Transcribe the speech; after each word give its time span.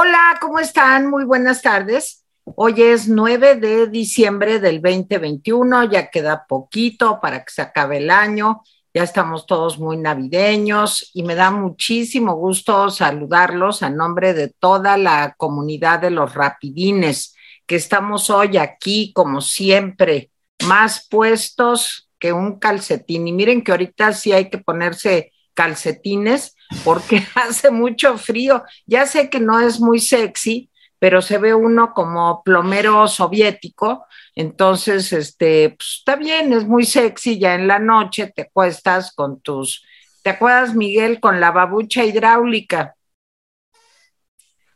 Hola, 0.00 0.38
¿cómo 0.40 0.60
están? 0.60 1.10
Muy 1.10 1.24
buenas 1.24 1.60
tardes. 1.60 2.24
Hoy 2.44 2.82
es 2.82 3.08
9 3.08 3.56
de 3.56 3.88
diciembre 3.88 4.60
del 4.60 4.80
2021, 4.80 5.90
ya 5.90 6.08
queda 6.08 6.46
poquito 6.48 7.18
para 7.20 7.44
que 7.44 7.50
se 7.50 7.62
acabe 7.62 7.96
el 7.96 8.08
año, 8.08 8.62
ya 8.94 9.02
estamos 9.02 9.44
todos 9.44 9.80
muy 9.80 9.96
navideños 9.96 11.10
y 11.14 11.24
me 11.24 11.34
da 11.34 11.50
muchísimo 11.50 12.36
gusto 12.36 12.90
saludarlos 12.90 13.82
a 13.82 13.90
nombre 13.90 14.34
de 14.34 14.54
toda 14.60 14.96
la 14.96 15.34
comunidad 15.36 15.98
de 15.98 16.10
los 16.10 16.32
rapidines, 16.32 17.34
que 17.66 17.74
estamos 17.74 18.30
hoy 18.30 18.56
aquí 18.56 19.12
como 19.12 19.40
siempre, 19.40 20.30
más 20.64 21.08
puestos 21.10 22.08
que 22.20 22.32
un 22.32 22.60
calcetín. 22.60 23.26
Y 23.26 23.32
miren 23.32 23.64
que 23.64 23.72
ahorita 23.72 24.12
sí 24.12 24.32
hay 24.32 24.48
que 24.48 24.58
ponerse 24.58 25.32
calcetines 25.54 26.54
porque 26.84 27.26
hace 27.34 27.70
mucho 27.70 28.18
frío. 28.18 28.64
Ya 28.86 29.06
sé 29.06 29.30
que 29.30 29.40
no 29.40 29.60
es 29.60 29.80
muy 29.80 30.00
sexy, 30.00 30.70
pero 30.98 31.22
se 31.22 31.38
ve 31.38 31.54
uno 31.54 31.92
como 31.94 32.42
plomero 32.42 33.06
soviético. 33.08 34.06
Entonces, 34.34 35.12
este, 35.12 35.70
pues 35.70 35.96
está 35.98 36.16
bien, 36.16 36.52
es 36.52 36.64
muy 36.64 36.84
sexy. 36.84 37.38
Ya 37.38 37.54
en 37.54 37.66
la 37.66 37.78
noche 37.78 38.32
te 38.34 38.42
acuestas 38.42 39.12
con 39.14 39.40
tus. 39.40 39.84
¿Te 40.22 40.30
acuerdas, 40.30 40.74
Miguel, 40.74 41.20
con 41.20 41.40
la 41.40 41.50
babucha 41.50 42.04
hidráulica? 42.04 42.94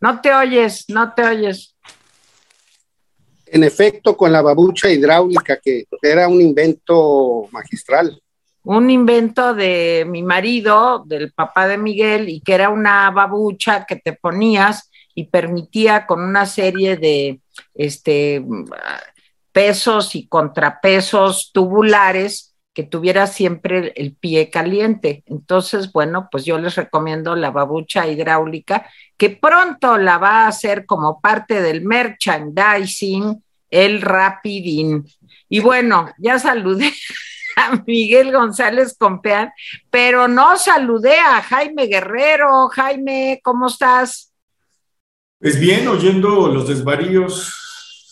No 0.01 0.21
te 0.21 0.33
oyes, 0.33 0.87
no 0.89 1.13
te 1.15 1.25
oyes. 1.25 1.77
En 3.47 3.65
efecto, 3.65 4.17
con 4.17 4.33
la 4.33 4.41
babucha 4.41 4.91
hidráulica, 4.91 5.61
que 5.61 5.85
era 6.03 6.27
un 6.27 6.41
invento 6.41 7.49
magistral 7.51 8.22
un 8.65 8.91
invento 8.91 9.55
de 9.55 10.05
mi 10.09 10.23
marido, 10.23 11.03
del 11.07 11.33
papá 11.33 11.67
de 11.67 11.79
Miguel, 11.79 12.29
y 12.29 12.41
que 12.41 12.55
era 12.55 12.71
una 12.71 13.11
babucha 13.11 13.85
que 13.87 13.97
te 13.97 14.13
ponías 14.13 14.91
y 15.15 15.25
permitía 15.25 16.07
con 16.07 16.23
una 16.23 16.47
serie 16.47 16.97
de 16.97 17.41
este, 17.75 18.45
pesos 19.53 20.15
y 20.15 20.27
contrapesos 20.27 21.51
tubulares 21.53 22.55
que 22.73 22.83
tuviera 22.83 23.27
siempre 23.27 23.93
el 23.97 24.15
pie 24.15 24.49
caliente. 24.49 25.23
Entonces, 25.27 25.93
bueno, 25.93 26.29
pues 26.31 26.45
yo 26.45 26.59
les 26.59 26.75
recomiendo 26.77 27.37
la 27.37 27.51
babucha 27.51 28.07
hidráulica, 28.07 28.89
que 29.19 29.31
pronto 29.31 29.99
la 29.99 30.17
va 30.17 30.45
a 30.45 30.49
hacer 30.49 30.87
como 30.87 31.21
parte 31.21 31.61
del 31.61 31.83
merchandising, 31.83 33.43
el 33.69 34.01
Rapidín. 34.01 35.07
Y 35.49 35.61
bueno, 35.61 36.11
ya 36.19 36.39
saludé 36.39 36.93
a 37.57 37.83
Miguel 37.87 38.33
González 38.33 38.97
Compeán, 38.99 39.51
pero 39.91 40.29
no 40.29 40.57
saludé 40.57 41.19
a 41.19 41.43
Jaime 41.43 41.87
Guerrero. 41.87 42.69
Jaime, 42.69 43.41
¿cómo 43.43 43.67
estás? 43.67 44.33
Pues 45.39 45.59
bien, 45.59 45.89
oyendo 45.89 46.49
los 46.49 46.69
desvaríos. 46.69 47.53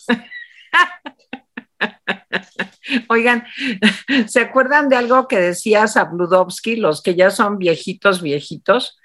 Oigan, 3.07 3.45
¿se 4.27 4.41
acuerdan 4.41 4.89
de 4.89 4.97
algo 4.97 5.27
que 5.27 5.39
decía 5.39 5.87
Sabludovsky, 5.87 6.75
los 6.75 7.01
que 7.01 7.15
ya 7.15 7.29
son 7.29 7.57
viejitos, 7.57 8.21
viejitos? 8.21 8.99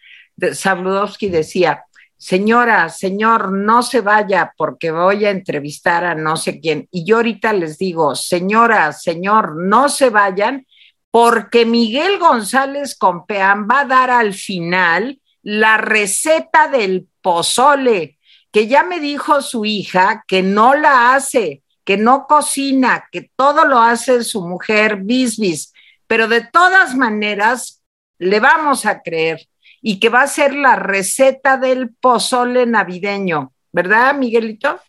Sabludovsky 0.53 1.28
decía, 1.28 1.84
señora, 2.17 2.89
señor, 2.89 3.53
no 3.53 3.83
se 3.83 4.00
vaya 4.00 4.53
porque 4.56 4.91
voy 4.91 5.25
a 5.25 5.31
entrevistar 5.31 6.05
a 6.05 6.14
no 6.14 6.36
sé 6.36 6.61
quién. 6.61 6.89
Y 6.91 7.05
yo 7.05 7.17
ahorita 7.17 7.53
les 7.53 7.78
digo, 7.78 8.14
señora, 8.14 8.92
señor, 8.92 9.56
no 9.56 9.89
se 9.89 10.11
vayan 10.11 10.67
porque 11.11 11.64
Miguel 11.64 12.19
González 12.19 12.97
Compeán 12.97 13.67
va 13.70 13.81
a 13.81 13.84
dar 13.87 14.11
al 14.11 14.34
final 14.34 15.20
la 15.42 15.77
receta 15.77 16.69
del 16.69 17.09
pozole, 17.22 18.19
que 18.50 18.67
ya 18.67 18.83
me 18.83 19.00
dijo 19.00 19.42
su 19.42 19.64
hija 19.64 20.25
que 20.27 20.43
no 20.43 20.75
la 20.75 21.15
hace, 21.15 21.62
que 21.84 21.97
no 21.97 22.27
cocina, 22.27 23.09
que 23.12 23.31
todo 23.37 23.65
lo 23.65 23.78
hace 23.78 24.25
su 24.25 24.47
mujer 24.47 24.97
Bisbis, 24.97 25.72
pero 26.06 26.27
de 26.27 26.41
todas 26.41 26.94
maneras 26.94 27.83
le 28.19 28.41
vamos 28.41 28.87
a 28.87 29.03
creer 29.03 29.47
y 29.88 30.00
que 30.00 30.08
va 30.08 30.22
a 30.22 30.26
ser 30.26 30.52
la 30.52 30.74
receta 30.74 31.58
del 31.58 31.91
pozole 31.91 32.66
navideño, 32.66 33.52
¿verdad, 33.70 34.16
Miguelito? 34.16 34.80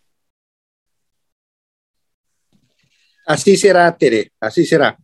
Así 3.24 3.56
será, 3.56 3.96
Tere, 3.96 4.32
así 4.40 4.66
será. 4.66 4.98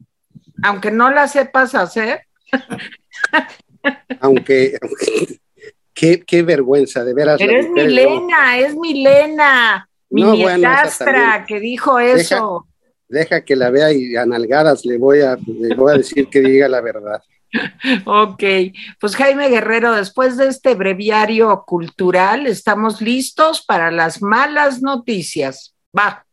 Aunque 0.64 0.90
no 0.90 1.12
la 1.12 1.28
sepas 1.28 1.76
hacer. 1.76 2.22
aunque, 4.20 4.76
qué, 5.94 6.42
vergüenza, 6.42 7.04
de 7.04 7.14
veras. 7.14 7.38
Pero 7.38 7.56
es 7.56 7.70
Milena, 7.70 8.58
es 8.58 8.74
Milena, 8.74 9.88
mi 10.10 10.22
no, 10.22 10.34
que 11.46 11.60
dijo 11.60 12.00
eso. 12.00 12.66
Deja, 13.06 13.44
que 13.44 13.54
la 13.54 13.70
vea 13.70 13.92
y 13.92 14.16
a 14.16 14.26
nalgadas 14.26 14.84
le 14.84 14.98
voy 14.98 15.20
a, 15.20 15.36
le 15.36 15.76
voy 15.76 15.94
a 15.94 15.98
decir 15.98 16.26
que 16.28 16.40
diga 16.40 16.66
la 16.66 16.80
verdad. 16.80 17.22
Ok, 18.04 18.42
pues 19.00 19.16
Jaime 19.16 19.48
Guerrero, 19.48 19.92
después 19.92 20.36
de 20.36 20.48
este 20.48 20.74
breviario 20.74 21.64
cultural, 21.66 22.46
estamos 22.46 23.00
listos 23.00 23.64
para 23.64 23.90
las 23.90 24.22
malas 24.22 24.82
noticias. 24.82 25.74
Va. 25.96 26.24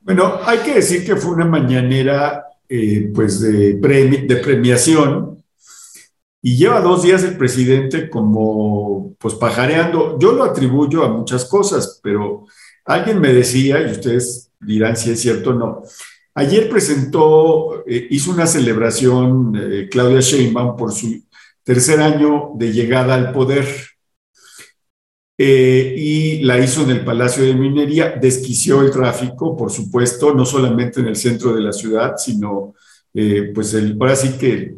Bueno, 0.00 0.38
hay 0.44 0.58
que 0.58 0.74
decir 0.74 1.04
que 1.04 1.16
fue 1.16 1.32
una 1.32 1.44
mañanera 1.44 2.44
eh, 2.68 3.10
pues 3.14 3.40
de, 3.40 3.74
de 3.74 4.36
premiación 4.36 5.42
y 6.40 6.56
lleva 6.56 6.80
dos 6.80 7.02
días 7.02 7.22
el 7.24 7.36
presidente 7.36 8.08
como 8.08 9.14
pues 9.18 9.34
pajareando. 9.34 10.18
Yo 10.18 10.32
lo 10.32 10.44
atribuyo 10.44 11.04
a 11.04 11.08
muchas 11.08 11.44
cosas, 11.44 12.00
pero 12.02 12.46
alguien 12.84 13.20
me 13.20 13.32
decía, 13.32 13.80
y 13.80 13.90
ustedes 13.90 14.50
dirán 14.60 14.96
si 14.96 15.10
es 15.10 15.20
cierto 15.20 15.50
o 15.50 15.54
no, 15.54 15.82
Ayer 16.34 16.68
presentó, 16.68 17.84
eh, 17.86 18.06
hizo 18.10 18.30
una 18.30 18.46
celebración 18.46 19.52
eh, 19.56 19.88
Claudia 19.90 20.20
Sheinbaum 20.20 20.76
por 20.76 20.92
su 20.92 21.24
tercer 21.64 22.00
año 22.00 22.52
de 22.54 22.72
llegada 22.72 23.14
al 23.14 23.32
poder. 23.32 23.66
Eh, 25.40 25.94
y 25.96 26.42
la 26.42 26.58
hizo 26.58 26.82
en 26.82 26.90
el 26.90 27.04
Palacio 27.04 27.44
de 27.44 27.54
Minería, 27.54 28.16
desquició 28.20 28.82
el 28.82 28.90
tráfico, 28.90 29.56
por 29.56 29.70
supuesto, 29.70 30.34
no 30.34 30.44
solamente 30.44 31.00
en 31.00 31.06
el 31.06 31.16
centro 31.16 31.54
de 31.54 31.60
la 31.60 31.72
ciudad, 31.72 32.16
sino 32.16 32.74
pues 33.54 33.74
el, 33.74 33.96
ahora 34.00 34.14
sí 34.14 34.36
que 34.38 34.76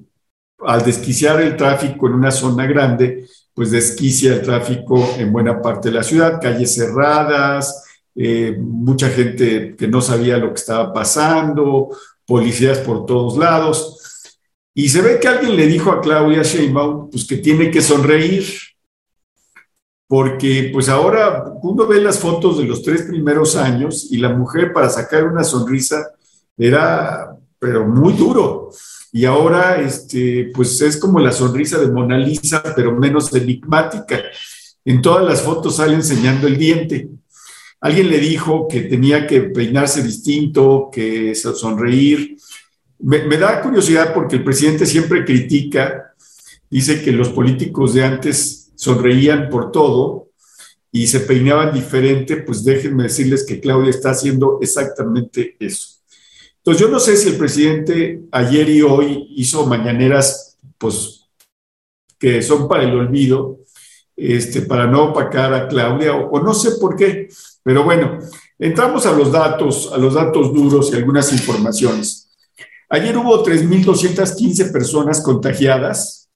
al 0.60 0.82
desquiciar 0.82 1.40
el 1.40 1.56
tráfico 1.56 2.06
en 2.06 2.14
una 2.14 2.30
zona 2.30 2.66
grande, 2.66 3.26
pues 3.54 3.70
desquicia 3.70 4.34
el 4.34 4.42
tráfico 4.42 5.14
en 5.18 5.32
buena 5.32 5.60
parte 5.60 5.88
de 5.88 5.96
la 5.96 6.02
ciudad, 6.02 6.40
calles 6.40 6.74
cerradas, 6.74 7.89
eh, 8.14 8.56
mucha 8.60 9.08
gente 9.08 9.74
que 9.76 9.88
no 9.88 10.00
sabía 10.00 10.38
lo 10.38 10.48
que 10.48 10.60
estaba 10.60 10.92
pasando, 10.92 11.90
policías 12.26 12.78
por 12.78 13.06
todos 13.06 13.36
lados. 13.36 13.98
Y 14.74 14.88
se 14.88 15.02
ve 15.02 15.18
que 15.20 15.28
alguien 15.28 15.56
le 15.56 15.66
dijo 15.66 15.90
a 15.90 16.00
Claudia 16.00 16.42
Sheinbaum 16.42 17.10
pues, 17.10 17.26
que 17.26 17.36
tiene 17.36 17.70
que 17.70 17.82
sonreír, 17.82 18.44
porque 20.06 20.70
pues 20.72 20.88
ahora 20.88 21.44
uno 21.62 21.86
ve 21.86 22.00
las 22.00 22.18
fotos 22.18 22.58
de 22.58 22.64
los 22.64 22.82
tres 22.82 23.02
primeros 23.02 23.56
años 23.56 24.08
y 24.10 24.18
la 24.18 24.30
mujer 24.30 24.72
para 24.72 24.88
sacar 24.88 25.24
una 25.24 25.44
sonrisa 25.44 26.10
era, 26.56 27.36
pero 27.58 27.86
muy 27.86 28.12
duro. 28.14 28.70
Y 29.12 29.24
ahora, 29.24 29.80
este, 29.80 30.50
pues 30.54 30.80
es 30.82 30.96
como 30.96 31.18
la 31.18 31.32
sonrisa 31.32 31.78
de 31.78 31.88
Mona 31.88 32.16
Lisa, 32.16 32.62
pero 32.76 32.92
menos 32.92 33.32
enigmática. 33.34 34.20
En 34.84 35.02
todas 35.02 35.24
las 35.24 35.42
fotos 35.42 35.76
sale 35.76 35.94
enseñando 35.94 36.46
el 36.46 36.56
diente. 36.56 37.08
Alguien 37.80 38.10
le 38.10 38.18
dijo 38.18 38.68
que 38.68 38.82
tenía 38.82 39.26
que 39.26 39.40
peinarse 39.40 40.02
distinto, 40.02 40.90
que 40.92 41.34
sonreír. 41.34 42.36
Me, 42.98 43.38
da 43.38 43.62
curiosidad 43.62 44.12
porque 44.12 44.36
el 44.36 44.44
presidente 44.44 44.84
siempre 44.84 45.24
critica, 45.24 46.14
dice 46.68 47.02
que 47.02 47.12
los 47.12 47.30
políticos 47.30 47.94
de 47.94 48.04
antes 48.04 48.70
sonreían 48.74 49.48
por 49.48 49.72
todo 49.72 50.28
y 50.92 51.06
se 51.06 51.20
peinaban 51.20 51.72
diferente, 51.72 52.36
pues 52.36 52.64
déjenme 52.64 53.04
decirles 53.04 53.46
que 53.46 53.60
Claudia 53.60 53.90
está 53.90 54.10
haciendo 54.10 54.58
exactamente 54.60 55.56
eso. 55.58 56.00
Entonces 56.58 56.82
yo 56.82 56.88
no 56.88 57.00
sé 57.00 57.16
si 57.16 57.30
el 57.30 57.36
presidente 57.36 58.20
ayer 58.30 58.68
y 58.68 58.82
hoy 58.82 59.26
hizo 59.36 59.64
mañaneras, 59.64 60.58
pues 60.76 61.20
que 62.18 62.42
son 62.42 62.68
para 62.68 62.82
el 62.82 62.94
olvido, 62.94 63.60
este, 64.14 64.60
para 64.60 64.86
no 64.86 65.04
opacar 65.04 65.54
a 65.54 65.68
Claudia, 65.68 66.14
o 66.14 66.42
no 66.42 66.52
sé 66.52 66.72
por 66.72 66.96
qué, 66.96 67.28
pero 67.62 67.84
bueno, 67.84 68.18
entramos 68.58 69.06
a 69.06 69.12
los 69.12 69.30
datos, 69.30 69.90
a 69.92 69.98
los 69.98 70.14
datos 70.14 70.52
duros 70.52 70.90
y 70.92 70.96
algunas 70.96 71.32
informaciones. 71.32 72.30
Ayer 72.88 73.16
hubo 73.16 73.44
3.215 73.44 74.72
personas 74.72 75.20
contagiadas, 75.22 76.28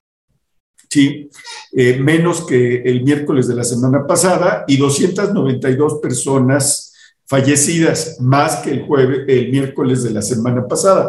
¿sí? 0.88 1.28
Eh, 1.72 1.98
menos 1.98 2.46
que 2.46 2.82
el 2.82 3.02
miércoles 3.02 3.48
de 3.48 3.56
la 3.56 3.64
semana 3.64 4.06
pasada, 4.06 4.64
y 4.68 4.76
292 4.76 5.98
personas 6.00 6.92
fallecidas, 7.26 8.20
más 8.20 8.56
que 8.56 8.70
el 8.70 8.86
jueves, 8.86 9.24
el 9.26 9.50
miércoles 9.50 10.04
de 10.04 10.10
la 10.10 10.22
semana 10.22 10.66
pasada. 10.68 11.08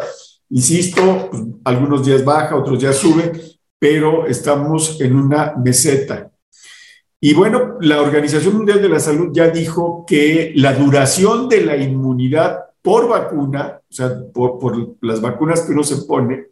Insisto, 0.50 1.28
pues, 1.30 1.42
algunos 1.64 2.04
días 2.04 2.24
baja, 2.24 2.56
otros 2.56 2.80
días 2.80 2.96
sube, 2.96 3.32
pero 3.78 4.26
estamos 4.26 5.00
en 5.00 5.14
una 5.14 5.54
meseta. 5.56 6.30
Y 7.20 7.34
bueno, 7.34 7.78
la 7.80 8.02
Organización 8.02 8.56
Mundial 8.56 8.82
de 8.82 8.88
la 8.88 9.00
Salud 9.00 9.30
ya 9.32 9.48
dijo 9.48 10.04
que 10.06 10.52
la 10.56 10.74
duración 10.74 11.48
de 11.48 11.62
la 11.62 11.76
inmunidad 11.76 12.66
por 12.82 13.08
vacuna, 13.08 13.80
o 13.88 13.92
sea, 13.92 14.12
por, 14.32 14.96
las 15.00 15.20
vacunas 15.20 15.62
que 15.62 15.72
uno 15.72 15.82
se 15.82 15.96
pone, 16.02 16.46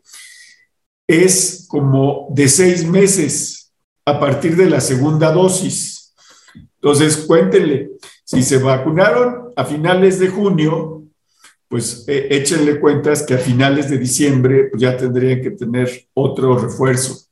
es 1.06 1.66
como 1.68 2.28
de 2.30 2.48
seis 2.48 2.84
meses 2.84 3.72
a 4.06 4.18
partir 4.18 4.56
de 4.56 4.68
la 4.68 4.80
segunda 4.80 5.30
dosis. 5.30 6.14
Entonces, 6.76 7.18
cuéntenle, 7.18 7.90
si 8.24 8.42
se 8.42 8.58
vacunaron 8.58 9.52
a 9.54 9.64
finales 9.64 10.18
de 10.18 10.28
junio, 10.28 11.04
pues 11.68 12.04
eh, 12.08 12.28
échenle 12.30 12.80
cuentas 12.80 13.22
que 13.22 13.34
a 13.34 13.38
finales 13.38 13.90
de 13.90 13.98
diciembre 13.98 14.68
pues, 14.70 14.80
ya 14.80 14.96
tendrían 14.96 15.42
que 15.42 15.50
tener 15.50 16.08
otro 16.14 16.58
refuerzo. 16.58 17.26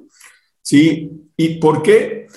¿Sí? 0.61 1.09
¿Y 1.37 1.59
por 1.59 1.81
qué? 1.81 2.27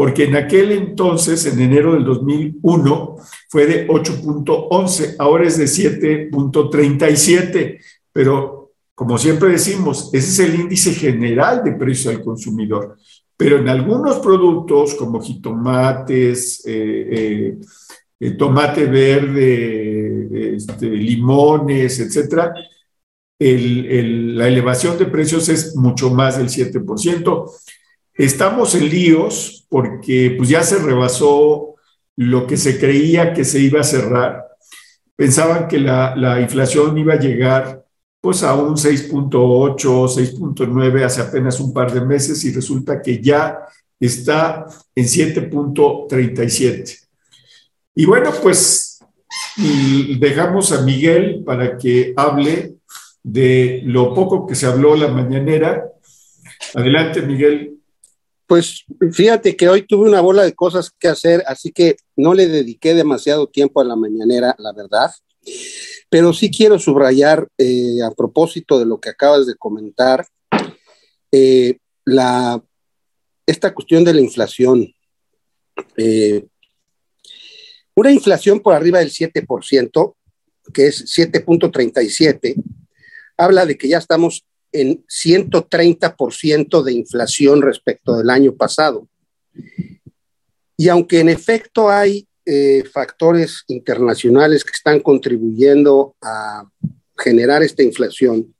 Porque 0.00 0.24
en 0.24 0.34
aquel 0.34 0.72
entonces, 0.72 1.44
en 1.44 1.60
enero 1.60 1.92
del 1.92 2.06
2001, 2.06 3.16
fue 3.50 3.66
de 3.66 3.86
8.11, 3.86 5.16
ahora 5.18 5.46
es 5.46 5.58
de 5.58 5.66
7.37, 5.66 7.78
pero 8.10 8.72
como 8.94 9.18
siempre 9.18 9.50
decimos, 9.50 10.08
ese 10.14 10.30
es 10.30 10.38
el 10.48 10.58
índice 10.58 10.94
general 10.94 11.62
de 11.62 11.72
precio 11.72 12.10
al 12.10 12.22
consumidor. 12.22 12.96
Pero 13.36 13.58
en 13.58 13.68
algunos 13.68 14.20
productos 14.20 14.94
como 14.94 15.20
jitomates, 15.20 16.62
eh, 16.64 17.08
eh, 17.10 17.58
eh, 18.20 18.30
tomate 18.30 18.86
verde, 18.86 20.56
este, 20.56 20.86
limones, 20.86 22.00
etcétera, 22.00 22.54
la 23.38 24.48
elevación 24.48 24.96
de 24.96 25.04
precios 25.04 25.50
es 25.50 25.76
mucho 25.76 26.08
más 26.08 26.38
del 26.38 26.48
7%. 26.48 27.50
Estamos 28.20 28.74
en 28.74 28.90
líos 28.90 29.64
porque 29.70 30.34
pues, 30.36 30.50
ya 30.50 30.62
se 30.62 30.76
rebasó 30.76 31.76
lo 32.16 32.46
que 32.46 32.58
se 32.58 32.78
creía 32.78 33.32
que 33.32 33.46
se 33.46 33.60
iba 33.60 33.80
a 33.80 33.84
cerrar. 33.84 34.44
Pensaban 35.16 35.66
que 35.66 35.78
la, 35.78 36.38
inflación 36.38 36.98
iba 36.98 37.14
a 37.14 37.18
llegar 37.18 37.82
pues 38.20 38.42
a 38.42 38.54
un 38.54 38.76
6.8, 38.76 39.74
6.9 39.74 41.02
hace 41.02 41.22
apenas 41.22 41.58
un 41.60 41.72
par 41.72 41.94
de 41.94 42.02
meses 42.02 42.44
y 42.44 42.52
resulta 42.52 43.00
que 43.00 43.22
ya 43.22 43.60
está 43.98 44.66
en 44.94 45.06
7.37. 45.06 47.08
Y 47.94 48.04
bueno, 48.04 48.32
pues 48.42 49.02
dejamos 50.18 50.72
a 50.72 50.82
Miguel 50.82 51.42
para 51.42 51.78
que 51.78 52.12
hable 52.14 52.74
de 53.22 53.80
lo 53.86 54.12
poco 54.12 54.46
que 54.46 54.54
se 54.54 54.66
habló 54.66 54.94
la 54.94 55.08
mañanera. 55.08 55.86
Adelante, 56.74 57.22
Miguel. 57.22 57.79
Pues 58.50 58.84
fíjate 59.12 59.54
que 59.54 59.68
hoy 59.68 59.86
tuve 59.86 60.08
una 60.08 60.20
bola 60.20 60.42
de 60.42 60.56
cosas 60.56 60.90
que 60.98 61.06
hacer, 61.06 61.40
así 61.46 61.70
que 61.70 61.94
no 62.16 62.34
le 62.34 62.48
dediqué 62.48 62.94
demasiado 62.94 63.46
tiempo 63.46 63.80
a 63.80 63.84
la 63.84 63.94
mañanera, 63.94 64.56
la 64.58 64.72
verdad. 64.72 65.08
Pero 66.08 66.32
sí 66.32 66.50
quiero 66.50 66.76
subrayar 66.80 67.46
eh, 67.58 68.02
a 68.04 68.10
propósito 68.10 68.80
de 68.80 68.86
lo 68.86 68.98
que 68.98 69.10
acabas 69.10 69.46
de 69.46 69.54
comentar, 69.54 70.26
eh, 71.30 71.78
la, 72.04 72.60
esta 73.46 73.72
cuestión 73.72 74.02
de 74.02 74.14
la 74.14 74.20
inflación. 74.20 74.92
Eh, 75.96 76.44
una 77.94 78.10
inflación 78.10 78.58
por 78.58 78.74
arriba 78.74 78.98
del 78.98 79.12
7%, 79.12 80.16
que 80.74 80.88
es 80.88 81.04
7.37, 81.16 82.56
habla 83.36 83.64
de 83.64 83.78
que 83.78 83.86
ya 83.86 83.98
estamos 83.98 84.44
en 84.72 85.04
130% 85.06 86.82
de 86.82 86.92
inflación 86.92 87.62
respecto 87.62 88.16
del 88.16 88.30
año 88.30 88.54
pasado. 88.54 89.08
Y 90.76 90.88
aunque 90.88 91.20
en 91.20 91.28
efecto 91.28 91.90
hay 91.90 92.26
eh, 92.46 92.84
factores 92.90 93.64
internacionales 93.68 94.64
que 94.64 94.72
están 94.72 95.00
contribuyendo 95.00 96.16
a 96.22 96.64
generar 97.18 97.62
esta 97.62 97.82
inflación, 97.82 98.54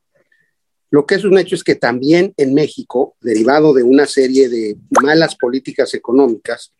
lo 0.90 1.06
que 1.06 1.14
es 1.14 1.25
un 1.25 1.38
hecho 1.38 1.54
es 1.54 1.62
que 1.62 1.76
también 1.76 2.34
en 2.37 2.52
México, 2.52 3.16
derivado 3.20 3.73
de 3.73 3.84
una 3.84 4.06
serie 4.06 4.49
de 4.49 4.76
malas 5.02 5.37
políticas 5.37 5.94
económicas 5.94 6.73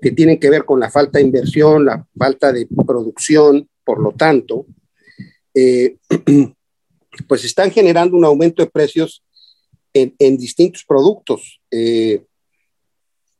que 0.00 0.10
tienen 0.10 0.38
que 0.38 0.50
ver 0.50 0.64
con 0.64 0.80
la 0.80 0.90
falta 0.90 1.18
de 1.18 1.24
inversión, 1.24 1.86
la 1.86 2.06
falta 2.18 2.52
de 2.52 2.68
producción, 2.86 3.68
por 3.84 4.02
lo 4.02 4.12
tanto, 4.12 4.66
eh, 5.54 5.96
pues 7.28 7.44
están 7.44 7.70
generando 7.70 8.16
un 8.16 8.24
aumento 8.24 8.62
de 8.62 8.70
precios 8.70 9.22
en, 9.92 10.36
distintos 10.36 10.84
productos. 10.84 11.60
Eh, 11.70 12.24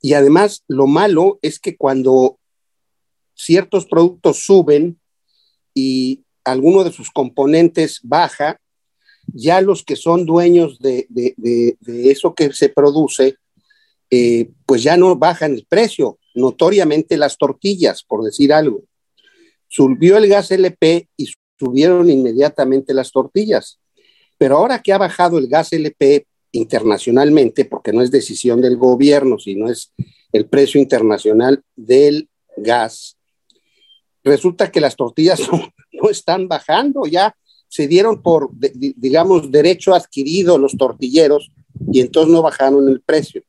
y 0.00 0.14
además, 0.14 0.64
lo 0.68 0.87
malo 0.87 1.38
es 1.42 1.59
que 1.59 1.76
cuando 1.76 2.38
ciertos 3.35 3.87
productos 3.87 4.45
suben 4.45 4.99
y 5.75 6.25
alguno 6.45 6.85
de 6.85 6.92
sus 6.92 7.11
componentes 7.11 8.00
baja, 8.02 8.61
ya 9.26 9.61
los 9.61 9.85
que 9.85 9.97
son 9.97 10.25
dueños 10.25 10.78
de, 10.78 11.06
eso 11.87 12.35
que 12.35 12.52
se 12.52 12.68
produce, 12.68 13.37
eh, 14.11 14.50
pues 14.64 14.83
ya 14.83 14.97
no 14.97 15.16
bajan 15.16 15.54
el 15.54 15.66
precio. 15.68 16.18
Notoriamente 16.35 17.16
las 17.16 17.37
tortillas, 17.37 18.02
por 18.04 18.23
decir 18.23 18.52
algo. 18.52 18.85
Subió 19.68 20.16
el 20.16 20.28
gas 20.28 20.50
LP 20.50 21.09
y 21.16 21.28
subieron 21.59 22.11
inmediatamente 22.11 22.95
las 22.95 23.13
tortillas. 23.13 23.79
Pero 24.39 24.59
ahora 24.59 24.81
que 24.81 24.93
ha 24.93 24.99
bajado 24.99 25.39
el 25.39 25.49
gas 25.49 25.73
LP 25.73 26.27
internacionalmente, 26.53 27.65
porque 27.65 27.93
no 27.93 28.03
es 28.03 28.11
decisión 28.11 28.61
del 28.61 28.77
gobierno, 28.77 29.39
sino 29.39 29.71
es 29.71 29.93
el 30.33 30.47
precio 30.47 30.81
internacional 30.81 31.63
del 31.75 32.29
gas, 32.57 33.17
resulta 34.27 34.71
que 34.71 34.81
las 34.81 34.97
tortillas 34.97 35.41
no, 35.93 36.11
están 36.11 36.49
bajando, 36.49 37.07
ya 37.07 37.35
se 37.69 37.89
dieron 37.89 38.23
por, 38.23 38.51
digamos, 38.53 39.51
derecho 39.51 39.95
adquirido 39.95 40.59
los 40.59 40.77
tortilleros 40.77 41.51
y 41.93 42.01
entonces 42.01 42.33
no 42.33 42.43
bajaron 42.43 42.89
el 42.89 43.01
precio. 43.01 43.43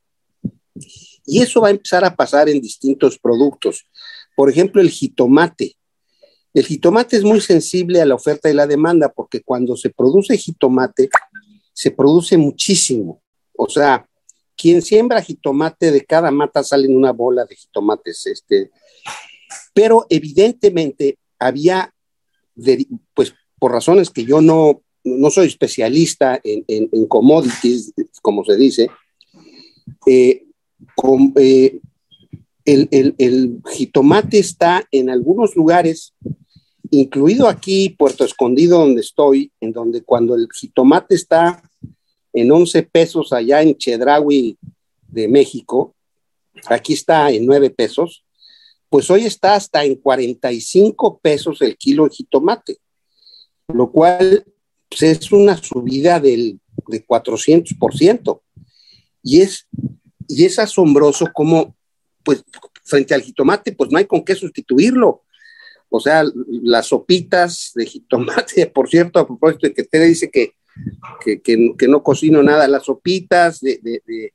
Y 1.25 1.41
eso 1.41 1.61
va 1.61 1.67
a 1.67 1.71
empezar 1.71 2.05
a 2.05 2.15
pasar 2.15 2.49
en 2.49 2.61
distintos 2.61 3.19
productos. 3.19 3.85
Por 4.35 4.49
ejemplo, 4.49 4.81
el 4.81 4.89
jitomate. 4.89 5.76
El 6.57 6.65
jitomate 6.65 7.17
es 7.17 7.23
muy 7.23 7.39
sensible 7.39 8.01
a 8.01 8.05
la 8.07 8.15
oferta 8.15 8.49
y 8.49 8.53
la 8.55 8.65
demanda 8.65 9.13
porque 9.13 9.43
cuando 9.43 9.77
se 9.77 9.91
produce 9.91 10.35
jitomate, 10.39 11.07
se 11.71 11.91
produce 11.91 12.35
muchísimo. 12.35 13.21
O 13.55 13.69
sea, 13.69 14.09
quien 14.55 14.81
siembra 14.81 15.21
jitomate 15.21 15.91
de 15.91 16.03
cada 16.03 16.31
mata 16.31 16.63
salen 16.63 16.97
una 16.97 17.11
bola 17.11 17.45
de 17.45 17.55
jitomates. 17.55 18.25
Este, 18.25 18.71
pero 19.71 20.07
evidentemente 20.09 21.19
había, 21.37 21.93
pues 23.13 23.35
por 23.59 23.71
razones 23.71 24.09
que 24.09 24.25
yo 24.25 24.41
no, 24.41 24.81
no 25.03 25.29
soy 25.29 25.45
especialista 25.45 26.41
en, 26.43 27.05
commodities, 27.05 27.93
como 28.19 28.43
se 28.43 28.55
dice, 28.55 28.89
eh, 30.07 30.43
eh, 31.35 31.79
el, 32.65 33.15
el, 33.19 33.61
jitomate 33.71 34.39
está 34.39 34.83
en 34.91 35.11
algunos 35.11 35.55
lugares, 35.55 36.15
incluido 36.91 37.47
aquí, 37.47 37.89
Puerto 37.89 38.25
Escondido, 38.25 38.79
donde 38.79 39.01
estoy, 39.01 39.51
en 39.59 39.71
donde 39.71 40.03
cuando 40.03 40.35
el 40.35 40.47
jitomate 40.51 41.15
está 41.15 41.61
en 42.33 42.51
11 42.51 42.83
pesos 42.83 43.33
allá 43.33 43.61
en 43.61 43.77
Chedraui 43.77 44.57
de 45.07 45.27
México, 45.27 45.95
aquí 46.67 46.93
está 46.93 47.31
en 47.31 47.45
9 47.45 47.69
pesos, 47.71 48.23
pues 48.89 49.09
hoy 49.11 49.25
está 49.25 49.55
hasta 49.55 49.83
en 49.83 49.95
45 49.95 51.19
pesos 51.19 51.61
el 51.61 51.77
kilo 51.77 52.05
de 52.05 52.15
jitomate, 52.15 52.77
lo 53.67 53.91
cual 53.91 54.45
pues, 54.89 55.03
es 55.03 55.31
una 55.31 55.57
subida 55.57 56.19
del, 56.19 56.59
de 56.87 57.05
400%. 57.05 58.41
Y 59.23 59.41
es, 59.41 59.67
y 60.27 60.45
es 60.45 60.57
asombroso 60.59 61.27
cómo, 61.33 61.75
pues, 62.23 62.43
frente 62.83 63.13
al 63.13 63.21
jitomate, 63.21 63.73
pues 63.73 63.91
no 63.91 63.97
hay 63.97 64.05
con 64.05 64.23
qué 64.23 64.35
sustituirlo. 64.35 65.23
O 65.89 65.99
sea, 65.99 66.23
las 66.47 66.87
sopitas 66.87 67.71
de 67.75 67.85
jitomate, 67.85 68.67
por 68.73 68.89
cierto, 68.89 69.19
a 69.19 69.27
propósito 69.27 69.67
de 69.67 69.73
que 69.73 69.83
te 69.83 69.99
dice 69.99 70.29
que, 70.29 70.53
que, 71.43 71.87
no 71.87 72.03
cocino 72.03 72.43
nada, 72.43 72.67
las 72.67 72.85
sopitas 72.85 73.59
de, 73.61 73.79
de, 73.81 74.33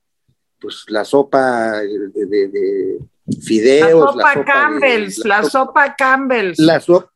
pues 0.60 0.84
la 0.88 1.04
sopa 1.04 1.80
de, 1.82 2.98
fideos. 3.40 4.16
La 4.16 4.34
sopa 4.34 4.44
Campbell's, 4.44 5.24
la, 5.24 5.42
sopa, 5.44 5.94
Campbell's. 5.94 6.58
La 6.58 6.80
sopa, 6.80 7.12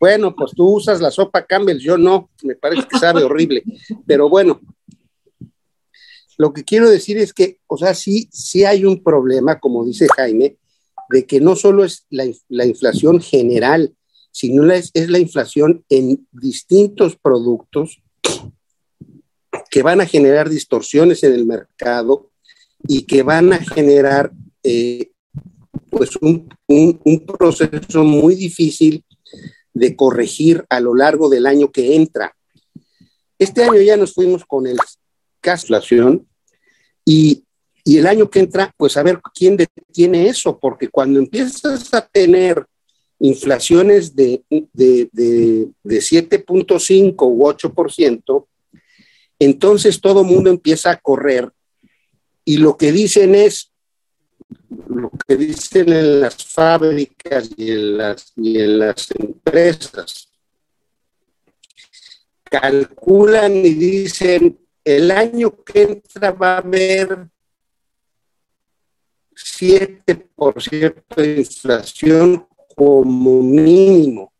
bueno, 0.00 0.34
pues 0.34 0.52
tú 0.52 0.76
usas 0.76 1.00
la 1.02 1.10
sopa 1.10 1.44
Campbell's, 1.44 1.82
yo 1.82 1.98
no, 1.98 2.30
me 2.42 2.54
parece 2.56 2.88
que 2.88 2.98
sabe 2.98 3.22
horrible, 3.22 3.62
pero 4.06 4.30
bueno, 4.30 4.60
lo 6.38 6.54
que 6.54 6.64
quiero 6.64 6.88
decir 6.88 7.18
es 7.18 7.34
que, 7.34 7.58
o 7.66 7.76
sea, 7.76 7.92
sí, 7.92 8.26
sí 8.32 8.64
hay 8.64 8.86
un 8.86 9.02
problema, 9.02 9.60
como 9.60 9.84
dice 9.84 10.06
Jaime, 10.16 10.56
de 11.10 11.26
que 11.26 11.40
no 11.40 11.56
solo 11.56 11.84
es 11.84 12.06
la, 12.08 12.64
inflación 12.64 13.20
general, 13.20 13.94
sino 14.30 14.70
es, 14.72 14.90
es 14.94 15.10
la 15.10 15.18
inflación 15.18 15.84
en 15.88 16.26
distintos 16.30 17.16
productos 17.16 18.00
que 19.70 19.82
van 19.82 20.00
a 20.00 20.06
generar 20.06 20.48
distorsiones 20.48 21.22
en 21.24 21.32
el 21.32 21.46
mercado 21.46 22.30
y 22.86 23.02
que 23.02 23.22
van 23.22 23.52
a 23.52 23.58
generar 23.58 24.32
eh, 24.62 25.10
pues 25.90 26.10
un, 26.20 26.48
proceso 27.38 28.04
muy 28.04 28.36
difícil 28.36 29.04
de 29.74 29.96
corregir 29.96 30.64
a 30.68 30.80
lo 30.80 30.94
largo 30.94 31.28
del 31.28 31.46
año 31.46 31.72
que 31.72 31.96
entra. 31.96 32.36
Este 33.38 33.64
año 33.64 33.80
ya 33.80 33.96
nos 33.96 34.14
fuimos 34.14 34.44
con 34.44 34.66
el 34.66 34.76
caso 35.40 35.66
inflación 35.66 36.28
y, 37.04 37.44
el 37.96 38.06
año 38.06 38.28
que 38.28 38.40
entra, 38.40 38.72
pues 38.76 38.96
a 38.96 39.02
ver 39.02 39.20
quién 39.34 39.56
detiene 39.56 40.28
eso, 40.28 40.58
porque 40.58 40.88
cuando 40.88 41.18
empiezas 41.18 41.92
a 41.94 42.06
tener 42.06 42.66
inflaciones 43.18 44.14
de, 44.14 44.42
de, 44.48 45.08
de, 45.12 45.68
de 45.82 45.98
7.5 45.98 47.14
u 47.18 47.42
8%, 47.44 48.46
entonces 49.38 50.00
todo 50.00 50.24
mundo 50.24 50.50
empieza 50.50 50.90
a 50.90 50.96
correr 50.96 51.50
y 52.44 52.56
lo 52.56 52.76
que 52.76 52.92
dicen 52.92 53.34
es, 53.34 53.72
lo 54.88 55.10
que 55.26 55.36
dicen 55.36 55.92
en 55.92 56.20
las 56.20 56.44
fábricas 56.44 57.50
y 57.56 57.70
en 57.70 57.96
las, 57.96 58.32
y 58.36 58.58
en 58.58 58.78
las 58.78 59.10
empresas, 59.12 60.28
calculan 62.44 63.54
y 63.54 63.74
dicen, 63.74 64.58
el 64.84 65.10
año 65.10 65.62
que 65.62 65.82
entra 65.82 66.32
va 66.32 66.54
a 66.54 66.58
haber 66.58 67.28
7% 69.44 71.14
de 71.16 71.38
inflación 71.38 72.46
como 72.76 73.42
mínimo. 73.42 74.32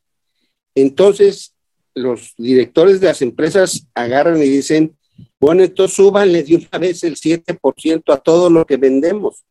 Entonces, 0.74 1.54
los 1.94 2.34
directores 2.36 3.00
de 3.00 3.08
las 3.08 3.22
empresas 3.22 3.86
agarran 3.94 4.38
y 4.38 4.48
dicen, 4.48 4.96
bueno, 5.38 5.62
entonces 5.62 5.96
súbanle 5.96 6.42
de 6.42 6.56
una 6.56 6.78
vez 6.78 7.02
el 7.04 7.16
7% 7.16 8.12
a 8.12 8.18
todo 8.18 8.48
lo 8.48 8.64
que 8.64 8.76
vendemos 8.76 9.44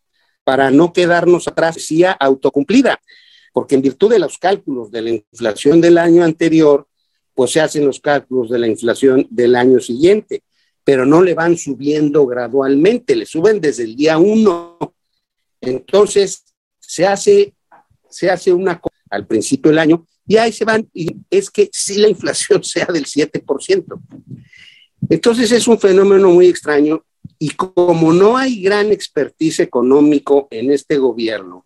para 0.43 0.71
no 0.71 0.93
quedarnos 0.93 1.47
atrás, 1.47 1.75
decía 1.75 2.11
autocumplida, 2.11 2.99
porque 3.53 3.75
en 3.75 3.81
virtud 3.81 4.09
de 4.09 4.19
los 4.19 4.37
cálculos 4.37 4.89
de 4.91 5.01
la 5.01 5.09
inflación 5.11 5.81
del 5.81 5.97
año 5.97 6.23
anterior, 6.23 6.87
pues 7.33 7.51
se 7.51 7.61
hacen 7.61 7.85
los 7.85 7.99
cálculos 7.99 8.49
de 8.49 8.59
la 8.59 8.67
inflación 8.67 9.27
del 9.29 9.55
año 9.55 9.79
siguiente 9.79 10.43
pero 10.89 11.05
no 11.05 11.21
le 11.21 11.35
van 11.35 11.55
subiendo 11.55 12.25
gradualmente, 12.25 13.15
le 13.15 13.27
suben 13.27 13.61
desde 13.61 13.83
el 13.83 13.95
día 13.95 14.17
uno. 14.17 14.75
Entonces, 15.61 16.43
se 16.79 17.05
hace, 17.05 17.53
se 18.09 18.29
hace 18.29 18.51
una 18.53 18.79
cosa 18.79 18.95
al 19.09 19.27
principio 19.27 19.71
del 19.71 19.79
año 19.79 20.07
y 20.27 20.37
ahí 20.37 20.51
se 20.51 20.65
van, 20.65 20.87
y 20.93 21.15
es 21.29 21.49
que 21.49 21.69
si 21.71 21.95
la 21.95 22.07
inflación 22.07 22.63
sea 22.63 22.85
del 22.85 23.05
7%. 23.05 24.01
Entonces 25.09 25.51
es 25.51 25.67
un 25.67 25.79
fenómeno 25.79 26.29
muy 26.29 26.47
extraño 26.47 27.03
y 27.37 27.49
como 27.51 28.13
no 28.13 28.37
hay 28.37 28.61
gran 28.61 28.91
expertise 28.91 29.61
económico 29.61 30.47
en 30.51 30.71
este 30.71 30.97
gobierno, 30.97 31.65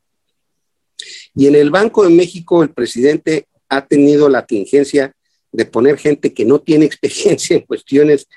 y 1.36 1.48
en 1.48 1.56
el 1.56 1.70
Banco 1.72 2.04
de 2.04 2.10
México 2.10 2.64
el 2.64 2.70
presidente 2.70 3.48
ha 3.70 3.86
tenido 3.86 4.30
la 4.30 4.46
tingencia 4.46 5.14
de 5.52 5.66
poner 5.66 5.98
gente 5.98 6.34
que 6.34 6.46
no 6.46 6.60
tiene 6.60 6.86
experiencia 6.86 7.56
en 7.56 7.64
cuestiones 7.64 8.28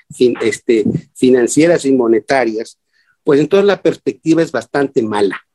este, 0.41 0.85
financieras 1.15 1.85
y 1.85 1.91
monetarias, 1.91 2.79
pues 3.23 3.39
entonces 3.39 3.65
la 3.65 3.81
perspectiva 3.81 4.41
es 4.41 4.51
bastante 4.51 5.01
mala. 5.01 5.46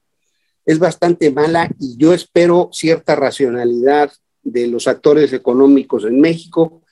Es 0.64 0.78
bastante 0.78 1.31
mala 1.31 1.69
y 1.78 1.97
yo 1.97 2.12
espero 2.12 2.71
cierta 2.73 3.16
racionalidad 3.16 4.12
de 4.42 4.66
los 4.66 4.87
actores 4.88 5.33
económicos 5.33 6.04
en 6.04 6.21
México, 6.21 6.83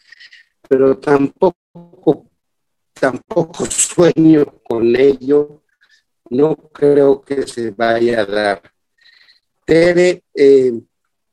pero 0.68 0.98
tampoco, 0.98 2.26
tampoco 2.92 3.66
sueño 3.70 4.46
con 4.62 4.94
ello. 4.96 5.62
No 6.30 6.54
creo 6.54 7.20
que 7.20 7.46
se 7.46 7.72
vaya 7.72 8.20
a 8.20 8.26
dar. 8.26 8.62
Tere, 9.64 10.22
eh, 10.32 10.72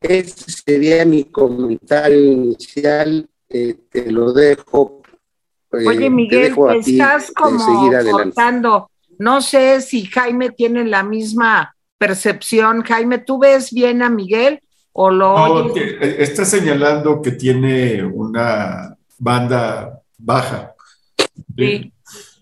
ese 0.01 0.51
sería 0.51 1.05
mi 1.05 1.25
comentario 1.25 2.19
inicial. 2.19 3.29
Eh, 3.49 3.75
te 3.89 4.11
lo 4.11 4.33
dejo. 4.33 5.01
Eh, 5.71 5.87
Oye, 5.87 6.09
Miguel, 6.09 6.55
te 6.55 6.91
estás 6.91 7.31
como 7.31 7.89
cortando. 8.11 8.89
No 9.19 9.41
sé 9.41 9.81
si 9.81 10.05
Jaime 10.05 10.51
tiene 10.51 10.83
la 10.83 11.03
misma 11.03 11.76
percepción. 11.97 12.83
Jaime, 12.83 13.19
¿tú 13.19 13.39
ves 13.39 13.71
bien 13.71 14.01
a 14.01 14.09
Miguel 14.09 14.61
o 14.99 15.11
lo 15.11 15.67
no, 15.67 15.75
está 15.75 16.43
señalando 16.43 17.21
que 17.21 17.31
tiene 17.31 18.03
una 18.03 18.97
banda 19.19 20.01
baja. 20.17 20.73
Sí. 21.55 21.93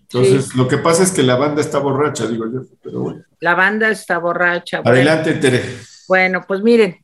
Entonces, 0.02 0.54
lo 0.54 0.66
que 0.66 0.78
pasa 0.78 1.02
es 1.02 1.10
que 1.10 1.22
la 1.22 1.36
banda 1.36 1.60
está 1.60 1.78
borracha, 1.78 2.26
digo 2.26 2.46
yo, 2.50 2.62
pero 2.82 3.00
bueno. 3.00 3.24
La 3.40 3.54
banda 3.54 3.90
está 3.90 4.18
borracha. 4.18 4.80
Adelante, 4.82 5.34
Tere. 5.34 5.62
Bueno, 6.08 6.44
pues 6.48 6.62
miren, 6.62 6.96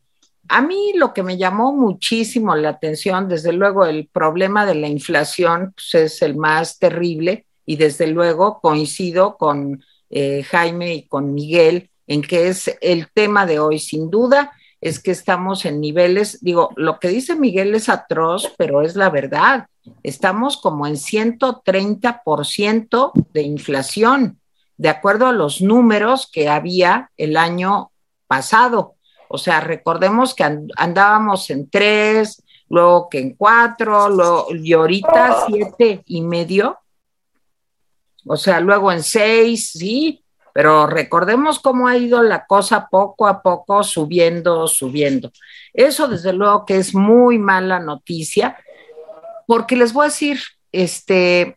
a 0.48 0.62
mí 0.62 0.92
lo 0.96 1.12
que 1.12 1.22
me 1.22 1.36
llamó 1.36 1.72
muchísimo 1.72 2.54
la 2.56 2.70
atención, 2.70 3.28
desde 3.28 3.52
luego 3.52 3.84
el 3.84 4.08
problema 4.08 4.64
de 4.64 4.76
la 4.76 4.88
inflación 4.88 5.74
pues, 5.74 6.02
es 6.02 6.22
el 6.22 6.36
más 6.36 6.78
terrible 6.78 7.44
y 7.66 7.76
desde 7.76 8.06
luego 8.06 8.60
coincido 8.60 9.36
con 9.36 9.84
eh, 10.08 10.44
Jaime 10.44 10.94
y 10.94 11.06
con 11.08 11.34
Miguel 11.34 11.90
en 12.06 12.22
que 12.22 12.48
es 12.48 12.74
el 12.80 13.08
tema 13.12 13.44
de 13.46 13.58
hoy, 13.58 13.78
sin 13.78 14.10
duda, 14.10 14.52
es 14.80 15.00
que 15.00 15.10
estamos 15.12 15.64
en 15.64 15.80
niveles, 15.80 16.40
digo, 16.42 16.72
lo 16.76 16.98
que 16.98 17.08
dice 17.08 17.36
Miguel 17.36 17.74
es 17.74 17.88
atroz, 17.88 18.52
pero 18.58 18.82
es 18.82 18.96
la 18.96 19.08
verdad. 19.10 19.68
Estamos 20.02 20.56
como 20.56 20.88
en 20.88 20.94
130% 20.94 23.12
de 23.32 23.42
inflación, 23.42 24.40
de 24.76 24.88
acuerdo 24.88 25.28
a 25.28 25.32
los 25.32 25.62
números 25.62 26.28
que 26.32 26.48
había 26.48 27.12
el 27.16 27.36
año 27.36 27.92
pasado. 28.26 28.96
O 29.28 29.38
sea, 29.38 29.60
recordemos 29.60 30.34
que 30.34 30.42
andábamos 30.76 31.48
en 31.50 31.70
tres, 31.70 32.42
luego 32.68 33.08
que 33.08 33.20
en 33.20 33.36
cuatro, 33.36 34.08
luego, 34.08 34.48
y 34.52 34.72
ahorita 34.72 35.46
siete 35.46 36.02
y 36.06 36.22
medio. 36.22 36.76
O 38.26 38.36
sea, 38.36 38.58
luego 38.60 38.90
en 38.90 39.02
seis, 39.02 39.70
sí, 39.70 40.21
pero 40.52 40.86
recordemos 40.86 41.58
cómo 41.58 41.88
ha 41.88 41.96
ido 41.96 42.22
la 42.22 42.46
cosa 42.46 42.88
poco 42.90 43.26
a 43.26 43.42
poco 43.42 43.82
subiendo, 43.82 44.66
subiendo. 44.66 45.30
Eso 45.72 46.08
desde 46.08 46.32
luego 46.32 46.64
que 46.66 46.76
es 46.76 46.94
muy 46.94 47.38
mala 47.38 47.80
noticia, 47.80 48.56
porque 49.46 49.76
les 49.76 49.92
voy 49.92 50.04
a 50.04 50.08
decir, 50.08 50.40
este, 50.70 51.56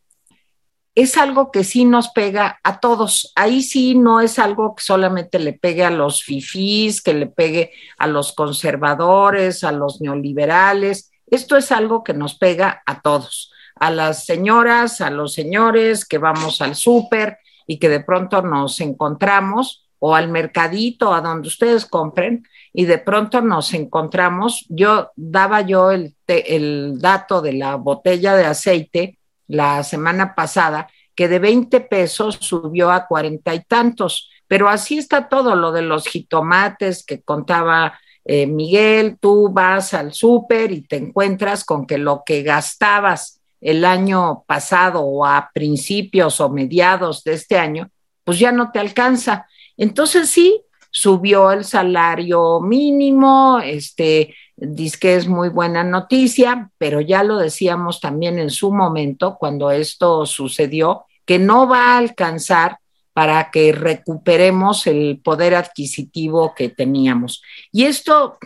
es 0.95 1.17
algo 1.17 1.51
que 1.51 1.65
sí 1.65 1.83
nos 1.83 2.09
pega 2.09 2.59
a 2.63 2.79
todos. 2.79 3.33
Ahí 3.35 3.61
sí 3.61 3.95
no 3.95 4.21
es 4.21 4.39
algo 4.39 4.75
que 4.75 4.83
solamente 4.83 5.39
le 5.39 5.51
pegue 5.51 5.83
a 5.83 5.89
los 5.89 6.23
fifís, 6.23 7.01
que 7.01 7.13
le 7.13 7.27
pegue 7.27 7.73
a 7.97 8.07
los 8.07 8.31
conservadores, 8.31 9.65
a 9.65 9.73
los 9.73 9.99
neoliberales. 9.99 11.11
Esto 11.27 11.57
es 11.57 11.71
algo 11.71 12.03
que 12.03 12.13
nos 12.13 12.35
pega 12.35 12.81
a 12.85 13.01
todos. 13.01 13.51
a 13.77 13.91
las 13.91 14.25
señoras, 14.25 15.01
a 15.01 15.09
los 15.09 15.33
señores 15.33 16.05
que 16.05 16.17
vamos 16.17 16.61
al 16.61 16.75
súper 16.75 17.39
y 17.67 17.79
que 17.79 17.89
de 17.89 17.99
pronto 17.99 18.41
nos 18.41 18.79
encontramos 18.81 19.87
o 19.99 20.15
al 20.15 20.29
mercadito, 20.29 21.13
a 21.13 21.21
donde 21.21 21.47
ustedes 21.47 21.85
compren, 21.85 22.45
y 22.73 22.85
de 22.85 22.97
pronto 22.97 23.41
nos 23.41 23.73
encontramos, 23.73 24.65
yo 24.69 25.11
daba 25.15 25.61
yo 25.61 25.91
el, 25.91 26.15
el 26.27 26.99
dato 26.99 27.41
de 27.41 27.53
la 27.53 27.75
botella 27.75 28.35
de 28.35 28.45
aceite 28.45 29.17
la 29.47 29.83
semana 29.83 30.35
pasada, 30.35 30.87
que 31.15 31.27
de 31.27 31.39
20 31.39 31.79
pesos 31.81 32.37
subió 32.41 32.91
a 32.91 33.07
cuarenta 33.07 33.55
y 33.55 33.63
tantos, 33.63 34.29
pero 34.47 34.67
así 34.67 34.97
está 34.97 35.29
todo 35.29 35.55
lo 35.55 35.71
de 35.71 35.81
los 35.81 36.07
jitomates 36.07 37.05
que 37.05 37.21
contaba 37.21 37.97
eh, 38.25 38.47
Miguel, 38.47 39.17
tú 39.19 39.49
vas 39.49 39.93
al 39.93 40.11
súper 40.11 40.71
y 40.71 40.81
te 40.81 40.97
encuentras 40.97 41.63
con 41.63 41.85
que 41.85 41.99
lo 41.99 42.23
que 42.25 42.41
gastabas 42.41 43.39
el 43.61 43.85
año 43.85 44.43
pasado 44.47 45.01
o 45.01 45.25
a 45.25 45.49
principios 45.53 46.39
o 46.41 46.49
mediados 46.49 47.23
de 47.23 47.33
este 47.33 47.57
año, 47.57 47.89
pues 48.23 48.39
ya 48.39 48.51
no 48.51 48.71
te 48.71 48.79
alcanza. 48.79 49.47
Entonces 49.77 50.29
sí, 50.29 50.61
subió 50.91 51.51
el 51.51 51.65
salario 51.65 52.61
mínimo, 52.61 53.59
este, 53.63 54.33
dice 54.55 54.97
que 54.99 55.15
es 55.15 55.27
muy 55.27 55.49
buena 55.49 55.83
noticia, 55.83 56.71
pero 56.77 57.01
ya 57.01 57.23
lo 57.23 57.37
decíamos 57.37 57.99
también 57.99 58.39
en 58.39 58.49
su 58.49 58.71
momento 58.71 59.35
cuando 59.37 59.71
esto 59.71 60.25
sucedió, 60.25 61.05
que 61.25 61.39
no 61.39 61.67
va 61.67 61.93
a 61.93 61.97
alcanzar 61.97 62.79
para 63.13 63.49
que 63.49 63.71
recuperemos 63.71 64.87
el 64.87 65.21
poder 65.23 65.55
adquisitivo 65.55 66.53
que 66.55 66.69
teníamos. 66.69 67.41
Y 67.71 67.85
esto, 67.85 68.37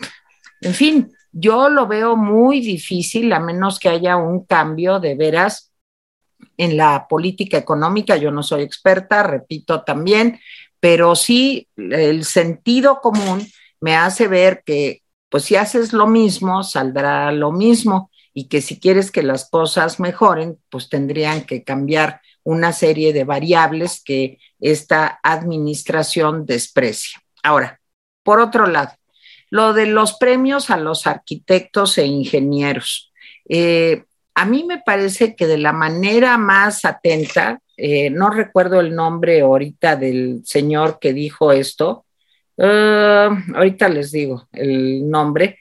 en 0.60 0.74
fin, 0.74 1.12
yo 1.32 1.68
lo 1.68 1.86
veo 1.86 2.16
muy 2.16 2.60
difícil 2.60 3.32
a 3.32 3.40
menos 3.40 3.78
que 3.78 3.88
haya 3.88 4.16
un 4.16 4.44
cambio 4.44 5.00
de 5.00 5.14
veras 5.14 5.72
en 6.56 6.76
la 6.76 7.06
política 7.08 7.58
económica. 7.58 8.16
Yo 8.16 8.30
no 8.30 8.42
soy 8.42 8.62
experta, 8.62 9.22
repito 9.22 9.82
también, 9.82 10.40
pero 10.80 11.14
sí 11.14 11.68
el 11.76 12.24
sentido 12.24 13.00
común 13.00 13.46
me 13.80 13.96
hace 13.96 14.28
ver 14.28 14.62
que 14.64 15.02
pues 15.28 15.44
si 15.44 15.56
haces 15.56 15.92
lo 15.92 16.06
mismo, 16.06 16.64
saldrá 16.64 17.30
lo 17.30 17.52
mismo 17.52 18.10
y 18.34 18.48
que 18.48 18.60
si 18.60 18.80
quieres 18.80 19.10
que 19.10 19.22
las 19.22 19.48
cosas 19.48 20.00
mejoren, 20.00 20.58
pues 20.70 20.88
tendrían 20.88 21.42
que 21.42 21.62
cambiar 21.62 22.20
una 22.42 22.72
serie 22.72 23.12
de 23.12 23.24
variables 23.24 24.02
que 24.02 24.38
esta 24.58 25.20
administración 25.22 26.46
desprecia. 26.46 27.20
Ahora, 27.42 27.80
por 28.22 28.40
otro 28.40 28.66
lado, 28.66 28.92
lo 29.50 29.72
de 29.72 29.86
los 29.86 30.14
premios 30.14 30.70
a 30.70 30.76
los 30.76 31.06
arquitectos 31.06 31.98
e 31.98 32.06
ingenieros. 32.06 33.12
Eh, 33.48 34.04
a 34.34 34.46
mí 34.46 34.64
me 34.64 34.78
parece 34.78 35.34
que 35.36 35.46
de 35.46 35.58
la 35.58 35.72
manera 35.72 36.38
más 36.38 36.84
atenta, 36.84 37.60
eh, 37.76 38.10
no 38.10 38.30
recuerdo 38.30 38.80
el 38.80 38.94
nombre 38.94 39.40
ahorita 39.40 39.96
del 39.96 40.42
señor 40.44 40.98
que 41.00 41.12
dijo 41.12 41.52
esto, 41.52 42.06
uh, 42.56 43.54
ahorita 43.54 43.88
les 43.88 44.12
digo 44.12 44.48
el 44.52 45.10
nombre, 45.10 45.58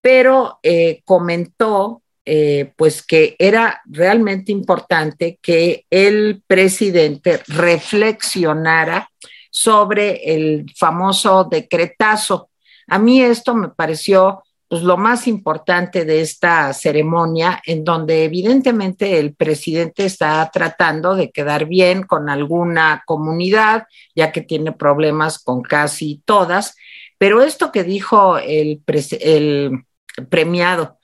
pero 0.00 0.58
eh, 0.62 1.02
comentó 1.04 2.02
eh, 2.24 2.72
pues 2.76 3.02
que 3.02 3.34
era 3.38 3.80
realmente 3.86 4.52
importante 4.52 5.38
que 5.42 5.86
el 5.90 6.42
presidente 6.46 7.40
reflexionara 7.48 9.10
sobre 9.50 10.34
el 10.34 10.66
famoso 10.76 11.48
decretazo. 11.50 12.49
A 12.90 12.98
mí 12.98 13.22
esto 13.22 13.54
me 13.54 13.68
pareció 13.68 14.42
pues 14.68 14.82
lo 14.82 14.96
más 14.96 15.26
importante 15.26 16.04
de 16.04 16.20
esta 16.20 16.72
ceremonia, 16.72 17.60
en 17.66 17.82
donde 17.82 18.24
evidentemente 18.24 19.18
el 19.18 19.34
presidente 19.34 20.04
está 20.04 20.48
tratando 20.52 21.16
de 21.16 21.32
quedar 21.32 21.66
bien 21.66 22.04
con 22.04 22.28
alguna 22.28 23.02
comunidad, 23.04 23.88
ya 24.14 24.30
que 24.30 24.42
tiene 24.42 24.70
problemas 24.70 25.42
con 25.42 25.62
casi 25.62 26.22
todas, 26.24 26.76
pero 27.18 27.42
esto 27.42 27.72
que 27.72 27.82
dijo 27.82 28.38
el, 28.38 28.82
el 29.20 29.84
premiado 30.28 31.00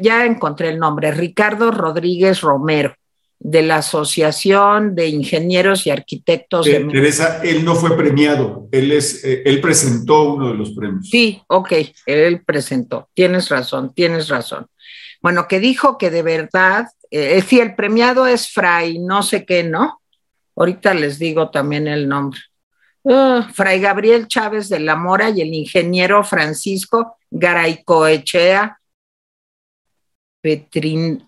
ya 0.00 0.24
encontré 0.24 0.68
el 0.68 0.78
nombre, 0.78 1.10
Ricardo 1.10 1.70
Rodríguez 1.70 2.40
Romero, 2.40 2.94
de 3.42 3.62
la 3.62 3.76
Asociación 3.76 4.94
de 4.94 5.08
Ingenieros 5.08 5.86
y 5.86 5.90
Arquitectos 5.90 6.66
de 6.66 6.84
Teresa, 6.84 7.40
él 7.42 7.64
no 7.64 7.74
fue 7.74 7.96
premiado, 7.96 8.68
él, 8.70 8.92
es, 8.92 9.24
eh, 9.24 9.42
él 9.46 9.62
presentó 9.62 10.34
uno 10.34 10.48
de 10.48 10.54
los 10.54 10.72
premios. 10.72 11.08
Sí, 11.08 11.42
ok, 11.46 11.72
él 12.04 12.42
presentó, 12.44 13.08
tienes 13.14 13.48
razón, 13.48 13.94
tienes 13.94 14.28
razón. 14.28 14.66
Bueno, 15.22 15.48
que 15.48 15.58
dijo 15.58 15.96
que 15.96 16.10
de 16.10 16.22
verdad, 16.22 16.88
eh, 17.10 17.40
si 17.40 17.60
el 17.60 17.74
premiado 17.74 18.26
es 18.26 18.50
Fray, 18.50 18.98
no 18.98 19.22
sé 19.22 19.46
qué, 19.46 19.64
¿no? 19.64 20.02
Ahorita 20.54 20.92
les 20.92 21.18
digo 21.18 21.50
también 21.50 21.88
el 21.88 22.06
nombre. 22.06 22.40
Uh, 23.02 23.40
Fray 23.54 23.80
Gabriel 23.80 24.28
Chávez 24.28 24.68
de 24.68 24.80
la 24.80 24.96
Mora 24.96 25.30
y 25.30 25.40
el 25.40 25.54
ingeniero 25.54 26.22
Francisco 26.22 27.16
Garaycoechea 27.30 28.78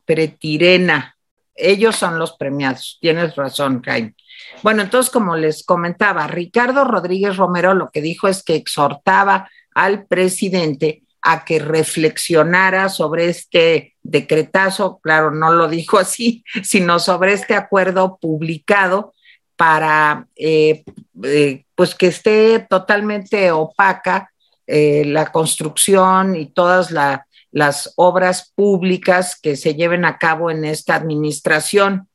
Pretirena. 0.05 1.17
Ellos 1.55 1.97
son 1.97 2.19
los 2.19 2.33
premiados. 2.33 2.99
Tienes 3.01 3.37
razón, 3.37 3.83
Jaime. 3.83 4.15
Bueno, 4.63 4.83
entonces, 4.83 5.11
como 5.11 5.37
les 5.37 5.65
comentaba, 5.65 6.27
Ricardo 6.27 6.85
Rodríguez 6.85 7.37
Romero 7.37 7.75
lo 7.75 7.91
que 7.91 8.01
dijo 8.01 8.29
es 8.29 8.43
que 8.43 8.55
exhortaba 8.55 9.51
al 9.75 10.07
presidente 10.07 11.03
a 11.23 11.45
que 11.45 11.61
reflexionara 11.61 12.89
sobre 12.89 13.29
este 13.29 13.95
decretazo, 14.03 14.99
claro, 15.01 15.31
no 15.31 15.53
lo 15.53 15.69
dijo 15.69 15.99
así, 15.99 16.45
sino 16.63 16.99
sobre 16.99 17.33
este 17.33 17.55
acuerdo 17.55 18.19
publicado 18.21 19.15
para 19.57 20.27
eh, 20.35 20.83
eh, 21.23 21.65
pues 21.75 21.95
que 21.95 22.09
esté 22.09 22.67
totalmente 22.69 23.53
opaca 23.53 24.33
eh, 24.67 25.05
la 25.07 25.31
construcción 25.31 26.35
y 26.35 26.47
todas 26.47 26.91
la, 26.91 27.27
las 27.53 27.93
obras 27.97 28.53
públicas 28.55 29.39
que 29.41 29.57
se 29.57 29.75
lleven 29.75 30.05
a 30.05 30.19
cabo 30.19 30.51
en 30.51 30.65
esta 30.65 30.95
administración, 30.97 32.09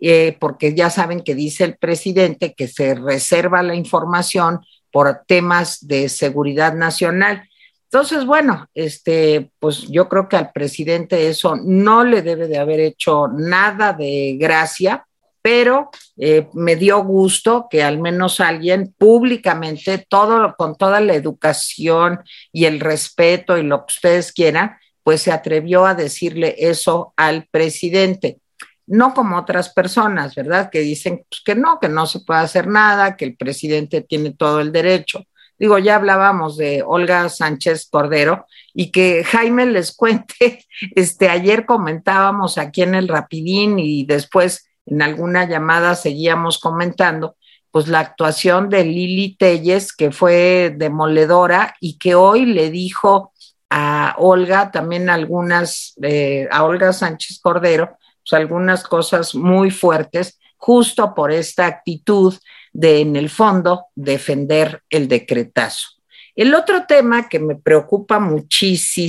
eh, 0.00 0.36
porque 0.40 0.74
ya 0.74 0.90
saben 0.90 1.20
que 1.20 1.34
dice 1.34 1.64
el 1.64 1.76
presidente 1.76 2.54
que 2.54 2.68
se 2.68 2.94
reserva 2.94 3.62
la 3.62 3.74
información 3.74 4.60
por 4.92 5.22
temas 5.26 5.86
de 5.86 6.08
seguridad 6.08 6.74
nacional. 6.74 7.48
Entonces, 7.84 8.24
bueno, 8.24 8.68
este, 8.74 9.50
pues 9.58 9.88
yo 9.88 10.08
creo 10.08 10.28
que 10.28 10.36
al 10.36 10.52
presidente 10.52 11.28
eso 11.28 11.56
no 11.56 12.04
le 12.04 12.22
debe 12.22 12.48
de 12.48 12.58
haber 12.58 12.80
hecho 12.80 13.28
nada 13.28 13.92
de 13.92 14.36
gracia, 14.38 15.05
pero 15.46 15.90
eh, 16.16 16.48
me 16.54 16.74
dio 16.74 17.04
gusto 17.04 17.68
que 17.70 17.84
al 17.84 18.00
menos 18.00 18.40
alguien 18.40 18.92
públicamente, 18.98 20.04
todo 20.08 20.56
con 20.58 20.74
toda 20.74 20.98
la 20.98 21.14
educación 21.14 22.18
y 22.50 22.64
el 22.64 22.80
respeto 22.80 23.56
y 23.56 23.62
lo 23.62 23.86
que 23.86 23.92
ustedes 23.94 24.32
quieran, 24.32 24.76
pues 25.04 25.22
se 25.22 25.30
atrevió 25.30 25.86
a 25.86 25.94
decirle 25.94 26.56
eso 26.58 27.14
al 27.16 27.46
presidente. 27.48 28.40
No 28.88 29.14
como 29.14 29.38
otras 29.38 29.72
personas, 29.72 30.34
¿verdad? 30.34 30.68
Que 30.68 30.80
dicen 30.80 31.24
pues, 31.30 31.42
que 31.44 31.54
no, 31.54 31.78
que 31.78 31.90
no 31.90 32.08
se 32.08 32.18
puede 32.26 32.40
hacer 32.40 32.66
nada, 32.66 33.16
que 33.16 33.24
el 33.24 33.36
presidente 33.36 34.00
tiene 34.00 34.32
todo 34.32 34.58
el 34.58 34.72
derecho. 34.72 35.28
Digo, 35.60 35.78
ya 35.78 35.94
hablábamos 35.94 36.56
de 36.56 36.82
Olga 36.84 37.28
Sánchez 37.28 37.86
Cordero 37.88 38.46
y 38.74 38.90
que 38.90 39.22
Jaime 39.22 39.64
les 39.66 39.92
cuente, 39.96 40.66
este, 40.96 41.28
ayer 41.28 41.66
comentábamos 41.66 42.58
aquí 42.58 42.82
en 42.82 42.96
el 42.96 43.06
Rapidín 43.06 43.78
y 43.78 44.04
después 44.06 44.65
en 44.86 45.02
alguna 45.02 45.46
llamada 45.48 45.94
seguíamos 45.94 46.58
comentando, 46.58 47.36
pues 47.70 47.88
la 47.88 48.00
actuación 48.00 48.70
de 48.70 48.84
Lili 48.84 49.36
Telles, 49.36 49.92
que 49.92 50.10
fue 50.10 50.74
demoledora 50.76 51.74
y 51.80 51.98
que 51.98 52.14
hoy 52.14 52.46
le 52.46 52.70
dijo 52.70 53.32
a 53.68 54.14
Olga 54.18 54.70
también 54.70 55.10
algunas, 55.10 55.94
eh, 56.02 56.48
a 56.50 56.64
Olga 56.64 56.92
Sánchez 56.92 57.40
Cordero, 57.42 57.98
pues 58.22 58.32
algunas 58.40 58.82
cosas 58.84 59.34
muy 59.34 59.70
fuertes, 59.70 60.38
justo 60.56 61.14
por 61.14 61.32
esta 61.32 61.66
actitud 61.66 62.34
de, 62.72 63.00
en 63.00 63.16
el 63.16 63.28
fondo, 63.28 63.86
defender 63.94 64.82
el 64.88 65.08
decretazo. 65.08 65.88
El 66.34 66.54
otro 66.54 66.84
tema 66.86 67.28
que 67.28 67.38
me 67.38 67.56
preocupa 67.56 68.18
muchísimo 68.20 69.08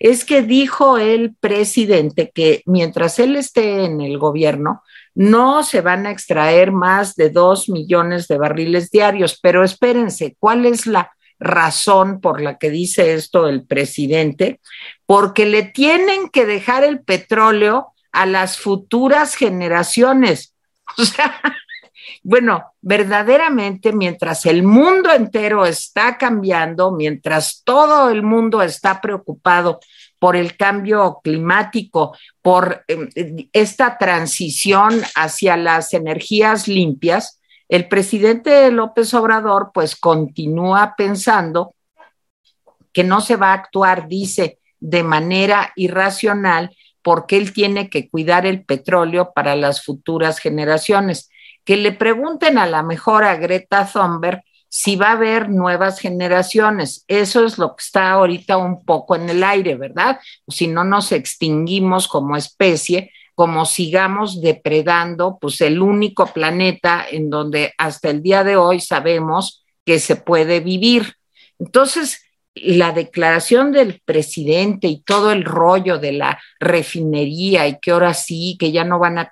es 0.00 0.24
que 0.24 0.40
dijo 0.42 0.96
el 0.96 1.36
presidente 1.36 2.32
que 2.34 2.62
mientras 2.64 3.18
él 3.18 3.36
esté 3.36 3.84
en 3.84 4.00
el 4.00 4.18
gobierno, 4.18 4.82
no 5.14 5.62
se 5.62 5.82
van 5.82 6.06
a 6.06 6.10
extraer 6.10 6.72
más 6.72 7.14
de 7.16 7.28
dos 7.28 7.68
millones 7.68 8.26
de 8.26 8.38
barriles 8.38 8.90
diarios, 8.90 9.38
pero 9.40 9.62
espérense, 9.62 10.36
¿cuál 10.38 10.64
es 10.64 10.86
la 10.86 11.12
razón 11.38 12.20
por 12.20 12.40
la 12.40 12.56
que 12.56 12.70
dice 12.70 13.12
esto 13.12 13.46
el 13.46 13.66
presidente? 13.66 14.60
Porque 15.04 15.44
le 15.44 15.64
tienen 15.64 16.30
que 16.30 16.46
dejar 16.46 16.82
el 16.82 17.02
petróleo 17.02 17.88
a 18.10 18.24
las 18.24 18.58
futuras 18.58 19.36
generaciones. 19.36 20.54
O 20.98 21.04
sea, 21.04 21.40
bueno, 22.22 22.72
verdaderamente 22.80 23.92
mientras 23.92 24.46
el 24.46 24.62
mundo 24.62 25.12
entero 25.12 25.66
está 25.66 26.18
cambiando, 26.18 26.92
mientras 26.92 27.62
todo 27.64 28.10
el 28.10 28.22
mundo 28.22 28.62
está 28.62 29.00
preocupado 29.00 29.80
por 30.18 30.36
el 30.36 30.56
cambio 30.56 31.20
climático, 31.24 32.16
por 32.42 32.84
em, 32.88 33.08
esta 33.52 33.96
transición 33.98 35.00
hacia 35.14 35.56
las 35.56 35.94
energías 35.94 36.68
limpias, 36.68 37.40
el 37.68 37.88
presidente 37.88 38.70
López 38.70 39.14
Obrador 39.14 39.70
pues 39.72 39.96
continúa 39.96 40.94
pensando 40.96 41.74
que 42.92 43.04
no 43.04 43.20
se 43.20 43.36
va 43.36 43.50
a 43.50 43.54
actuar, 43.54 44.08
dice, 44.08 44.58
de 44.80 45.02
manera 45.02 45.72
irracional 45.76 46.76
porque 47.02 47.36
él 47.36 47.52
tiene 47.52 47.88
que 47.88 48.10
cuidar 48.10 48.46
el 48.46 48.64
petróleo 48.64 49.32
para 49.34 49.56
las 49.56 49.84
futuras 49.84 50.38
generaciones. 50.38 51.29
Que 51.64 51.76
le 51.76 51.92
pregunten 51.92 52.58
a 52.58 52.66
la 52.66 52.82
mejor 52.82 53.24
a 53.24 53.36
Greta 53.36 53.88
Thunberg 53.90 54.42
si 54.68 54.94
va 54.96 55.08
a 55.08 55.12
haber 55.12 55.50
nuevas 55.50 55.98
generaciones. 55.98 57.04
Eso 57.08 57.44
es 57.44 57.58
lo 57.58 57.74
que 57.74 57.82
está 57.82 58.12
ahorita 58.12 58.56
un 58.56 58.84
poco 58.84 59.16
en 59.16 59.28
el 59.28 59.42
aire, 59.42 59.74
¿verdad? 59.74 60.20
Si 60.48 60.68
no 60.68 60.84
nos 60.84 61.10
extinguimos 61.12 62.06
como 62.06 62.36
especie, 62.36 63.10
como 63.34 63.64
sigamos 63.64 64.40
depredando, 64.40 65.38
pues 65.40 65.60
el 65.60 65.82
único 65.82 66.26
planeta 66.26 67.04
en 67.10 67.30
donde 67.30 67.74
hasta 67.78 68.10
el 68.10 68.22
día 68.22 68.44
de 68.44 68.56
hoy 68.56 68.80
sabemos 68.80 69.64
que 69.84 69.98
se 69.98 70.14
puede 70.16 70.60
vivir. 70.60 71.14
Entonces, 71.58 72.22
la 72.54 72.92
declaración 72.92 73.72
del 73.72 74.00
presidente 74.04 74.88
y 74.88 75.02
todo 75.02 75.32
el 75.32 75.44
rollo 75.44 75.98
de 75.98 76.12
la 76.12 76.40
refinería 76.58 77.68
y 77.68 77.78
que 77.78 77.92
ahora 77.92 78.12
sí, 78.14 78.56
que 78.58 78.72
ya 78.72 78.84
no 78.84 78.98
van 78.98 79.18
a, 79.18 79.30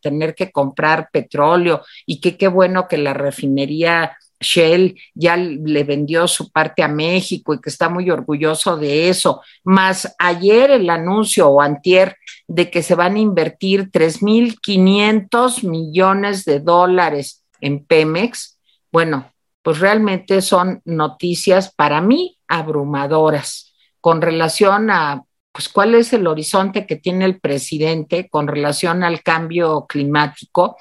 tener 0.00 0.34
que 0.34 0.50
comprar 0.50 1.10
petróleo 1.12 1.82
y 2.06 2.20
que 2.20 2.36
qué 2.36 2.48
bueno 2.48 2.88
que 2.88 2.98
la 2.98 3.12
refinería 3.12 4.16
Shell 4.40 4.98
ya 5.14 5.36
le 5.36 5.84
vendió 5.84 6.26
su 6.26 6.50
parte 6.50 6.82
a 6.82 6.88
México 6.88 7.52
y 7.52 7.60
que 7.60 7.68
está 7.68 7.90
muy 7.90 8.10
orgulloso 8.10 8.78
de 8.78 9.10
eso. 9.10 9.42
Más 9.64 10.14
ayer 10.18 10.70
el 10.70 10.88
anuncio 10.88 11.48
o 11.48 11.60
antier 11.60 12.16
de 12.48 12.70
que 12.70 12.82
se 12.82 12.94
van 12.94 13.16
a 13.16 13.20
invertir 13.20 13.90
3.500 13.90 15.68
millones 15.68 16.46
de 16.46 16.60
dólares 16.60 17.44
en 17.60 17.84
Pemex. 17.84 18.58
Bueno, 18.90 19.30
pues 19.62 19.78
realmente 19.78 20.42
son 20.42 20.80
noticias 20.84 21.72
para 21.74 22.00
mí 22.00 22.38
abrumadoras 22.48 23.74
con 24.00 24.22
relación 24.22 24.90
a 24.90 25.22
pues 25.52 25.68
cuál 25.68 25.94
es 25.94 26.12
el 26.12 26.26
horizonte 26.26 26.86
que 26.86 26.96
tiene 26.96 27.24
el 27.24 27.40
presidente 27.40 28.28
con 28.28 28.46
relación 28.46 29.02
al 29.02 29.22
cambio 29.22 29.86
climático. 29.88 30.76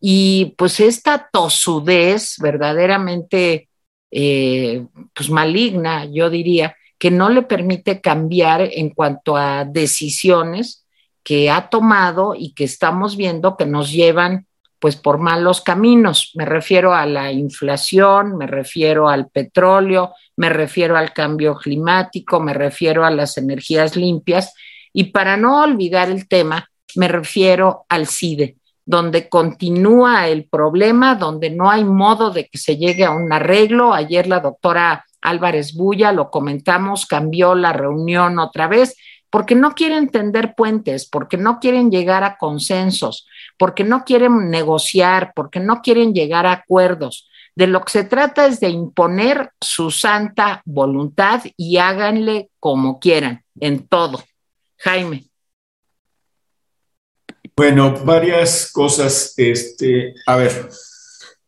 Y 0.00 0.54
pues 0.56 0.78
esta 0.80 1.28
tosudez 1.32 2.36
verdaderamente 2.38 3.68
eh, 4.10 4.86
pues 5.14 5.30
maligna, 5.30 6.04
yo 6.04 6.30
diría, 6.30 6.76
que 6.98 7.10
no 7.10 7.30
le 7.30 7.42
permite 7.42 8.00
cambiar 8.00 8.60
en 8.62 8.90
cuanto 8.90 9.36
a 9.36 9.64
decisiones 9.64 10.86
que 11.24 11.50
ha 11.50 11.68
tomado 11.68 12.34
y 12.36 12.54
que 12.54 12.64
estamos 12.64 13.16
viendo 13.16 13.56
que 13.56 13.66
nos 13.66 13.90
llevan 13.90 14.46
pues 14.82 14.96
por 14.96 15.18
malos 15.18 15.60
caminos. 15.60 16.32
Me 16.34 16.44
refiero 16.44 16.92
a 16.92 17.06
la 17.06 17.30
inflación, 17.30 18.36
me 18.36 18.48
refiero 18.48 19.08
al 19.08 19.28
petróleo, 19.28 20.12
me 20.34 20.48
refiero 20.48 20.96
al 20.96 21.12
cambio 21.12 21.54
climático, 21.54 22.40
me 22.40 22.52
refiero 22.52 23.04
a 23.04 23.12
las 23.12 23.38
energías 23.38 23.94
limpias 23.94 24.52
y 24.92 25.04
para 25.04 25.36
no 25.36 25.62
olvidar 25.62 26.10
el 26.10 26.26
tema, 26.26 26.68
me 26.96 27.06
refiero 27.06 27.86
al 27.88 28.08
CIDE, 28.08 28.56
donde 28.84 29.28
continúa 29.28 30.26
el 30.26 30.48
problema, 30.48 31.14
donde 31.14 31.50
no 31.50 31.70
hay 31.70 31.84
modo 31.84 32.32
de 32.32 32.48
que 32.48 32.58
se 32.58 32.76
llegue 32.76 33.04
a 33.04 33.12
un 33.12 33.32
arreglo. 33.32 33.94
Ayer 33.94 34.26
la 34.26 34.40
doctora 34.40 35.06
Álvarez 35.20 35.74
Bulla, 35.74 36.10
lo 36.10 36.28
comentamos, 36.28 37.06
cambió 37.06 37.54
la 37.54 37.72
reunión 37.72 38.40
otra 38.40 38.66
vez 38.66 38.96
porque 39.32 39.54
no 39.54 39.74
quieren 39.74 40.10
tender 40.10 40.54
puentes, 40.54 41.08
porque 41.08 41.38
no 41.38 41.58
quieren 41.58 41.90
llegar 41.90 42.22
a 42.22 42.36
consensos, 42.36 43.26
porque 43.62 43.84
no 43.84 44.02
quieren 44.02 44.50
negociar, 44.50 45.32
porque 45.36 45.60
no 45.60 45.82
quieren 45.82 46.12
llegar 46.12 46.46
a 46.46 46.52
acuerdos. 46.52 47.28
De 47.54 47.68
lo 47.68 47.84
que 47.84 47.92
se 47.92 48.02
trata 48.02 48.44
es 48.48 48.58
de 48.58 48.68
imponer 48.70 49.52
su 49.60 49.92
santa 49.92 50.62
voluntad 50.64 51.42
y 51.56 51.76
háganle 51.76 52.50
como 52.58 52.98
quieran, 52.98 53.44
en 53.60 53.86
todo. 53.86 54.20
Jaime. 54.78 55.26
Bueno, 57.54 57.94
varias 58.04 58.72
cosas. 58.72 59.32
Este, 59.36 60.12
a 60.26 60.34
ver, 60.34 60.68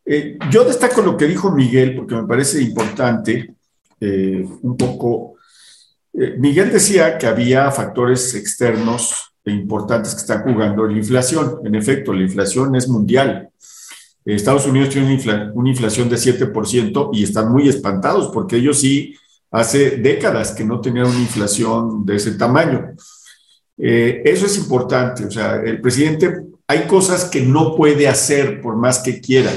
eh, 0.05 0.38
yo 0.53 0.62
destaco 0.62 1.03
lo 1.03 1.16
que 1.16 1.27
dijo 1.27 1.50
Miguel 1.50 1.96
porque 1.96 2.14
me 2.14 2.29
parece 2.29 2.62
importante 2.62 3.57
eh, 3.98 4.46
un 4.62 4.77
poco 4.77 5.35
eh, 6.12 6.37
Miguel 6.38 6.70
decía 6.70 7.18
que 7.18 7.27
había 7.27 7.72
factores 7.72 8.37
externos 8.37 9.33
importantes 9.52 10.14
que 10.14 10.20
están 10.20 10.42
jugando 10.42 10.87
la 10.87 10.96
inflación. 10.96 11.61
En 11.64 11.74
efecto, 11.74 12.12
la 12.12 12.22
inflación 12.22 12.74
es 12.76 12.88
mundial. 12.88 13.50
Estados 14.24 14.66
Unidos 14.66 14.88
tiene 14.88 15.07
una, 15.54 15.68
inflación 15.68 16.09
de 16.09 16.16
7% 16.16 17.11
y 17.12 17.24
están 17.24 17.52
muy 17.52 17.68
espantados 17.68 18.30
porque 18.33 18.57
ellos 18.57 18.80
sí 18.80 19.14
hace 19.50 19.98
décadas 19.98 20.52
que 20.52 20.64
no 20.64 20.80
tenían 20.80 21.07
una 21.07 21.20
inflación 21.20 22.07
de 22.07 22.16
ese 22.16 22.33
tamaño. 22.33 22.94
Eh, 23.76 24.22
eso 24.24 24.46
es 24.46 24.57
importante. 24.57 25.26
O 25.26 25.30
sea, 25.30 25.57
el 25.57 25.80
presidente, 25.80 26.40
hay 26.66 26.87
cosas 26.87 27.26
que 27.26 27.42
no 27.42 27.76
puede 27.76 28.09
hacer 28.09 28.61
por 28.62 28.76
más 28.76 29.00
que 29.00 29.20
quiera. 29.20 29.50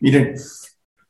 Miren, 0.00 0.34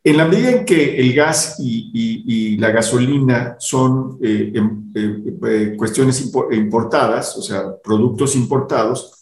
en 0.05 0.17
la 0.17 0.27
medida 0.27 0.51
en 0.51 0.65
que 0.65 0.99
el 1.01 1.13
gas 1.13 1.57
y, 1.59 2.57
la 2.57 2.71
gasolina 2.71 3.57
son 3.59 4.19
eh, 4.23 4.53
em, 4.55 4.93
eh, 4.95 5.23
eh, 5.47 5.75
cuestiones 5.77 6.21
importadas, 6.53 7.37
o 7.37 7.43
sea, 7.43 7.77
productos 7.83 8.35
importados, 8.35 9.13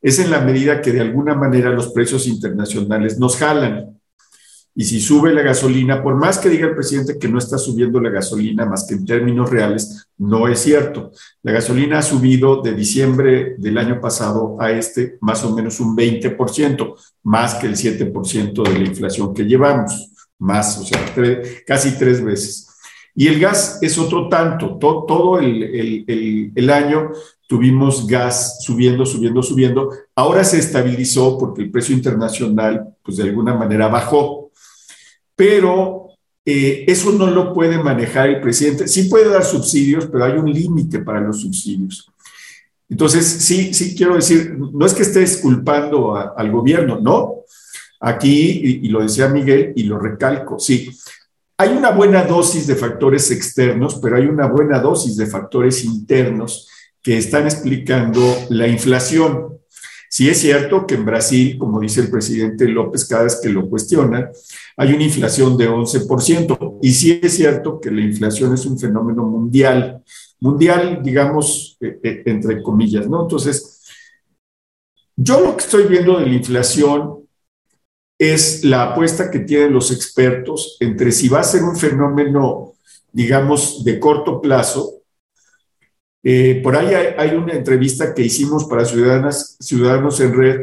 es 0.00 0.18
en 0.18 0.30
la 0.30 0.40
medida 0.40 0.80
que 0.80 0.92
de 0.92 1.00
alguna 1.00 1.34
manera 1.34 1.70
los 1.70 1.92
precios 1.92 2.26
internacionales 2.26 3.18
nos 3.18 3.36
jalan. 3.36 3.98
Y 4.76 4.84
si 4.84 5.00
sube 5.00 5.32
la 5.32 5.42
gasolina, 5.42 6.02
por 6.02 6.16
más 6.16 6.38
que 6.38 6.48
diga 6.48 6.66
el 6.66 6.74
presidente 6.74 7.18
que 7.18 7.28
no 7.28 7.38
está 7.38 7.58
subiendo 7.58 8.00
la 8.00 8.10
gasolina, 8.10 8.66
más 8.66 8.86
que 8.88 8.94
en 8.94 9.06
términos 9.06 9.48
reales, 9.50 10.08
no 10.18 10.48
es 10.48 10.58
cierto. 10.58 11.12
La 11.42 11.52
gasolina 11.52 11.98
ha 11.98 12.02
subido 12.02 12.60
de 12.60 12.74
diciembre 12.74 13.54
del 13.56 13.78
año 13.78 14.00
pasado 14.00 14.56
a 14.60 14.72
este 14.72 15.16
más 15.20 15.44
o 15.44 15.54
menos 15.54 15.78
un 15.78 15.96
20%, 15.96 16.94
más 17.22 17.54
que 17.54 17.66
el 17.68 17.76
7% 17.76 18.62
de 18.68 18.78
la 18.78 18.84
inflación 18.84 19.32
que 19.32 19.44
llevamos 19.44 20.13
más, 20.44 20.78
o 20.78 20.84
sea, 20.84 21.00
casi 21.66 21.98
tres 21.98 22.22
veces. 22.22 22.68
Y 23.16 23.28
el 23.28 23.40
gas 23.40 23.78
es 23.80 23.96
otro 23.96 24.28
tanto, 24.28 24.76
todo 24.78 25.38
el, 25.38 26.70
año 26.70 27.12
tuvimos 27.46 28.06
gas 28.06 28.58
subiendo, 28.62 29.06
subiendo, 29.06 29.42
subiendo. 29.42 29.90
Ahora 30.14 30.42
se 30.44 30.58
estabilizó 30.58 31.38
porque 31.38 31.62
el 31.62 31.70
precio 31.70 31.94
internacional, 31.94 32.96
pues 33.02 33.16
de 33.18 33.24
alguna 33.24 33.54
manera 33.54 33.86
bajó. 33.86 34.50
Pero 35.36 36.08
eh, 36.44 36.84
eso 36.88 37.12
no 37.12 37.28
lo 37.28 37.52
puede 37.54 37.78
manejar 37.78 38.28
el 38.28 38.40
presidente. 38.40 38.88
Sí 38.88 39.04
puede 39.04 39.28
dar 39.28 39.44
subsidios, 39.44 40.06
pero 40.06 40.24
hay 40.24 40.32
un 40.32 40.52
límite 40.52 40.98
para 40.98 41.20
los 41.20 41.40
subsidios. 41.40 42.10
Entonces, 42.88 43.26
sí, 43.26 43.72
sí 43.72 43.94
quiero 43.94 44.16
decir, 44.16 44.56
no 44.58 44.84
es 44.84 44.92
que 44.92 45.02
estés 45.02 45.38
culpando 45.38 46.14
al 46.16 46.50
gobierno, 46.50 47.00
no, 47.00 47.44
Aquí, 48.06 48.80
y, 48.82 48.88
lo 48.88 49.00
decía 49.00 49.28
Miguel, 49.28 49.72
y 49.76 49.84
lo 49.84 49.98
recalco, 49.98 50.58
sí, 50.58 50.90
hay 51.56 51.70
una 51.70 51.90
buena 51.90 52.24
dosis 52.24 52.66
de 52.66 52.76
factores 52.76 53.30
externos, 53.30 53.98
pero 54.02 54.16
hay 54.16 54.26
una 54.26 54.46
buena 54.46 54.78
dosis 54.78 55.16
de 55.16 55.26
factores 55.26 55.84
internos 55.84 56.68
que 57.00 57.16
están 57.16 57.44
explicando 57.44 58.20
la 58.50 58.68
inflación. 58.68 59.58
Sí 60.10 60.28
es 60.28 60.38
cierto 60.38 60.86
que 60.86 60.96
en 60.96 61.06
Brasil, 61.06 61.56
como 61.56 61.80
dice 61.80 62.02
el 62.02 62.10
presidente 62.10 62.68
López 62.68 63.06
cada 63.06 63.24
vez 63.24 63.40
que 63.42 63.48
lo 63.48 63.70
cuestiona, 63.70 64.30
hay 64.76 64.92
una 64.92 65.04
inflación 65.04 65.56
de 65.56 65.70
11%. 65.70 66.78
Y 66.82 66.92
sí 66.92 67.20
es 67.22 67.34
cierto 67.34 67.80
que 67.80 67.90
la 67.90 68.02
inflación 68.02 68.52
es 68.52 68.66
un 68.66 68.78
fenómeno 68.78 69.24
mundial, 69.24 70.02
mundial, 70.40 71.00
digamos, 71.02 71.78
eh, 71.80 71.98
eh, 72.02 72.22
entre 72.26 72.62
comillas, 72.62 73.08
¿no? 73.08 73.22
Entonces, 73.22 73.82
yo 75.16 75.40
lo 75.40 75.56
que 75.56 75.64
estoy 75.64 75.84
viendo 75.84 76.18
de 76.18 76.26
la 76.26 76.34
inflación 76.34 77.23
es 78.18 78.64
la 78.64 78.92
apuesta 78.92 79.30
que 79.30 79.40
tienen 79.40 79.72
los 79.72 79.90
expertos 79.90 80.76
entre 80.80 81.12
si 81.12 81.28
va 81.28 81.40
a 81.40 81.44
ser 81.44 81.62
un 81.62 81.76
fenómeno, 81.76 82.74
digamos, 83.12 83.84
de 83.84 83.98
corto 83.98 84.40
plazo. 84.40 85.02
Eh, 86.22 86.60
por 86.62 86.76
ahí 86.76 86.94
hay, 87.18 87.36
una 87.36 87.52
entrevista 87.52 88.14
que 88.14 88.22
hicimos 88.22 88.64
para 88.64 88.84
Ciudadanas, 88.84 89.56
Ciudadanos 89.60 90.20
en 90.20 90.32
Red 90.32 90.62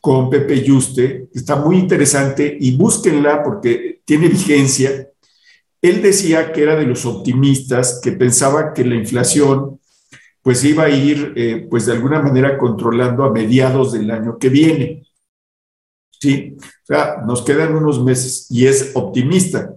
con 0.00 0.28
Pepe 0.28 0.62
Yuste, 0.62 1.28
que 1.32 1.38
está 1.38 1.54
muy 1.56 1.76
interesante 1.76 2.56
y 2.58 2.76
búsquenla 2.76 3.44
porque 3.44 4.00
tiene 4.04 4.28
vigencia. 4.28 5.08
Él 5.80 6.02
decía 6.02 6.52
que 6.52 6.62
era 6.62 6.74
de 6.74 6.86
los 6.86 7.06
optimistas, 7.06 8.00
que 8.02 8.12
pensaba 8.12 8.72
que 8.72 8.84
la 8.84 8.96
inflación 8.96 9.78
pues 10.42 10.64
iba 10.64 10.84
a 10.84 10.90
ir 10.90 11.32
eh, 11.36 11.66
pues 11.70 11.86
de 11.86 11.92
alguna 11.92 12.20
manera 12.20 12.58
controlando 12.58 13.22
a 13.22 13.32
mediados 13.32 13.92
del 13.92 14.10
año 14.10 14.38
que 14.38 14.48
viene. 14.48 15.06
¿Sí? 16.22 16.56
O 16.58 16.86
sea, 16.86 17.16
nos 17.26 17.42
quedan 17.42 17.74
unos 17.74 18.02
meses 18.02 18.46
y 18.50 18.66
es 18.66 18.92
optimista. 18.94 19.74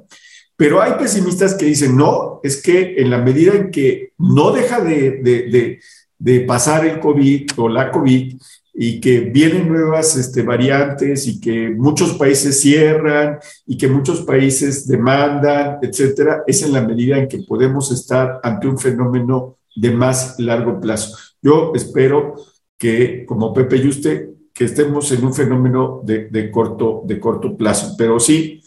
Pero 0.55 0.81
hay 0.81 0.93
pesimistas 0.93 1.55
que 1.55 1.65
dicen, 1.65 1.97
no, 1.97 2.39
es 2.43 2.61
que 2.61 2.95
en 2.97 3.09
la 3.09 3.17
medida 3.17 3.53
en 3.53 3.71
que 3.71 4.13
no 4.17 4.51
deja 4.51 4.79
de, 4.79 5.79
de 6.17 6.41
pasar 6.41 6.85
el 6.85 6.99
COVID 6.99 7.47
o 7.57 7.67
la 7.67 7.91
COVID, 7.91 8.35
y 8.77 8.99
que 8.99 9.21
vienen 9.21 9.69
nuevas 9.69 10.17
este, 10.17 10.41
variantes 10.41 11.27
y 11.27 11.39
que 11.39 11.69
muchos 11.69 12.13
países 12.15 12.59
cierran 12.59 13.39
y 13.65 13.77
que 13.77 13.87
muchos 13.87 14.21
países 14.23 14.85
demandan, 14.85 15.77
etcétera, 15.81 16.43
es 16.45 16.61
en 16.61 16.73
la 16.73 16.81
medida 16.81 17.17
en 17.17 17.29
que 17.29 17.39
podemos 17.39 17.89
estar 17.93 18.41
ante 18.43 18.67
un 18.67 18.77
fenómeno 18.77 19.57
de 19.77 19.91
más 19.91 20.37
largo 20.39 20.81
plazo. 20.81 21.17
Yo 21.41 21.71
espero 21.73 22.35
que, 22.77 23.25
como 23.25 23.53
Pepe 23.53 23.77
y 23.77 23.87
usted, 23.87 24.29
que 24.55 24.63
estemos 24.63 25.11
en 25.11 25.25
un 25.25 25.33
fenómeno 25.33 26.01
de, 26.01 26.49
corto, 26.49 27.03
de 27.05 27.19
corto 27.19 27.57
plazo, 27.57 27.95
pero 27.97 28.21
sí, 28.21 28.63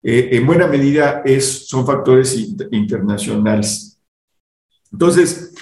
eh, 0.00 0.28
en 0.32 0.46
buena 0.46 0.68
medida 0.68 1.22
es, 1.24 1.66
son 1.66 1.84
factores 1.84 2.36
internacionales. 2.70 3.98
Entonces, 4.92 5.52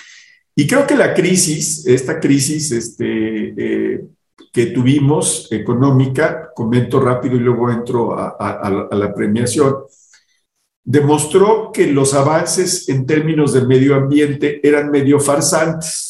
y 0.55 0.67
creo 0.67 0.87
que 0.87 0.97
la 0.97 1.15
crisis, 1.15 1.87
esta 1.87 2.21
crisis 2.21 2.71
este, 2.73 3.55
eh, 3.57 4.05
que 4.53 4.67
tuvimos 4.67 5.51
económica, 5.51 6.51
comento 6.55 7.01
rápido 7.01 7.37
y 7.37 7.41
luego 7.41 7.71
entro 7.71 8.15
a, 8.19 8.89
la 8.93 9.15
premiación, 9.15 9.77
demostró 10.85 11.71
que 11.73 11.87
los 11.87 12.13
avances 12.13 12.87
en 12.91 13.07
términos 13.07 13.55
de 13.55 13.63
medio 13.63 13.95
ambiente 13.95 14.61
eran 14.63 14.91
medio 14.91 15.21
farsantes. 15.21 16.10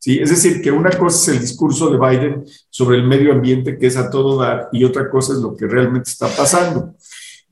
¿Sí? 0.00 0.18
Es 0.18 0.30
decir, 0.30 0.60
que 0.60 0.72
una 0.72 0.90
cosa 0.90 1.30
es 1.30 1.36
el 1.36 1.42
discurso 1.42 1.90
de 1.90 1.98
Biden 1.98 2.44
sobre 2.68 2.96
el 2.96 3.06
medio 3.06 3.32
ambiente, 3.32 3.78
que 3.78 3.86
es 3.86 3.96
a 3.96 4.10
todo 4.10 4.40
dar, 4.40 4.68
y 4.72 4.82
otra 4.82 5.08
cosa 5.08 5.34
es 5.34 5.38
lo 5.38 5.54
que 5.54 5.68
realmente 5.68 6.10
está 6.10 6.26
pasando. 6.26 6.94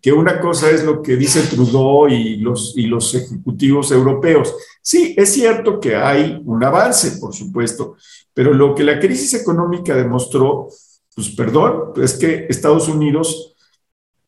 Que 0.00 0.12
una 0.12 0.40
cosa 0.40 0.70
es 0.70 0.82
lo 0.82 1.02
que 1.02 1.16
dice 1.16 1.42
Trudeau 1.42 2.08
y 2.08 2.36
los, 2.38 2.72
y 2.76 2.86
los 2.86 3.14
ejecutivos 3.14 3.92
europeos, 3.92 4.54
Sí, 4.88 5.14
es 5.18 5.34
cierto 5.34 5.80
que 5.80 5.96
hay 5.96 6.40
un 6.46 6.64
avance, 6.64 7.18
por 7.18 7.34
supuesto, 7.34 7.96
pero 8.32 8.54
lo 8.54 8.74
que 8.74 8.82
la 8.82 8.98
crisis 8.98 9.34
económica 9.34 9.94
demostró, 9.94 10.68
pues 11.14 11.28
perdón, 11.28 11.92
es 12.02 12.14
que 12.14 12.46
Estados 12.48 12.88
Unidos, 12.88 13.54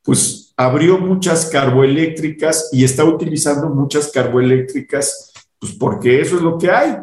pues 0.03 0.53
abrió 0.59 0.99
muchas 0.99 1.47
carboeléctricas 1.47 2.69
y 2.73 2.85
está 2.85 3.07
utilizando 3.07 3.71
muchas 3.71 4.09
carboeléctricas, 4.09 5.33
pues 5.59 5.73
porque 5.73 6.21
eso 6.21 6.37
es 6.37 6.43
lo 6.43 6.59
que 6.59 6.71
hay. 6.71 6.95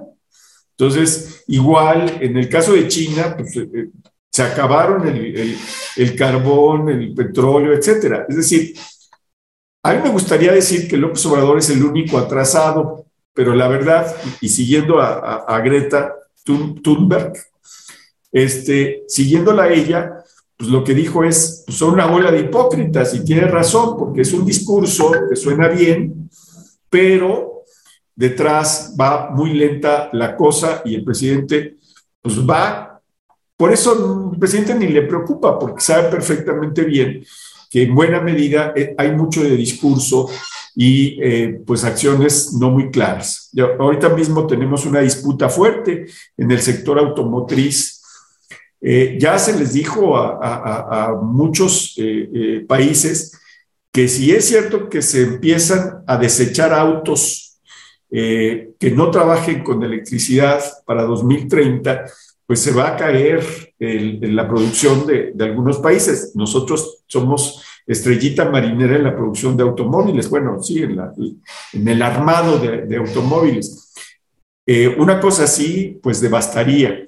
Entonces, 0.78 1.44
igual 1.48 2.18
en 2.22 2.38
el 2.38 2.48
caso 2.50 2.74
de 2.74 2.88
China, 2.88 3.36
pues 3.36 3.56
eh, 3.58 3.68
eh, 3.74 3.90
se 4.32 4.44
acabaron 4.44 5.08
el, 5.08 6.16
carbón, 6.16 6.90
el 6.90 7.16
petróleo, 7.16 7.74
etcétera. 7.74 8.28
Es 8.30 8.36
decir, 8.36 8.76
a 9.82 9.94
mí 9.94 10.02
me 10.04 10.10
gustaría 10.10 10.52
decir 10.52 10.88
que 10.88 10.98
López 10.98 11.26
Obrador 11.26 11.58
es 11.58 11.72
el 11.72 11.84
único 11.84 12.20
atrasado, 12.20 13.08
pero 13.34 13.56
la 13.56 13.68
verdad, 13.68 14.16
y 14.40 14.50
siguiendo 14.50 15.02
a, 15.02 15.60
Greta 15.62 16.14
Thunberg, 16.44 17.34
este, 18.32 19.04
siguiéndola 19.08 19.64
a 19.64 19.74
ella, 19.74 20.24
pues 20.56 20.70
lo 20.70 20.84
que 20.84 20.94
dijo 20.94 21.24
es, 21.24 21.64
pues 21.66 21.78
son 21.78 21.94
una 21.94 22.06
bola 22.06 22.32
de 22.32 22.42
hipócritas 22.42 23.16
y 23.16 23.24
tiene 23.24 23.48
razón, 23.48 23.98
porque 23.98 24.22
es 24.22 24.34
un 24.34 24.46
discurso 24.46 25.12
que 25.28 25.36
suena 25.36 25.70
bien, 25.70 26.30
pero 26.90 27.57
detrás 28.18 28.96
va 29.00 29.30
muy 29.30 29.54
lenta 29.54 30.10
la 30.12 30.36
cosa 30.36 30.82
y 30.84 30.96
el 30.96 31.04
presidente 31.04 31.78
pues 32.20 32.40
va, 32.40 33.00
por 33.56 33.72
eso 33.72 34.32
el 34.34 34.40
presidente 34.40 34.74
ni 34.74 34.88
le 34.88 35.04
preocupa, 35.04 35.58
porque 35.58 35.82
sabe 35.82 36.10
perfectamente 36.10 36.84
bien 36.84 37.24
que 37.70 37.84
en 37.84 37.94
buena 37.94 38.20
medida 38.20 38.74
eh, 38.76 38.96
hay 38.98 39.12
mucho 39.12 39.44
de 39.44 39.56
discurso 39.56 40.30
y 40.76 41.20
eh, 41.22 41.62
pues 41.66 41.84
acciones 41.84 42.54
no 42.54 42.72
muy 42.72 42.90
claras. 42.90 43.52
ahorita 43.80 44.10
mismo 44.10 44.48
tenemos 44.48 44.86
una 44.86 45.02
disputa 45.02 45.48
fuerte 45.48 46.06
en 46.36 46.52
el 46.52 46.60
sector 46.60 46.98
automotriz. 46.98 48.02
Eh, 48.82 49.18
ya 49.20 49.38
se 49.38 49.58
les 49.58 49.74
dijo 49.74 50.18
a, 50.18 51.16
muchos 51.22 51.96
países 52.68 53.40
que 53.92 54.08
si 54.08 54.32
es 54.32 54.46
cierto 54.46 54.90
que 54.90 55.02
se 55.02 55.24
empiezan 55.24 56.04
a 56.06 56.18
desechar 56.18 56.74
autos 56.74 57.47
que 58.10 58.92
no 58.96 59.12
trabajen 59.12 59.64
con 59.64 59.84
electricidad 59.84 60.62
para 60.86 61.04
2030, 61.04 62.06
pues 62.46 62.62
se 62.62 62.72
va 62.72 62.90
a 62.90 62.96
caer 62.96 63.44
en 63.80 64.36
la 64.36 64.48
producción 64.48 65.06
de, 65.06 65.32
de 65.34 65.46
algunos 65.46 65.80
países. 65.80 66.32
Nosotros 66.36 67.04
somos 67.08 67.62
estrellita 67.88 68.50
marinera 68.50 68.98
en 68.98 69.06
la 69.06 69.16
producción 69.16 69.56
de 69.56 69.64
automóviles, 69.64 70.30
bueno, 70.30 70.62
sí, 70.62 70.84
en, 70.84 71.00
en 71.74 71.88
el 71.88 72.02
armado 72.02 72.60
de, 72.60 72.98
automóviles. 72.98 73.94
Eh, 74.66 74.94
una 75.00 75.22
cosa 75.22 75.46
así, 75.46 75.98
pues 76.04 76.20
devastaría. 76.20 77.08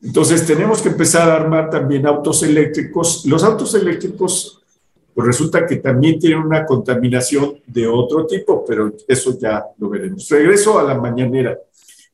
Entonces, 0.00 0.46
tenemos 0.46 0.80
que 0.80 0.90
empezar 0.90 1.28
a 1.28 1.34
armar 1.34 1.68
también 1.68 2.06
autos 2.06 2.44
eléctricos. 2.44 3.26
Los 3.26 3.42
autos 3.42 3.74
eléctricos, 3.74 4.59
pues 5.20 5.36
resulta 5.36 5.66
que 5.66 5.76
también 5.76 6.18
tienen 6.18 6.38
una 6.38 6.64
contaminación 6.64 7.56
de 7.66 7.86
otro 7.86 8.26
tipo, 8.26 8.64
pero 8.66 8.90
eso 9.06 9.38
ya 9.38 9.62
lo 9.76 9.90
veremos. 9.90 10.26
Regreso 10.30 10.78
a 10.78 10.82
la 10.82 10.94
mañanera, 10.94 11.58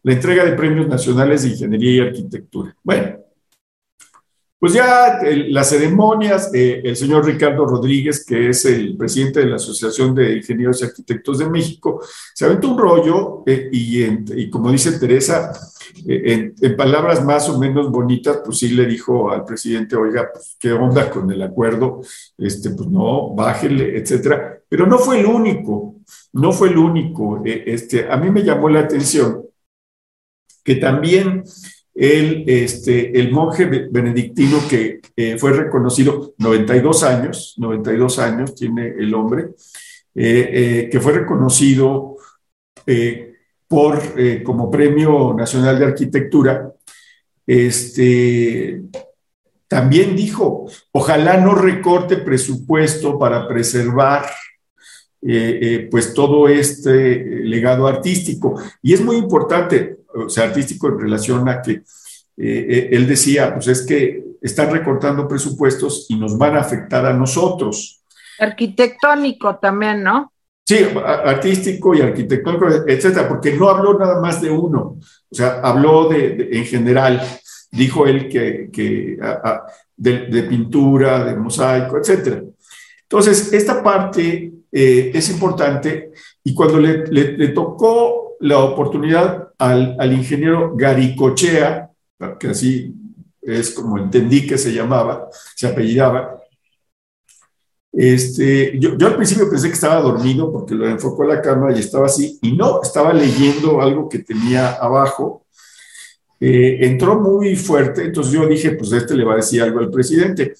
la 0.02 0.12
entrega 0.12 0.44
de 0.44 0.54
premios 0.54 0.88
nacionales 0.88 1.44
de 1.44 1.50
ingeniería 1.50 1.92
y 1.92 2.08
arquitectura. 2.08 2.74
Bueno, 2.82 3.18
pues 4.58 4.72
ya 4.72 5.18
las 5.48 5.68
ceremonias, 5.68 6.50
el 6.52 6.96
señor 6.96 7.26
Ricardo 7.26 7.66
Rodríguez, 7.66 8.24
que 8.24 8.48
es 8.48 8.64
el 8.64 8.96
presidente 8.96 9.40
de 9.40 9.46
la 9.46 9.56
Asociación 9.56 10.14
de 10.14 10.36
Ingenieros 10.36 10.80
y 10.80 10.86
Arquitectos 10.86 11.38
de 11.38 11.50
México, 11.50 12.02
se 12.34 12.46
aventó 12.46 12.70
un 12.70 12.78
rollo 12.78 13.42
eh, 13.46 13.68
y, 13.70 14.48
como 14.48 14.72
dice 14.72 14.98
Teresa, 14.98 15.52
eh, 16.08 16.54
en, 16.58 16.76
palabras 16.76 17.22
más 17.22 17.50
o 17.50 17.58
menos 17.58 17.90
bonitas, 17.90 18.40
pues 18.44 18.58
sí 18.58 18.70
le 18.70 18.86
dijo 18.86 19.30
al 19.30 19.44
presidente, 19.44 19.94
oiga, 19.94 20.30
pues, 20.32 20.56
¿qué 20.58 20.72
onda 20.72 21.10
con 21.10 21.30
el 21.30 21.42
acuerdo? 21.42 22.00
Este, 22.38 22.70
pues 22.70 22.88
no, 22.88 23.34
bájele, 23.34 23.98
etcétera. 23.98 24.58
Pero 24.68 24.86
no 24.86 24.98
fue 24.98 25.20
el 25.20 25.26
único, 25.26 25.96
no 26.32 26.52
fue 26.52 26.70
el 26.70 26.78
único. 26.78 27.42
Eh, 27.44 27.64
este, 27.66 28.10
a 28.10 28.16
mí 28.16 28.30
me 28.30 28.42
llamó 28.42 28.70
la 28.70 28.80
atención 28.80 29.42
que 30.64 30.76
también 30.76 31.44
el, 31.96 32.44
este, 32.46 33.18
el 33.18 33.32
monje 33.32 33.88
benedictino 33.90 34.58
que 34.68 35.00
eh, 35.16 35.38
fue 35.38 35.52
reconocido, 35.52 36.34
92 36.36 37.02
años, 37.02 37.54
92 37.56 38.18
años 38.18 38.54
tiene 38.54 38.88
el 38.88 39.14
hombre, 39.14 39.48
eh, 40.14 40.50
eh, 40.52 40.88
que 40.92 41.00
fue 41.00 41.14
reconocido 41.14 42.16
por, 43.66 44.00
como 44.44 44.70
Premio 44.70 45.34
Nacional 45.34 45.76
de 45.76 45.86
Arquitectura, 45.86 46.72
este, 47.44 48.82
también 49.66 50.14
dijo, 50.14 50.70
ojalá 50.92 51.38
no 51.38 51.54
recorte 51.54 52.18
presupuesto 52.18 53.18
para 53.18 53.48
preservar 53.48 54.26
pues 55.90 56.14
todo 56.14 56.46
este 56.46 57.24
legado 57.42 57.88
artístico. 57.88 58.62
Y 58.80 58.94
es 58.94 59.00
muy 59.00 59.16
importante, 59.16 59.95
o 60.16 60.28
sea, 60.28 60.44
artístico 60.44 60.88
en 60.88 61.00
relación 61.00 61.48
a 61.48 61.60
que 61.62 61.72
eh, 61.72 61.82
eh, 62.38 62.88
él 62.92 63.06
decía, 63.06 63.54
pues 63.54 63.68
es 63.68 63.82
que 63.86 64.24
están 64.42 64.70
recortando 64.70 65.26
presupuestos 65.26 66.06
y 66.08 66.16
nos 66.16 66.36
van 66.36 66.56
a 66.56 66.60
afectar 66.60 67.04
a 67.06 67.14
nosotros. 67.14 68.02
Arquitectónico 68.38 69.56
también, 69.56 70.02
¿no? 70.02 70.32
Sí, 70.64 70.78
artístico 71.04 71.94
y 71.94 72.00
arquitectónico, 72.00 72.66
etcétera, 72.86 73.28
porque 73.28 73.54
no 73.54 73.68
habló 73.68 73.98
nada 73.98 74.20
más 74.20 74.42
de 74.42 74.50
uno, 74.50 74.98
o 75.30 75.34
sea, 75.34 75.60
habló 75.62 76.08
de, 76.08 76.48
en 76.50 76.64
general, 76.64 77.22
dijo 77.70 78.04
él 78.04 78.28
que, 78.28 78.68
que 78.72 79.16
de, 79.96 80.42
pintura, 80.42 81.24
de 81.24 81.36
mosaico, 81.36 81.98
etcétera. 81.98 82.42
Entonces, 83.02 83.52
esta 83.52 83.80
parte 83.80 84.52
eh, 84.72 85.12
es 85.14 85.30
importante 85.30 86.10
y 86.42 86.52
cuando 86.52 86.80
le, 86.80 87.06
le 87.06 87.48
tocó 87.48 88.36
la 88.40 88.58
oportunidad 88.58 89.45
al, 89.58 89.96
al 89.98 90.12
ingeniero 90.12 90.74
Garicochea, 90.76 91.90
que 92.38 92.48
así 92.48 92.94
es 93.42 93.70
como 93.70 93.98
entendí 93.98 94.46
que 94.46 94.58
se 94.58 94.72
llamaba, 94.72 95.28
se 95.54 95.68
apellidaba. 95.68 96.40
Este, 97.92 98.78
yo, 98.78 98.98
yo, 98.98 99.06
al 99.06 99.16
principio 99.16 99.48
pensé 99.48 99.68
que 99.68 99.74
estaba 99.74 100.00
dormido 100.00 100.52
porque 100.52 100.74
lo 100.74 100.86
enfocó 100.86 101.24
la 101.24 101.40
cámara 101.40 101.74
y 101.74 101.80
estaba 101.80 102.06
así, 102.06 102.38
y 102.42 102.52
no, 102.52 102.82
estaba 102.82 103.12
leyendo 103.12 103.80
algo 103.80 104.08
que 104.08 104.18
tenía 104.18 104.72
abajo. 104.74 105.46
Eh, 106.38 106.78
entró 106.82 107.18
muy 107.18 107.56
fuerte, 107.56 108.04
entonces 108.04 108.32
yo 108.32 108.46
dije, 108.46 108.72
pues 108.72 108.92
este 108.92 109.14
le 109.14 109.24
va 109.24 109.34
a 109.34 109.36
decir 109.36 109.62
algo 109.62 109.78
al 109.78 109.90
presidente. 109.90 110.54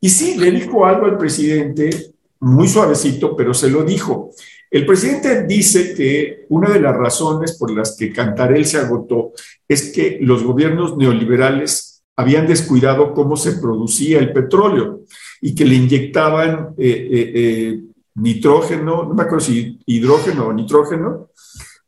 Y 0.00 0.08
sí, 0.08 0.36
le 0.36 0.50
dijo 0.50 0.84
algo 0.84 1.06
al 1.06 1.18
presidente, 1.18 2.12
muy 2.40 2.66
suavecito, 2.66 3.36
pero 3.36 3.52
se 3.54 3.70
lo 3.70 3.84
dijo. 3.84 4.30
El 4.70 4.86
presidente 4.86 5.44
dice 5.46 5.94
que 5.94 6.46
una 6.48 6.70
de 6.70 6.80
las 6.80 6.96
razones 6.96 7.58
por 7.58 7.72
las 7.72 7.96
que 7.96 8.12
Cantarel 8.12 8.64
se 8.64 8.78
agotó 8.78 9.32
es 9.66 9.90
que 9.92 10.18
los 10.20 10.44
gobiernos 10.44 10.96
neoliberales 10.96 12.04
habían 12.16 12.46
descuidado 12.46 13.12
cómo 13.12 13.36
se 13.36 13.52
producía 13.52 14.18
el 14.18 14.32
petróleo 14.32 15.00
y 15.40 15.54
que 15.54 15.64
le 15.64 15.74
inyectaban 15.74 16.74
eh, 16.78 17.08
eh, 17.10 17.32
eh, 17.34 17.80
nitrógeno, 18.14 19.04
no 19.04 19.14
me 19.14 19.22
acuerdo 19.22 19.46
si 19.46 19.80
hidrógeno 19.86 20.48
o 20.48 20.52
nitrógeno, 20.52 21.30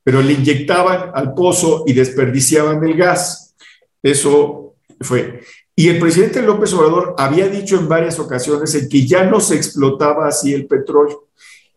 pero 0.03 0.21
le 0.21 0.33
inyectaban 0.33 1.11
al 1.15 1.35
pozo 1.35 1.85
y 1.87 1.93
desperdiciaban 1.93 2.83
el 2.83 2.97
gas. 2.97 3.55
Eso 4.03 4.75
fue. 5.01 5.41
Y 5.77 5.89
el 5.89 5.99
presidente 5.99 6.43
López 6.43 6.73
Obrador 6.73 7.15
había 7.17 7.49
dicho 7.49 7.79
en 7.79 7.89
varias 7.89 8.19
ocasiones 8.19 8.75
en 8.75 8.89
que 8.89 9.07
ya 9.07 9.25
no 9.25 9.41
se 9.41 9.57
explotaba 9.57 10.27
así 10.27 10.53
el 10.53 10.67
petróleo. 10.67 11.29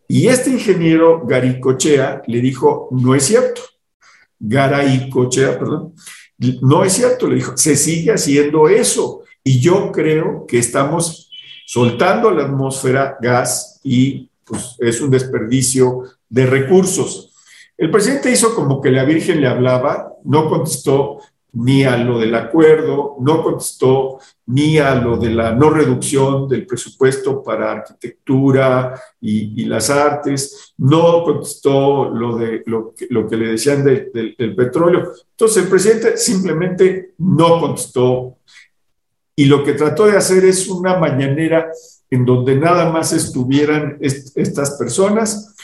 Y 0.08 0.28
este 0.28 0.50
ingeniero 0.50 1.26
Garicochea 1.26 2.22
le 2.26 2.40
dijo, 2.40 2.88
no 2.92 3.14
es 3.14 3.24
cierto. 3.24 3.62
Garaycochea, 4.38 5.58
perdón. 5.58 5.94
No 6.60 6.84
es 6.84 6.92
cierto, 6.92 7.28
le 7.28 7.36
dijo, 7.36 7.56
se 7.56 7.76
sigue 7.76 8.12
haciendo 8.12 8.68
eso. 8.68 9.22
Y 9.42 9.60
yo 9.60 9.90
creo 9.90 10.44
que 10.46 10.58
estamos 10.58 11.30
soltando 11.66 12.28
a 12.28 12.34
la 12.34 12.44
atmósfera 12.44 13.16
gas 13.20 13.80
y 13.82 14.30
pues, 14.44 14.76
es 14.78 15.00
un 15.00 15.10
desperdicio 15.10 16.02
de 16.28 16.46
recursos. 16.46 17.34
El 17.76 17.90
presidente 17.90 18.30
hizo 18.30 18.54
como 18.54 18.80
que 18.80 18.90
la 18.90 19.04
Virgen 19.04 19.40
le 19.40 19.48
hablaba, 19.48 20.12
no 20.24 20.48
contestó 20.48 21.18
ni 21.52 21.84
a 21.84 21.96
lo 21.96 22.18
del 22.18 22.34
acuerdo, 22.34 23.16
no 23.20 23.42
contestó 23.42 24.18
ni 24.46 24.78
a 24.78 24.94
lo 24.94 25.16
de 25.16 25.30
la 25.30 25.52
no 25.52 25.70
reducción 25.70 26.48
del 26.48 26.66
presupuesto 26.66 27.42
para 27.42 27.72
arquitectura 27.72 29.00
y, 29.20 29.64
las 29.64 29.90
artes, 29.90 30.74
no 30.78 31.24
contestó 31.24 32.10
lo, 32.10 32.36
de, 32.36 32.62
lo, 32.66 32.94
que, 32.94 33.06
lo 33.10 33.28
que 33.28 33.36
le 33.36 33.48
decían 33.48 33.84
del 33.84 34.54
petróleo. 34.56 35.12
Entonces 35.30 35.64
el 35.64 35.68
presidente 35.68 36.16
simplemente 36.16 37.14
no 37.18 37.60
contestó. 37.60 38.36
Y 39.34 39.46
lo 39.46 39.64
que 39.64 39.74
trató 39.74 40.06
de 40.06 40.16
hacer 40.16 40.44
es 40.44 40.68
una 40.68 40.96
mañanera 40.96 41.70
en 42.08 42.24
donde 42.24 42.54
nada 42.56 42.90
más 42.90 43.12
estuvieran 43.12 43.98
estas 44.00 44.72
personas. 44.78 45.54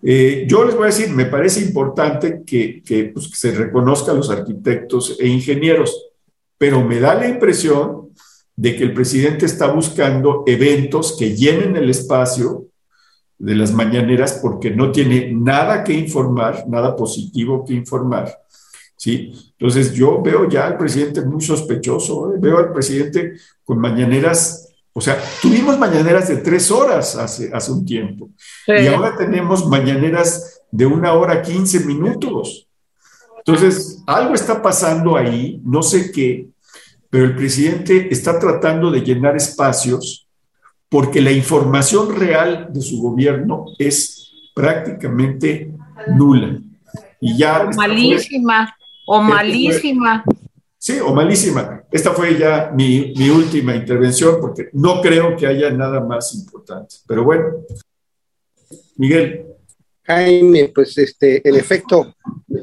Eh, 0.00 0.46
yo 0.48 0.64
les 0.64 0.76
voy 0.76 0.84
a 0.84 0.86
decir, 0.86 1.10
me 1.10 1.26
parece 1.26 1.60
importante 1.60 2.42
que, 2.46 2.82
pues, 3.12 3.28
que, 3.28 3.36
se 3.36 3.50
reconozca 3.50 4.12
a 4.12 4.14
los 4.14 4.30
arquitectos 4.30 5.16
e 5.18 5.26
ingenieros, 5.26 6.10
pero 6.56 6.84
me 6.84 7.00
da 7.00 7.14
la 7.14 7.28
impresión 7.28 8.08
de 8.58 8.74
que 8.74 8.82
el 8.82 8.92
presidente 8.92 9.46
está 9.46 9.68
buscando 9.68 10.42
eventos 10.44 11.16
que 11.16 11.36
llenen 11.36 11.76
el 11.76 11.88
espacio 11.90 12.66
de 13.38 13.54
las 13.54 13.72
mañaneras 13.72 14.40
porque 14.42 14.72
no 14.72 14.90
tiene 14.90 15.32
nada 15.32 15.84
que 15.84 15.92
informar, 15.92 16.64
nada 16.66 16.96
positivo 16.96 17.64
que 17.64 17.74
informar. 17.74 18.36
¿sí? 18.96 19.32
Entonces 19.56 19.94
yo 19.94 20.20
veo 20.20 20.48
ya 20.48 20.66
al 20.66 20.76
presidente 20.76 21.24
muy 21.24 21.40
sospechoso, 21.40 22.34
¿eh? 22.34 22.38
veo 22.40 22.58
al 22.58 22.72
presidente 22.72 23.34
con 23.62 23.78
mañaneras 23.78 24.64
o 24.92 25.00
sea, 25.00 25.22
tuvimos 25.40 25.78
mañaneras 25.78 26.26
de 26.26 26.38
tres 26.38 26.72
horas 26.72 27.14
hace, 27.14 27.52
hace 27.54 27.70
un 27.70 27.84
tiempo 27.84 28.30
y 28.66 28.88
ahora 28.88 29.16
tenemos 29.16 29.64
mañaneras 29.68 30.62
de 30.72 30.86
una 30.86 31.12
hora 31.12 31.40
quince 31.42 31.78
minutos. 31.86 32.66
Entonces, 33.36 34.02
algo 34.08 34.34
está 34.34 34.60
pasando 34.60 35.16
ahí, 35.16 35.62
no 35.64 35.84
sé 35.84 36.10
qué, 36.10 36.48
pero 37.10 37.24
el 37.24 37.36
presidente 37.36 38.08
está 38.10 38.38
tratando 38.38 38.90
de 38.90 39.00
llenar 39.00 39.36
espacios 39.36 40.28
porque 40.88 41.20
la 41.20 41.32
información 41.32 42.14
real 42.14 42.68
de 42.70 42.80
su 42.80 43.00
gobierno 43.00 43.66
es 43.78 44.32
prácticamente 44.54 45.72
nula. 46.16 46.60
Y 47.20 47.36
ya 47.36 47.68
malísima, 47.76 48.74
o 49.06 49.20
malísima. 49.20 50.24
Sí, 50.78 50.98
o 51.00 51.12
malísima. 51.12 51.82
Esta 51.90 52.12
fue 52.12 52.38
ya 52.38 52.70
mi, 52.74 53.12
última 53.30 53.74
intervención 53.74 54.36
porque 54.40 54.68
no 54.72 55.00
creo 55.00 55.36
que 55.36 55.46
haya 55.46 55.70
nada 55.70 56.00
más 56.00 56.34
importante. 56.34 56.96
Pero 57.06 57.24
bueno, 57.24 57.64
Miguel. 58.96 59.46
Jaime, 60.04 60.70
pues 60.74 60.96
este, 60.96 61.46
en 61.46 61.56
efecto, 61.56 62.14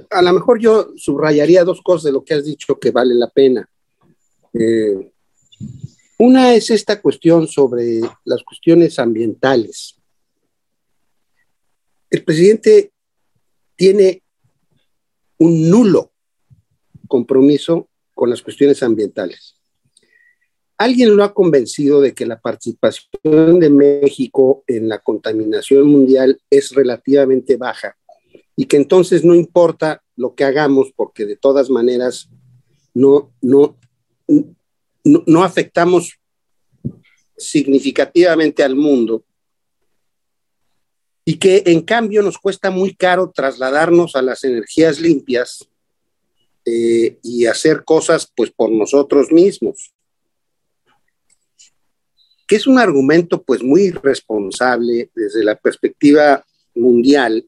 a 0.10 0.22
lo 0.22 0.34
mejor 0.34 0.60
yo 0.60 0.88
subrayaría 0.96 1.64
dos 1.64 1.82
cosas 1.82 2.06
de 2.06 2.12
lo 2.14 2.24
que 2.24 2.34
has 2.34 2.46
dicho 2.46 2.80
que 2.80 2.92
vale 2.92 3.14
la 3.14 3.30
pena. 3.30 3.70
Eh, 4.58 5.12
una 6.18 6.54
es 6.54 6.70
esta 6.70 7.02
cuestión 7.02 7.48
sobre 7.48 8.00
las 8.24 8.42
cuestiones 8.44 8.98
ambientales. 9.00 9.96
El 12.10 12.24
presidente 12.24 12.92
tiene 13.76 14.24
un 15.38 15.70
nulo 15.70 16.14
compromiso 17.08 17.90
con 18.14 18.30
las 18.30 18.42
cuestiones 18.42 18.82
ambientales. 18.82 19.56
¿Alguien 20.78 21.16
lo 21.16 21.24
ha 21.24 21.34
convencido 21.34 22.02
de 22.02 22.14
que 22.14 22.26
la 22.26 22.40
participación 22.40 23.60
de 23.60 23.70
México 23.70 24.64
en 24.68 24.88
la 24.88 25.00
contaminación 25.00 25.88
mundial 25.88 26.42
es 26.50 26.72
relativamente 26.72 27.58
baja 27.58 27.98
y 28.56 28.66
que 28.66 28.78
entonces 28.78 29.24
no 29.26 29.36
importa 29.36 30.02
lo 30.16 30.34
que 30.36 30.46
hagamos 30.46 30.94
porque 30.96 31.26
de 31.26 31.36
todas 31.36 31.70
maneras 31.70 32.30
no, 32.94 33.34
no, 33.42 33.78
no, 35.04 35.44
afectamos 35.44 36.20
significativamente 37.38 38.64
al 38.64 38.76
mundo 38.76 39.24
y 41.24 41.38
que 41.38 41.64
en 41.66 41.82
cambio 41.82 42.22
nos 42.22 42.38
cuesta 42.38 42.70
muy 42.70 42.96
caro 42.96 43.32
trasladarnos 43.34 44.16
a 44.16 44.22
las 44.22 44.44
energías 44.44 45.00
limpias 45.00 45.68
eh, 46.66 47.18
y 47.24 47.46
hacer 47.46 47.84
cosas 47.84 48.32
pues 48.36 48.52
por 48.52 48.72
nosotros 48.72 49.32
mismos. 49.32 49.94
Que 52.48 52.58
es 52.58 52.68
un 52.68 52.78
argumento 52.78 53.42
pues 53.42 53.64
muy 53.64 53.86
irresponsable 53.86 55.10
desde 55.16 55.44
la 55.44 55.56
perspectiva 55.56 56.46
mundial, 56.76 57.48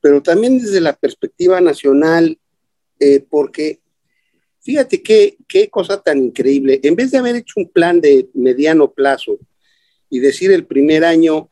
pero 0.00 0.22
también 0.22 0.58
desde 0.58 0.80
la 0.80 0.94
perspectiva 0.94 1.60
nacional, 1.62 2.38
eh, 3.00 3.24
porque 3.28 3.80
fíjate 4.66 5.00
qué, 5.00 5.36
qué 5.46 5.70
cosa 5.70 6.02
tan 6.02 6.18
increíble. 6.18 6.80
En 6.82 6.96
vez 6.96 7.12
de 7.12 7.18
haber 7.18 7.36
hecho 7.36 7.54
un 7.56 7.70
plan 7.70 8.00
de 8.00 8.28
mediano 8.34 8.90
plazo 8.90 9.38
y 10.10 10.18
decir 10.18 10.50
el 10.50 10.66
primer 10.66 11.04
año, 11.04 11.48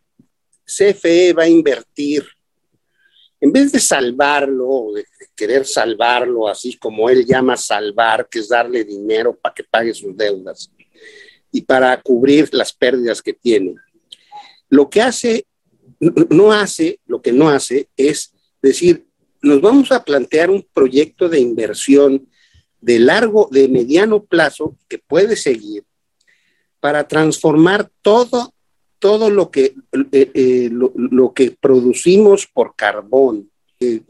CFE 0.64 1.32
va 1.32 1.44
a 1.44 1.48
invertir 1.48 2.24
en 3.40 3.52
vez 3.52 3.70
de 3.70 3.78
salvarlo, 3.78 4.94
de 4.94 5.04
querer 5.36 5.64
salvarlo, 5.64 6.48
así 6.48 6.76
como 6.76 7.08
él 7.08 7.24
llama 7.24 7.56
salvar, 7.56 8.26
que 8.28 8.40
es 8.40 8.48
darle 8.48 8.84
dinero 8.84 9.36
para 9.36 9.54
que 9.54 9.62
pague 9.62 9.94
sus 9.94 10.16
deudas 10.16 10.72
y 11.52 11.60
para 11.60 12.00
cubrir 12.00 12.48
las 12.52 12.72
pérdidas 12.72 13.22
que 13.22 13.34
tiene, 13.34 13.74
lo 14.70 14.90
que 14.90 15.02
hace, 15.02 15.46
no 16.00 16.52
hace, 16.52 16.98
lo 17.06 17.22
que 17.22 17.32
no 17.32 17.48
hace 17.48 17.88
es 17.96 18.32
decir, 18.60 19.06
nos 19.42 19.60
vamos 19.60 19.92
a 19.92 20.02
plantear 20.02 20.50
un 20.50 20.66
proyecto 20.72 21.28
de 21.28 21.38
inversión 21.38 22.26
de 22.84 22.98
largo, 22.98 23.48
de 23.50 23.66
mediano 23.68 24.24
plazo 24.24 24.76
que 24.88 24.98
puede 24.98 25.36
seguir 25.36 25.84
para 26.80 27.08
transformar 27.08 27.90
todo 28.02 28.54
todo 28.98 29.28
lo 29.28 29.50
que, 29.50 29.74
eh, 30.12 30.30
eh, 30.32 30.70
lo, 30.70 31.34
que 31.34 31.50
producimos 31.50 32.46
por 32.46 32.74
carbón 32.74 33.50
eh, 33.78 34.00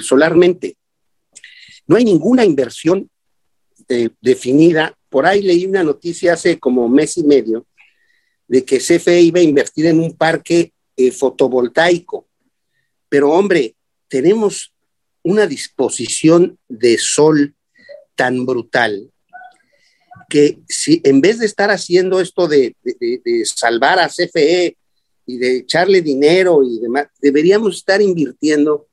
solarmente. 0.00 0.78
No 1.86 1.96
hay 1.96 2.06
ninguna 2.06 2.46
inversión 2.46 3.10
definida. 4.22 4.96
Por 5.10 5.26
ahí 5.26 5.42
leí 5.42 5.66
una 5.66 5.84
noticia 5.84 6.32
hace 6.32 6.58
como 6.58 6.88
mes 6.88 7.18
y 7.18 7.24
medio 7.24 7.66
de 8.48 8.64
que 8.64 8.78
CFE 8.78 9.20
iba 9.20 9.40
a 9.40 9.42
invertir 9.42 9.84
en 9.84 10.00
un 10.00 10.16
parque 10.16 10.72
fotovoltaico. 11.18 12.26
Pero 13.10 13.32
hombre, 13.32 13.74
tenemos 14.08 14.72
una 15.22 15.46
disposición 15.46 16.58
de 16.66 16.96
sol 16.96 17.54
tan 18.14 18.46
brutal 18.46 19.10
que 20.30 20.60
si 20.68 21.00
en 21.04 21.20
vez 21.20 21.40
de 21.40 21.46
estar 21.46 21.70
haciendo 21.70 22.20
esto 22.20 22.48
de, 22.48 22.74
salvar 23.44 23.98
a 23.98 24.08
CFE 24.08 24.76
y 25.26 25.38
de 25.38 25.56
echarle 25.58 26.00
dinero 26.00 26.62
y 26.62 26.78
demás, 26.78 27.08
deberíamos 27.20 27.76
estar 27.76 28.00
invirtiendo 28.00 28.86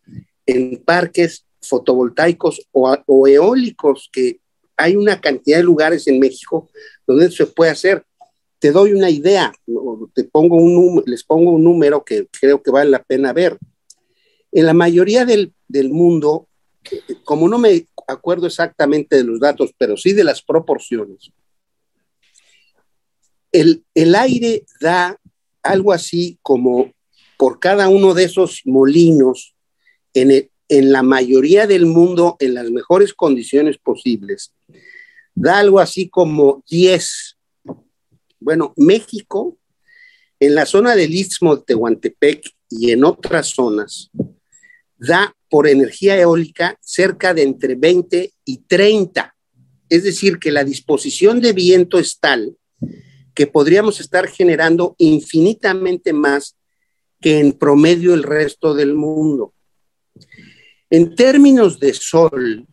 en 0.46 0.82
parques 0.84 1.46
fotovoltaicos 1.62 2.68
o, 2.72 3.28
eólicos, 3.28 4.10
que 4.12 4.40
hay 4.76 4.96
una 4.96 5.22
cantidad 5.22 5.58
de 5.58 5.64
lugares 5.64 6.08
en 6.08 6.20
México 6.20 6.70
donde 7.06 7.32
se 7.32 7.46
puede 7.46 7.72
hacer. 7.72 8.04
Te 8.60 8.72
doy 8.72 8.94
una 8.94 9.10
idea, 9.10 9.54
te 10.16 10.24
pongo 10.24 10.56
un, 10.56 11.04
les 11.06 11.24
pongo 11.24 11.52
un 11.52 11.64
número 11.64 12.04
que 12.04 12.28
creo 12.40 12.64
que 12.64 12.72
vale 12.72 12.90
la 12.90 13.04
pena 13.04 13.32
ver. 13.32 13.58
En 14.52 14.66
la 14.66 14.74
mayoría 14.74 15.26
del, 15.26 15.54
del 15.68 15.90
mundo, 15.92 16.48
como 17.24 17.48
no 17.48 17.60
me 17.60 17.86
acuerdo 18.08 18.48
exactamente 18.48 19.18
de 19.18 19.24
los 19.24 19.40
datos, 19.40 19.72
pero 19.78 19.98
sí 19.98 20.14
de 20.14 20.24
las 20.24 20.42
proporciones. 20.42 21.32
El, 23.52 23.84
el 23.94 24.16
aire 24.16 24.66
da 24.80 25.20
algo 25.64 25.92
así 25.92 26.40
como 26.42 26.92
por 27.38 27.60
cada 27.60 27.90
uno 27.90 28.14
de 28.14 28.24
esos 28.24 28.62
molinos 28.66 29.56
en, 30.14 30.50
en 30.70 30.92
la 30.92 31.04
mayoría 31.04 31.68
del 31.68 31.86
mundo 31.86 32.36
en 32.40 32.54
las 32.54 32.72
mejores 32.72 33.14
condiciones 33.14 33.78
posibles, 33.78 34.54
da 35.36 35.60
algo 35.60 35.80
así 35.80 36.10
como 36.10 36.64
10. 36.70 37.38
Bueno, 38.40 38.74
México, 38.76 39.58
en 40.40 40.56
la 40.56 40.66
zona 40.66 40.96
del 40.96 41.14
Istmo 41.14 41.56
de 41.56 41.64
Tehuantepec 41.64 42.44
y 42.70 42.92
en 42.92 43.04
otras 43.04 43.48
zonas 43.50 44.10
da 44.98 45.37
por 45.50 45.68
energía 45.68 46.20
eólica 46.20 46.78
cerca 46.82 47.34
de 47.34 47.44
entre 47.44 47.76
20 47.76 48.34
y 48.46 48.58
30. 48.68 49.36
Es 49.90 50.04
decir, 50.04 50.40
que 50.40 50.52
la 50.52 50.64
disposición 50.64 51.40
de 51.40 51.54
viento 51.54 51.98
es 52.00 52.20
tal 52.20 52.58
que 53.34 53.46
podríamos 53.46 54.00
estar 54.00 54.28
generando 54.28 54.96
infinitamente 54.98 56.12
más 56.12 56.58
que 57.22 57.40
en 57.40 57.52
promedio 57.52 58.16
el 58.16 58.24
resto 58.24 58.74
del 58.74 58.96
mundo. 58.96 59.54
En 60.90 61.14
términos 61.16 61.80
de 61.80 61.94
sol, 61.94 62.66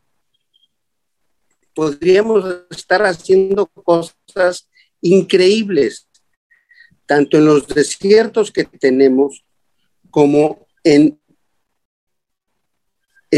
podríamos 1.74 2.44
estar 2.70 3.04
haciendo 3.04 3.66
cosas 3.66 4.70
increíbles, 5.02 6.08
tanto 7.04 7.36
en 7.36 7.44
los 7.44 7.68
desiertos 7.68 8.50
que 8.50 8.64
tenemos 8.64 9.44
como 10.10 10.66
en, 10.82 11.20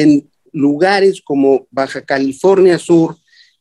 en 0.02 0.28
lugares 0.52 1.22
como 1.22 1.66
Baja 1.70 2.02
California 2.02 2.78
Sur 2.78 3.16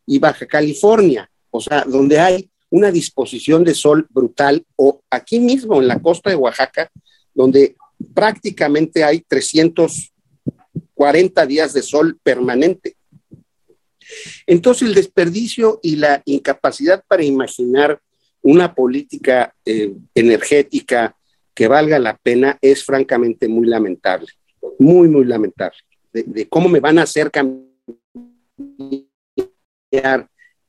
y 0.05 0.19
Baja 0.19 0.45
California, 0.45 1.31
o 1.49 1.61
sea, 1.61 1.85
donde 1.87 2.19
hay 2.19 2.51
una 2.69 2.91
disposición 2.91 3.63
de 3.63 3.73
sol 3.73 4.05
brutal, 4.09 4.65
o 4.75 5.01
aquí 5.09 5.39
mismo 5.39 5.81
en 5.81 5.87
la 5.87 6.01
costa 6.01 6.29
de 6.29 6.35
Oaxaca, 6.35 6.91
donde 7.33 7.77
prácticamente 8.13 9.01
hay 9.03 9.21
340 9.21 11.45
días 11.45 11.73
de 11.73 11.81
sol 11.81 12.19
permanente. 12.21 12.97
Entonces 14.45 14.89
el 14.89 14.93
desperdicio 14.93 15.79
y 15.81 15.95
la 15.95 16.21
incapacidad 16.25 17.01
para 17.07 17.23
imaginar 17.23 18.01
una 18.41 18.75
política 18.75 19.55
eh, 19.65 19.93
energética 20.13 21.15
que 21.53 21.69
valga 21.69 21.97
la 21.97 22.17
pena 22.17 22.57
es 22.61 22.83
francamente 22.83 23.47
muy 23.47 23.67
lamentable, 23.67 24.27
muy, 24.77 25.07
muy 25.07 25.23
lamentable, 25.23 25.77
de, 26.23 26.47
cómo 26.47 26.69
me 26.69 26.79
van 26.79 26.99
a 26.99 27.03
hacer 27.03 27.29
cambiar 27.29 27.59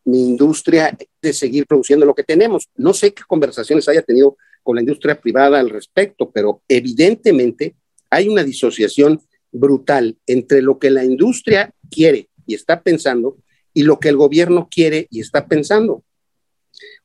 mi 0.04 0.22
industria 0.22 0.96
de 1.20 1.32
seguir 1.32 1.66
produciendo 1.66 2.06
lo 2.06 2.14
que 2.14 2.24
tenemos. 2.24 2.68
No 2.76 2.92
sé 2.92 3.12
qué 3.12 3.22
conversaciones 3.26 3.88
haya 3.88 4.02
tenido 4.02 4.36
con 4.62 4.76
la 4.76 4.82
industria 4.82 5.20
privada 5.20 5.60
al 5.60 5.70
respecto, 5.70 6.30
pero 6.30 6.62
evidentemente 6.68 7.76
hay 8.10 8.28
una 8.28 8.42
disociación 8.42 9.20
brutal 9.52 10.16
entre 10.26 10.62
lo 10.62 10.78
que 10.78 10.90
la 10.90 11.04
industria 11.04 11.72
quiere 11.90 12.28
y 12.46 12.54
está 12.54 12.82
pensando 12.82 13.36
y 13.72 13.82
lo 13.82 13.98
que 14.00 14.08
el 14.08 14.16
gobierno 14.16 14.68
quiere 14.70 15.06
y 15.10 15.20
está 15.20 15.46
pensando. 15.46 16.02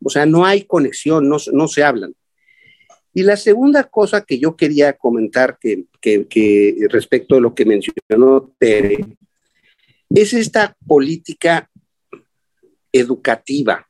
O 0.04 0.10
sea, 0.10 0.26
no 0.26 0.46
hay 0.46 0.64
conexión, 0.64 1.30
no, 1.30 1.38
no 1.54 1.68
se 1.68 1.84
hablan. 1.84 2.16
Y 3.14 3.24
la 3.24 3.36
segunda 3.36 3.84
cosa 3.86 4.22
que 4.22 4.40
yo 4.40 4.56
quería 4.56 4.94
comentar 4.94 5.58
que, 5.60 5.86
respecto 6.90 7.36
a 7.36 7.42
lo 7.42 7.54
que 7.54 7.66
mencionó 7.66 8.54
Tere, 8.58 9.06
es 10.10 10.34
esta 10.34 10.76
política 10.86 11.70
educativa. 12.92 13.88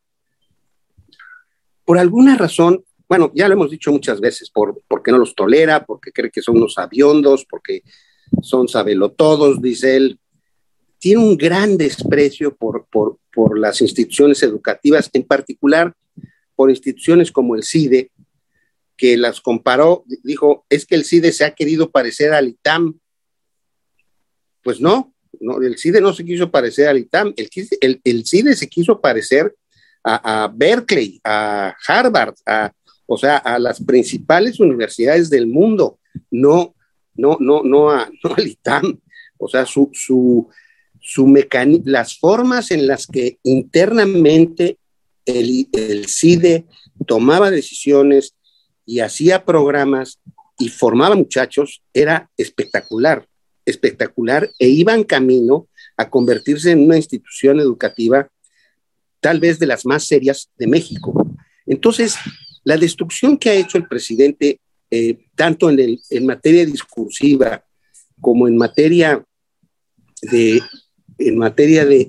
Por 1.86 1.97
alguna 1.97 2.36
razón, 2.36 2.84
bueno, 3.07 3.32
ya 3.36 3.47
lo 3.47 3.55
hemos 3.55 3.72
dicho 3.72 3.91
muchas 3.91 4.19
veces, 4.19 4.49
por, 4.49 4.82
porque 4.88 5.11
no 5.11 5.17
los 5.17 5.36
tolera, 5.36 5.86
porque 5.86 6.11
cree 6.11 6.32
que 6.32 6.41
son 6.41 6.57
unos 6.57 6.78
aviondos, 6.78 7.45
porque 7.45 7.82
son 8.41 8.67
sabelotodos, 8.67 9.61
dice 9.61 9.97
él, 9.97 10.19
tiene 10.97 11.22
un 11.22 11.36
gran 11.36 11.78
desprecio 11.78 12.55
por, 12.55 12.86
por, 12.86 13.17
por 13.34 13.57
las 13.57 13.82
instituciones 13.82 14.41
educativas, 14.43 15.09
en 15.13 15.24
particular 15.24 15.93
por 16.55 16.69
instituciones 16.69 17.32
como 17.32 17.55
el 17.55 17.63
CIDE, 17.63 18.11
que 19.01 19.17
las 19.17 19.41
comparó, 19.41 20.03
dijo, 20.21 20.63
es 20.69 20.85
que 20.85 20.93
el 20.93 21.05
CIDE 21.05 21.31
se 21.31 21.43
ha 21.43 21.55
querido 21.55 21.89
parecer 21.89 22.33
al 22.33 22.49
ITAM. 22.49 22.99
Pues 24.61 24.79
no, 24.79 25.15
no 25.39 25.59
el 25.59 25.79
CIDE 25.79 26.01
no 26.01 26.13
se 26.13 26.23
quiso 26.23 26.51
parecer 26.51 26.87
al 26.87 26.99
ITAM, 26.99 27.33
el, 27.35 27.99
el, 28.03 28.27
CIDE 28.27 28.55
se 28.55 28.69
quiso 28.69 29.01
parecer 29.01 29.55
a, 30.03 30.43
a, 30.43 30.47
Berkeley, 30.49 31.19
a 31.23 31.75
Harvard, 31.87 32.35
a, 32.45 32.71
o 33.07 33.17
sea, 33.17 33.37
a 33.37 33.57
las 33.57 33.83
principales 33.83 34.59
universidades 34.59 35.31
del 35.31 35.47
mundo, 35.47 35.97
no, 36.29 36.75
no, 37.15 37.37
no, 37.39 37.63
no, 37.63 37.89
a, 37.89 38.07
no 38.23 38.35
al 38.35 38.47
ITAM. 38.47 39.01
O 39.39 39.47
sea, 39.47 39.65
su, 39.65 39.89
su, 39.93 40.47
su 40.99 41.25
las 41.85 42.19
formas 42.19 42.69
en 42.69 42.85
las 42.85 43.07
que 43.07 43.39
internamente 43.41 44.77
el, 45.25 45.67
el 45.73 46.05
CIDE 46.05 46.67
tomaba 47.07 47.49
decisiones 47.49 48.35
y 48.86 48.99
hacía 48.99 49.45
programas 49.45 50.19
y 50.57 50.69
formaba 50.69 51.15
muchachos, 51.15 51.82
era 51.93 52.29
espectacular, 52.38 53.27
espectacular, 53.65 54.49
e 54.59 54.67
iban 54.67 55.03
camino 55.03 55.67
a 55.97 56.09
convertirse 56.09 56.71
en 56.71 56.84
una 56.84 56.97
institución 56.97 57.59
educativa 57.59 58.29
tal 59.19 59.39
vez 59.39 59.59
de 59.59 59.67
las 59.67 59.86
más 59.86 60.05
serias 60.05 60.49
de 60.57 60.67
México. 60.67 61.13
Entonces, 61.65 62.15
la 62.63 62.77
destrucción 62.77 63.38
que 63.38 63.49
ha 63.49 63.53
hecho 63.53 63.77
el 63.77 63.88
presidente, 63.88 64.59
eh, 64.89 65.25
tanto 65.36 65.69
en, 65.69 65.79
el, 65.79 66.01
en 66.09 66.25
materia 66.25 66.65
discursiva 66.65 67.63
como 68.19 68.47
en 68.47 68.57
materia 68.57 69.23
de, 70.21 70.61
en 71.17 71.38
materia 71.38 71.86
de, 71.86 72.07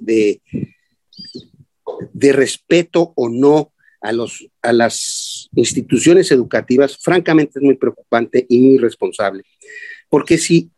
de, 2.13 2.33
respeto 2.33 3.13
o 3.17 3.29
no 3.29 3.72
a, 4.03 4.13
los, 4.13 4.47
a 4.61 4.73
las 4.73 5.49
instituciones 5.55 6.31
educativas, 6.31 6.99
francamente 6.99 7.59
es 7.59 7.63
muy 7.63 7.77
preocupante 7.77 8.45
y 8.49 8.61
muy 8.61 8.79
responsable. 8.79 9.45
Porque 10.09 10.39
si 10.39 10.71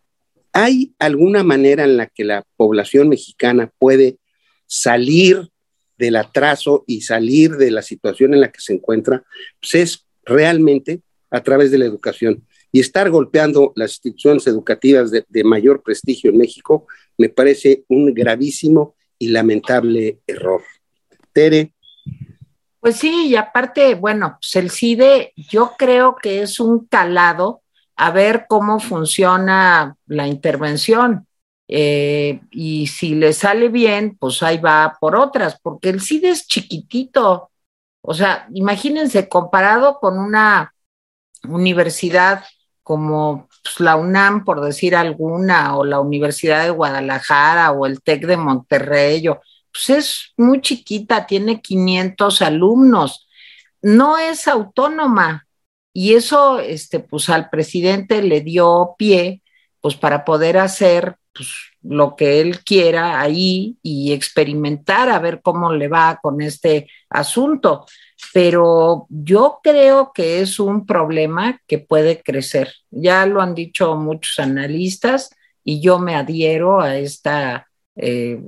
hay 0.53 0.95
alguna 0.99 1.43
manera 1.43 1.85
en 1.85 1.97
la 1.97 2.07
que 2.07 2.25
la 2.25 2.45
población 2.57 3.09
mexicana 3.09 3.73
puede 3.79 4.19
salir 4.67 5.49
del 5.97 6.17
atraso 6.17 6.85
y 6.87 7.01
salir 7.01 7.53
de 7.53 7.71
la 7.71 7.83
situación 7.83 8.35
en 8.35 8.41
la 8.41 8.53
que 8.53 8.61
se 8.61 8.75
encuentra, 8.75 9.25
pues 9.61 9.75
es 9.75 10.07
realmente 10.25 11.01
a 11.31 11.43
través 11.43 11.71
de 11.71 11.79
la 11.79 11.87
educación. 11.87 12.47
Y 12.71 12.81
estar 12.81 13.11
golpeando 13.11 13.73
las 13.77 13.93
instituciones 13.93 14.47
educativas 14.47 15.11
de, 15.11 15.25
de 15.29 15.45
mayor 15.45 15.83
prestigio 15.83 16.31
en 16.31 16.39
México 16.39 16.87
me 17.17 17.29
parece 17.29 17.85
un 17.89 18.13
gravísimo 18.13 18.97
y 19.19 19.29
lamentable 19.29 20.21
error. 20.27 20.63
Tere. 21.33 21.74
Pues 22.85 22.97
sí, 22.97 23.29
y 23.29 23.37
aparte, 23.37 23.95
bueno, 23.95 24.37
pues 24.39 24.57
el 24.57 24.71
CIDE 24.71 25.33
yo 25.37 25.73
creo 25.79 26.17
que 26.17 26.43
es 26.43 26.61
un 26.61 26.87
calado 26.87 27.63
a 27.97 28.11
ver 28.11 28.45
cómo 28.47 28.79
funciona 28.79 29.97
la 30.05 30.27
intervención. 30.29 31.27
Eh, 31.67 32.43
y 32.51 32.87
si 32.89 33.15
le 33.15 33.33
sale 33.33 33.71
bien, 33.71 34.19
pues 34.21 34.43
ahí 34.43 34.59
va 34.59 34.99
por 35.01 35.17
otras, 35.17 35.59
porque 35.63 35.89
el 35.89 36.03
CIDE 36.03 36.29
es 36.29 36.47
chiquitito. 36.47 37.51
O 38.03 38.13
sea, 38.13 38.47
imagínense, 38.53 39.31
comparado 39.31 39.99
con 39.99 40.19
una 40.19 40.75
universidad 41.45 42.45
como 42.83 43.49
pues, 43.63 43.81
la 43.81 43.97
UNAM, 43.97 44.45
por 44.45 44.61
decir 44.61 44.95
alguna, 44.95 45.79
o 45.79 45.87
la 45.87 46.01
Universidad 46.01 46.63
de 46.65 46.71
Guadalajara, 46.71 47.73
o 47.73 47.87
el 47.87 48.03
TEC 48.03 48.27
de 48.27 48.37
Monterrey, 48.37 49.27
pues 49.75 49.91
es 49.91 50.33
muy 50.37 50.61
chiquita, 50.61 51.27
tiene 51.27 51.61
500 51.61 52.41
alumnos, 52.41 53.29
no 53.83 54.17
es 54.17 54.49
autónoma. 54.49 55.47
Y 55.93 56.15
eso, 56.15 56.59
este, 56.61 57.01
pues 57.01 57.29
al 57.29 57.51
presidente 57.51 58.23
le 58.23 58.41
dio 58.41 58.95
pie, 58.97 59.43
pues 59.81 59.97
para 59.97 60.25
poder 60.25 60.59
hacer 60.59 61.17
pues, 61.35 61.51
lo 61.83 62.17
que 62.17 62.41
él 62.41 62.65
quiera 62.65 63.21
ahí 63.21 63.77
y 63.83 64.13
experimentar 64.13 65.11
a 65.11 65.19
ver 65.19 65.43
cómo 65.43 65.73
le 65.73 65.89
va 65.89 66.19
con 66.23 66.41
este 66.41 66.89
asunto 67.11 67.85
pero 68.33 69.07
yo 69.11 69.61
creo 69.63 70.13
que 70.13 70.41
es 70.41 70.59
un 70.59 70.87
problema 70.87 71.61
que 71.67 71.79
puede 71.79 72.23
crecer. 72.23 72.73
Ya 72.91 73.27
lo 73.27 73.41
han 73.41 73.55
dicho 73.55 73.97
muchos 73.97 74.39
analistas 74.39 75.31
y 75.63 75.81
yo 75.81 75.99
me 75.99 76.17
adhiero 76.17 76.81
a, 76.81 76.97
esta, 76.97 77.69
eh, 77.97 78.41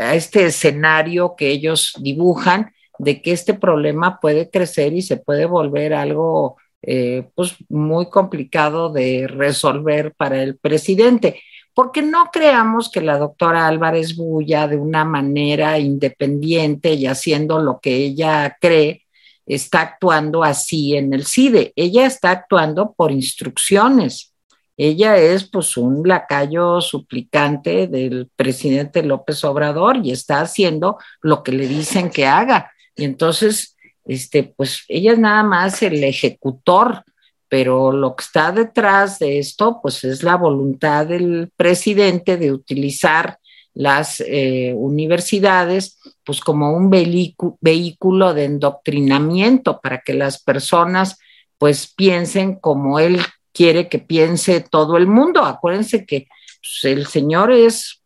a 0.00 0.14
este 0.14 0.46
escenario 0.46 1.34
que 1.36 1.48
ellos 1.50 1.94
dibujan 2.00 2.72
de 2.98 3.22
que 3.22 3.32
este 3.32 3.54
problema 3.54 4.20
puede 4.20 4.50
crecer 4.50 4.92
y 4.92 5.02
se 5.02 5.16
puede 5.16 5.46
volver 5.46 5.94
algo 5.94 6.56
eh, 6.82 7.28
pues 7.34 7.56
muy 7.68 8.08
complicado 8.08 8.90
de 8.90 9.26
resolver 9.28 10.14
para 10.14 10.42
el 10.42 10.56
presidente 10.56 11.40
porque 11.74 12.02
no 12.02 12.30
creamos 12.32 12.90
que 12.90 13.00
la 13.00 13.18
doctora 13.18 13.66
Álvarez 13.66 14.16
Bulla 14.16 14.68
de 14.68 14.76
una 14.76 15.04
manera 15.04 15.78
independiente 15.78 16.94
y 16.94 17.06
haciendo 17.06 17.60
lo 17.60 17.80
que 17.80 17.94
ella 17.96 18.56
cree, 18.60 19.06
está 19.46 19.80
actuando 19.80 20.44
así 20.44 20.96
en 20.96 21.14
el 21.14 21.24
CIDE. 21.24 21.72
Ella 21.76 22.06
está 22.06 22.32
actuando 22.32 22.92
por 22.92 23.12
instrucciones. 23.12 24.29
Ella 24.82 25.18
es 25.18 25.44
pues 25.44 25.76
un 25.76 26.06
lacayo 26.08 26.80
suplicante 26.80 27.86
del 27.86 28.30
presidente 28.34 29.02
López 29.02 29.44
Obrador 29.44 29.98
y 30.02 30.10
está 30.10 30.40
haciendo 30.40 30.96
lo 31.20 31.42
que 31.42 31.52
le 31.52 31.66
dicen 31.66 32.08
que 32.08 32.26
haga. 32.26 32.72
Y 32.96 33.04
entonces, 33.04 33.76
este, 34.06 34.42
pues 34.42 34.84
ella 34.88 35.12
es 35.12 35.18
nada 35.18 35.42
más 35.42 35.82
el 35.82 36.02
ejecutor 36.02 37.04
pero 37.50 37.90
lo 37.90 38.14
que 38.14 38.22
está 38.22 38.52
detrás 38.52 39.18
de 39.18 39.40
esto, 39.40 39.80
pues 39.82 40.04
es 40.04 40.22
la 40.22 40.36
voluntad 40.36 41.04
del 41.04 41.50
presidente 41.56 42.36
de 42.36 42.52
utilizar 42.52 43.40
las 43.74 44.20
eh, 44.20 44.72
universidades 44.76 45.98
pues 46.24 46.40
como 46.40 46.72
un 46.72 46.90
vehículo 46.90 48.34
de 48.34 48.44
endoctrinamiento 48.44 49.80
para 49.80 50.00
que 50.00 50.14
las 50.14 50.40
personas 50.40 51.18
pues 51.58 51.92
piensen 51.92 52.54
como 52.54 53.00
él 53.00 53.20
quiere 53.52 53.88
que 53.88 53.98
piense 53.98 54.60
todo 54.60 54.96
el 54.96 55.06
mundo. 55.06 55.44
Acuérdense 55.44 56.06
que 56.06 56.28
pues, 56.60 56.92
el 56.92 57.06
Señor 57.06 57.52
es, 57.52 58.02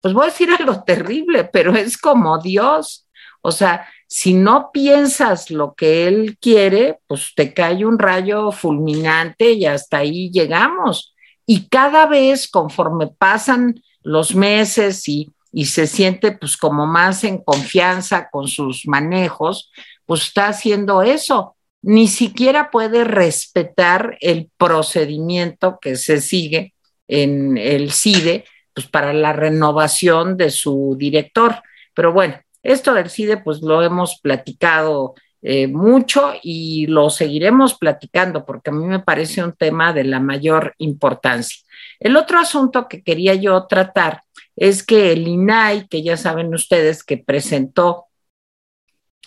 pues 0.00 0.14
voy 0.14 0.24
a 0.24 0.30
decir 0.30 0.50
algo 0.50 0.82
terrible, 0.84 1.44
pero 1.44 1.74
es 1.74 1.96
como 1.96 2.38
Dios. 2.38 3.06
O 3.40 3.52
sea, 3.52 3.88
si 4.06 4.34
no 4.34 4.70
piensas 4.72 5.50
lo 5.50 5.74
que 5.74 6.06
Él 6.08 6.38
quiere, 6.40 6.98
pues 7.06 7.32
te 7.36 7.54
cae 7.54 7.84
un 7.84 7.98
rayo 7.98 8.52
fulminante 8.52 9.52
y 9.52 9.66
hasta 9.66 9.98
ahí 9.98 10.30
llegamos. 10.30 11.14
Y 11.46 11.68
cada 11.68 12.06
vez 12.06 12.48
conforme 12.48 13.06
pasan 13.06 13.82
los 14.02 14.34
meses 14.34 15.08
y, 15.08 15.30
y 15.52 15.66
se 15.66 15.86
siente 15.86 16.32
pues 16.32 16.56
como 16.56 16.86
más 16.86 17.24
en 17.24 17.42
confianza 17.42 18.28
con 18.30 18.48
sus 18.48 18.86
manejos, 18.86 19.70
pues 20.06 20.22
está 20.22 20.48
haciendo 20.48 21.02
eso 21.02 21.54
ni 21.82 22.08
siquiera 22.08 22.70
puede 22.70 23.04
respetar 23.04 24.18
el 24.20 24.50
procedimiento 24.56 25.78
que 25.80 25.96
se 25.96 26.20
sigue 26.20 26.74
en 27.06 27.56
el 27.56 27.92
CIDE 27.92 28.44
pues, 28.74 28.86
para 28.86 29.12
la 29.12 29.32
renovación 29.32 30.36
de 30.36 30.50
su 30.50 30.96
director. 30.98 31.56
Pero 31.94 32.12
bueno, 32.12 32.40
esto 32.62 32.94
del 32.94 33.10
CIDE 33.10 33.38
pues 33.38 33.62
lo 33.62 33.82
hemos 33.82 34.20
platicado 34.20 35.14
eh, 35.40 35.68
mucho 35.68 36.32
y 36.42 36.86
lo 36.86 37.10
seguiremos 37.10 37.78
platicando 37.78 38.44
porque 38.44 38.70
a 38.70 38.72
mí 38.72 38.84
me 38.84 38.98
parece 38.98 39.42
un 39.42 39.52
tema 39.52 39.92
de 39.92 40.04
la 40.04 40.20
mayor 40.20 40.74
importancia. 40.78 41.64
El 42.00 42.16
otro 42.16 42.38
asunto 42.38 42.88
que 42.88 43.02
quería 43.02 43.34
yo 43.34 43.66
tratar 43.66 44.22
es 44.56 44.82
que 44.82 45.12
el 45.12 45.28
INAI, 45.28 45.86
que 45.88 46.02
ya 46.02 46.16
saben 46.16 46.52
ustedes 46.52 47.04
que 47.04 47.18
presentó 47.18 48.06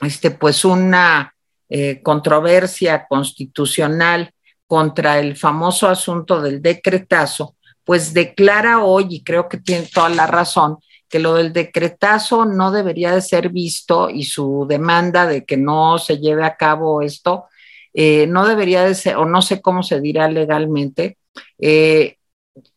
este, 0.01 0.31
pues 0.31 0.65
una 0.65 1.33
eh, 1.73 2.01
controversia 2.03 3.07
constitucional 3.07 4.33
contra 4.67 5.19
el 5.19 5.37
famoso 5.37 5.87
asunto 5.87 6.41
del 6.41 6.61
decretazo, 6.61 7.55
pues 7.85 8.13
declara 8.13 8.83
hoy, 8.83 9.07
y 9.09 9.23
creo 9.23 9.47
que 9.47 9.57
tiene 9.57 9.87
toda 9.93 10.09
la 10.09 10.27
razón, 10.27 10.79
que 11.07 11.19
lo 11.19 11.35
del 11.35 11.53
decretazo 11.53 12.43
no 12.43 12.71
debería 12.71 13.15
de 13.15 13.21
ser 13.21 13.47
visto 13.49 14.09
y 14.09 14.23
su 14.23 14.65
demanda 14.67 15.25
de 15.25 15.45
que 15.45 15.55
no 15.55 15.97
se 15.97 16.17
lleve 16.17 16.43
a 16.43 16.57
cabo 16.57 17.01
esto, 17.01 17.45
eh, 17.93 18.27
no 18.27 18.45
debería 18.45 18.83
de 18.83 18.93
ser, 18.93 19.15
o 19.15 19.25
no 19.25 19.41
sé 19.41 19.61
cómo 19.61 19.81
se 19.81 20.01
dirá 20.01 20.29
legalmente, 20.29 21.17
eh, 21.57 22.17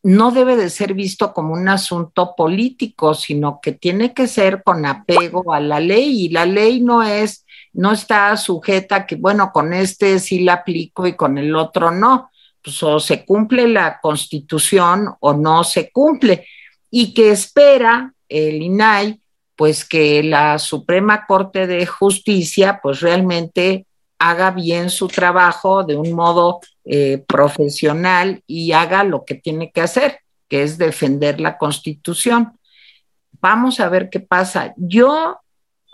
no 0.03 0.31
debe 0.31 0.57
de 0.57 0.71
ser 0.71 0.95
visto 0.95 1.33
como 1.33 1.55
un 1.55 1.69
asunto 1.69 2.35
político, 2.37 3.15
sino 3.15 3.61
que 3.61 3.73
tiene 3.73 4.15
que 4.15 4.29
ser 4.29 4.63
con 4.63 4.87
apego 4.87 5.53
a 5.53 5.61
la 5.61 5.81
ley 5.81 6.27
y 6.27 6.29
la 6.29 6.47
ley 6.47 6.81
no 6.81 7.03
es 7.03 7.45
no 7.75 7.93
está 7.93 8.37
sujeta 8.37 8.97
a 8.97 9.07
que, 9.07 9.17
bueno, 9.17 9.51
con 9.53 9.75
este 9.75 10.21
sí 10.21 10.41
la 10.41 10.55
aplico 10.55 11.07
y 11.07 11.15
con 11.15 11.39
el 11.39 11.55
otro 11.57 11.91
no. 11.91 12.31
Pues 12.63 12.83
o 12.83 13.01
se 13.01 13.27
cumple 13.27 13.69
la 13.69 13.99
constitución 14.01 15.09
o 15.21 15.35
no 15.35 15.65
se 15.65 15.91
cumple. 15.91 16.47
Y 16.91 17.13
que 17.13 17.33
espera 17.33 18.15
el 18.29 18.63
INAI, 18.63 19.21
pues 19.57 19.85
que 19.85 20.23
la 20.23 20.59
Suprema 20.61 21.27
Corte 21.27 21.67
de 21.67 21.85
Justicia, 21.85 22.79
pues 22.81 23.01
realmente 23.01 23.87
haga 24.19 24.51
bien 24.51 24.91
su 24.91 25.09
trabajo 25.09 25.85
de 25.85 25.97
un 25.97 26.13
modo 26.13 26.61
eh, 26.85 27.25
profesional 27.27 28.43
y 28.47 28.73
haga 28.73 29.05
lo 29.05 29.25
que 29.25 29.35
tiene 29.35 29.71
que 29.73 29.81
hacer, 29.81 30.21
que 30.49 30.63
es 30.63 30.79
defender 30.79 31.41
la 31.41 31.59
constitución. 31.59 32.59
Vamos 33.41 33.81
a 33.81 33.89
ver 33.89 34.11
qué 34.11 34.21
pasa. 34.21 34.75
Yo 34.77 35.39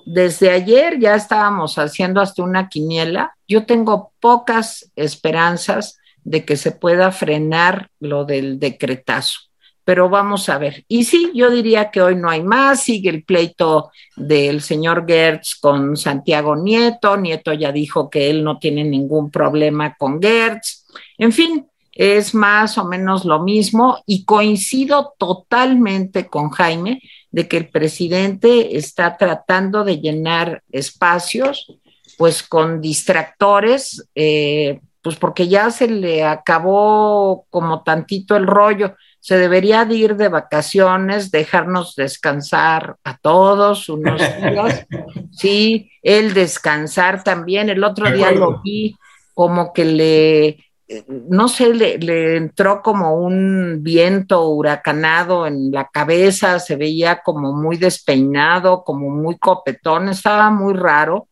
desde 0.07 0.51
ayer 0.51 0.99
ya 0.99 1.15
estábamos 1.15 1.79
haciendo 1.79 2.21
hasta 2.21 2.43
una 2.43 2.69
quiniela. 2.69 3.37
Yo 3.47 3.67
tengo 3.67 4.13
pocas 4.21 4.91
esperanzas 4.97 5.99
de 6.25 6.45
que 6.45 6.57
se 6.57 6.73
pueda 6.73 7.13
frenar 7.13 7.91
lo 7.99 8.25
del 8.25 8.59
decretazo, 8.59 9.41
pero 9.85 10.09
vamos 10.09 10.49
a 10.49 10.59
ver. 10.59 10.85
Y 10.89 11.05
sí, 11.05 11.31
yo 11.35 11.51
diría 11.51 11.91
que 11.91 12.03
hoy 12.03 12.17
no 12.17 12.31
hay 12.31 12.43
más, 12.43 12.83
sigue 12.83 13.11
el 13.11 13.25
pleito 13.25 13.91
del 14.17 14.61
señor 14.61 15.05
Gertz 15.07 15.57
con 15.61 15.97
Santiago 15.97 16.57
Nieto, 16.57 17.17
Nieto 17.17 17.53
ya 17.53 17.73
dijo 17.73 18.09
que 18.11 18.31
él 18.31 18.45
no 18.45 18.59
tiene 18.59 18.85
ningún 18.85 19.31
problema 19.31 19.97
con 19.99 20.21
Gertz, 20.21 20.87
en 21.19 21.33
fin, 21.33 21.67
es 21.93 22.35
más 22.35 22.79
o 22.79 22.85
menos 22.85 23.25
lo 23.25 23.43
mismo 23.43 24.03
y 24.07 24.25
coincido 24.25 25.15
totalmente 25.19 26.29
con 26.29 26.51
Jaime 26.51 27.03
de 27.31 27.49
que 27.49 27.59
el 27.59 27.69
presidente 27.69 28.77
está 28.77 29.17
tratando 29.17 29.85
de 29.85 30.01
llenar 30.01 30.63
espacios, 30.71 31.77
pues 32.17 32.43
con 32.43 32.81
distractores, 32.81 34.09
eh, 34.15 34.81
pues 35.03 35.17
porque 35.17 35.49
ya 35.49 35.71
se 35.71 35.89
le 35.89 36.25
acabó 36.25 37.47
como 37.51 37.83
tantito 37.83 38.37
el 38.37 38.47
rollo. 38.47 38.95
Se 39.21 39.37
debería 39.37 39.85
de 39.85 39.95
ir 39.95 40.17
de 40.17 40.29
vacaciones, 40.29 41.31
dejarnos 41.31 41.95
descansar 41.95 42.97
a 43.05 43.19
todos 43.19 43.89
unos 43.89 44.21
días. 44.21 44.87
Sí, 45.33 45.91
él 46.03 46.35
descansar 46.35 47.23
también. 47.23 47.71
El 47.71 47.85
otro 47.85 48.11
día 48.11 48.31
lo 48.33 48.61
vi 48.63 48.97
como 49.33 49.73
que 49.73 49.85
le 49.85 50.59
no 51.07 51.49
sé, 51.49 51.73
le, 51.75 52.37
entró 52.37 52.83
como 52.83 53.15
un 53.15 53.79
viento 53.83 54.49
huracanado 54.49 55.47
en 55.47 55.71
la 55.71 55.89
cabeza, 55.89 56.59
se 56.59 56.77
veía 56.77 57.23
como 57.23 57.53
muy 57.53 57.77
despeinado, 57.77 58.83
como 58.85 59.11
muy 59.11 59.39
copetón, 59.39 60.09
estaba 60.09 60.51
muy 60.51 60.75
raro. 60.75 61.29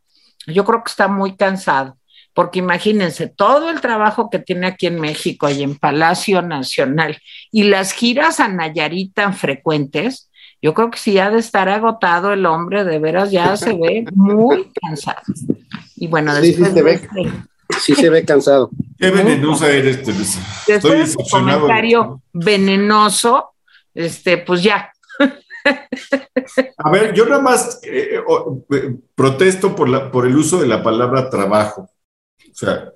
Yo 0.47 0.65
creo 0.65 0.83
que 0.83 0.91
está 0.91 1.09
muy 1.09 1.37
cansado, 1.37 1.98
porque 2.39 2.61
imagínense 2.61 3.27
todo 3.27 3.69
el 3.69 3.81
trabajo 3.81 4.31
que 4.31 4.39
tiene 4.39 4.69
aquí 4.69 4.87
en 4.87 5.01
México 5.01 5.51
y 5.51 5.65
en 5.65 5.77
Palacio 5.77 6.41
Nacional 6.41 7.19
y 7.51 7.65
las 7.65 7.91
giras 7.91 8.39
a 8.39 8.47
Nayarit 8.47 9.13
tan 9.13 9.35
frecuentes, 9.35 10.31
yo 10.63 10.73
creo 10.73 10.89
que 10.89 11.01
si 11.01 11.19
ha 11.19 11.33
de 11.33 11.41
estar 11.41 11.69
agotado 11.69 12.33
el 12.33 12.47
hombre, 12.47 12.85
de 12.85 13.01
veras 13.01 13.33
ya 13.33 13.57
se 13.57 13.73
ve 13.73 14.05
muy 14.15 14.71
cansado. 14.81 15.21
Y 15.97 16.07
bueno, 16.07 16.33
después 16.33 16.69
sí 17.81 17.97
se 17.97 18.09
ve 18.09 18.25
cansado. 18.25 18.71
Qué 18.97 19.11
venenosa 19.11 19.69
eres, 19.73 20.05
Teresa. 20.05 20.41
Después 20.69 20.97
de 20.97 21.07
su 21.09 21.29
comentario 21.29 22.23
venenoso, 22.33 23.51
este, 23.93 24.39
pues 24.39 24.63
ya. 24.63 24.93
A 26.77 26.91
ver, 26.93 27.13
yo 27.15 27.27
nada 27.27 27.43
más 27.43 27.81
eh, 27.83 28.21
eh, 28.71 28.97
protesto 29.17 29.75
por, 29.75 29.89
la, 29.89 30.13
por 30.13 30.25
el 30.25 30.37
uso 30.37 30.61
de 30.61 30.69
la 30.69 30.85
palabra 30.85 31.31
trabajo. 31.31 31.91
O 32.61 32.67
sea, 32.67 32.93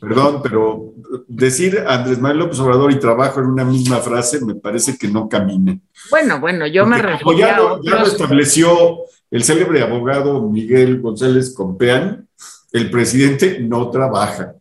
perdón, 0.00 0.40
pero 0.42 0.94
decir 1.28 1.84
Andrés 1.86 2.18
Manuel 2.18 2.38
López 2.38 2.58
Obrador 2.60 2.92
y 2.92 2.98
trabajo 2.98 3.40
en 3.40 3.46
una 3.46 3.64
misma 3.64 3.98
frase 3.98 4.42
me 4.42 4.54
parece 4.54 4.96
que 4.96 5.08
no 5.08 5.28
camine. 5.28 5.82
Bueno, 6.10 6.40
bueno, 6.40 6.66
yo 6.66 6.86
me 6.86 6.96
refiero. 6.96 7.36
Ya, 7.36 7.58
ya 7.82 8.00
lo 8.00 8.06
estableció 8.06 9.00
el 9.30 9.44
célebre 9.44 9.82
abogado 9.82 10.40
Miguel 10.48 11.00
González 11.00 11.54
Compeán, 11.54 12.26
el 12.72 12.90
presidente 12.90 13.60
no 13.60 13.90
trabaja. 13.90 14.54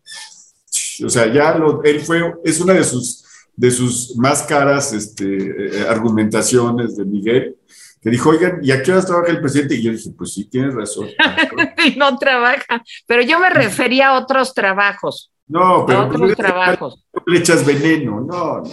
O 1.05 1.09
sea, 1.09 1.31
ya 1.31 1.55
lo, 1.55 1.81
él 1.83 2.01
fue, 2.01 2.33
es 2.43 2.59
una 2.59 2.73
de 2.73 2.83
sus, 2.83 3.23
de 3.55 3.71
sus 3.71 4.17
más 4.17 4.43
caras 4.43 4.91
este, 4.91 5.25
eh, 5.25 5.87
argumentaciones 5.87 6.97
de 6.97 7.05
Miguel, 7.05 7.57
que 8.01 8.09
dijo, 8.09 8.31
oigan, 8.31 8.59
¿y 8.63 8.71
a 8.71 8.81
qué 8.81 8.91
horas 8.91 9.05
trabaja 9.05 9.31
el 9.31 9.39
presidente? 9.39 9.75
Y 9.75 9.83
yo 9.83 9.91
dije, 9.91 10.09
pues 10.17 10.33
sí, 10.33 10.45
tienes 10.45 10.73
razón. 10.73 11.07
no 11.97 12.17
trabaja, 12.17 12.83
pero 13.05 13.21
yo 13.21 13.39
me 13.39 13.49
refería 13.49 14.09
a 14.09 14.19
otros 14.19 14.53
trabajos. 14.53 15.31
No, 15.47 15.85
pero 15.85 16.05
otros 16.05 16.21
pues, 16.21 16.37
trabajos. 16.37 17.05
le 17.27 17.37
echas 17.39 17.65
veneno, 17.65 18.21
no, 18.21 18.61
no. 18.61 18.69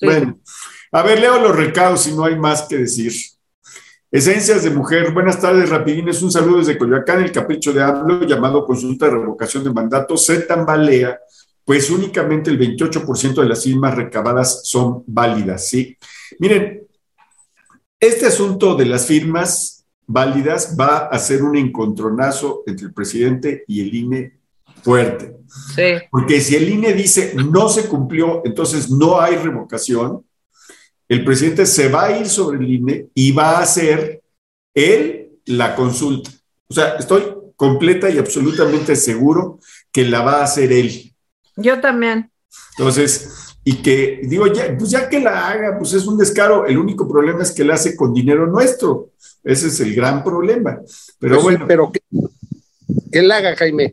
Bueno, 0.00 0.38
a 0.90 1.02
ver, 1.02 1.20
leo 1.20 1.38
los 1.40 1.54
recados 1.54 2.02
si 2.02 2.12
no 2.12 2.24
hay 2.24 2.38
más 2.38 2.62
que 2.62 2.78
decir. 2.78 3.12
Esencias 4.10 4.62
de 4.62 4.70
Mujer, 4.70 5.12
buenas 5.12 5.40
tardes, 5.40 5.68
rapidines. 5.68 6.22
Un 6.22 6.30
saludo 6.30 6.58
desde 6.58 6.76
Coyoacán. 6.76 7.22
El 7.22 7.32
capricho 7.32 7.72
de 7.72 7.82
AMLO, 7.82 8.26
llamado 8.26 8.66
consulta 8.66 9.06
de 9.06 9.12
revocación 9.12 9.64
de 9.64 9.72
mandato, 9.72 10.16
se 10.16 10.42
tambalea, 10.42 11.18
pues 11.64 11.88
únicamente 11.88 12.50
el 12.50 12.58
28% 12.58 13.34
de 13.34 13.48
las 13.48 13.64
firmas 13.64 13.94
recabadas 13.94 14.68
son 14.68 15.02
válidas. 15.06 15.66
¿sí? 15.66 15.96
Miren, 16.38 16.86
este 18.02 18.26
asunto 18.26 18.74
de 18.74 18.84
las 18.84 19.06
firmas 19.06 19.86
válidas 20.06 20.76
va 20.78 21.06
a 21.06 21.18
ser 21.18 21.42
un 21.42 21.56
encontronazo 21.56 22.64
entre 22.66 22.88
el 22.88 22.92
presidente 22.92 23.64
y 23.66 23.80
el 23.80 23.94
INE 23.94 24.38
fuerte. 24.82 25.36
Sí. 25.74 26.04
Porque 26.10 26.40
si 26.40 26.56
el 26.56 26.68
INE 26.68 26.92
dice 26.92 27.34
no 27.34 27.68
se 27.70 27.86
cumplió, 27.86 28.42
entonces 28.44 28.90
no 28.90 29.20
hay 29.20 29.36
revocación 29.36 30.24
el 31.12 31.26
presidente 31.26 31.66
se 31.66 31.90
va 31.90 32.04
a 32.04 32.18
ir 32.18 32.26
sobre 32.26 32.56
el 32.56 32.70
INE 32.70 33.08
y 33.14 33.32
va 33.32 33.58
a 33.58 33.62
hacer 33.62 34.22
él 34.72 35.32
la 35.44 35.74
consulta. 35.74 36.30
O 36.68 36.72
sea, 36.72 36.94
estoy 36.94 37.22
completa 37.54 38.08
y 38.08 38.16
absolutamente 38.16 38.96
seguro 38.96 39.58
que 39.92 40.06
la 40.06 40.22
va 40.22 40.40
a 40.40 40.44
hacer 40.44 40.72
él. 40.72 41.14
Yo 41.56 41.82
también. 41.82 42.30
Entonces, 42.78 43.41
y 43.64 43.76
que 43.76 44.20
digo, 44.24 44.46
ya, 44.48 44.76
pues 44.76 44.90
ya 44.90 45.08
que 45.08 45.20
la 45.20 45.48
haga, 45.48 45.78
pues 45.78 45.92
es 45.92 46.06
un 46.06 46.18
descaro. 46.18 46.66
El 46.66 46.78
único 46.78 47.08
problema 47.08 47.42
es 47.42 47.52
que 47.52 47.64
la 47.64 47.74
hace 47.74 47.94
con 47.94 48.12
dinero 48.12 48.46
nuestro. 48.46 49.10
Ese 49.44 49.68
es 49.68 49.80
el 49.80 49.94
gran 49.94 50.24
problema. 50.24 50.80
Pero 51.18 51.34
Pues, 51.34 51.42
bueno. 51.44 51.64
Pero 51.68 51.92
que, 51.92 52.00
que 53.12 53.22
la 53.22 53.36
haga, 53.36 53.54
Jaime. 53.56 53.92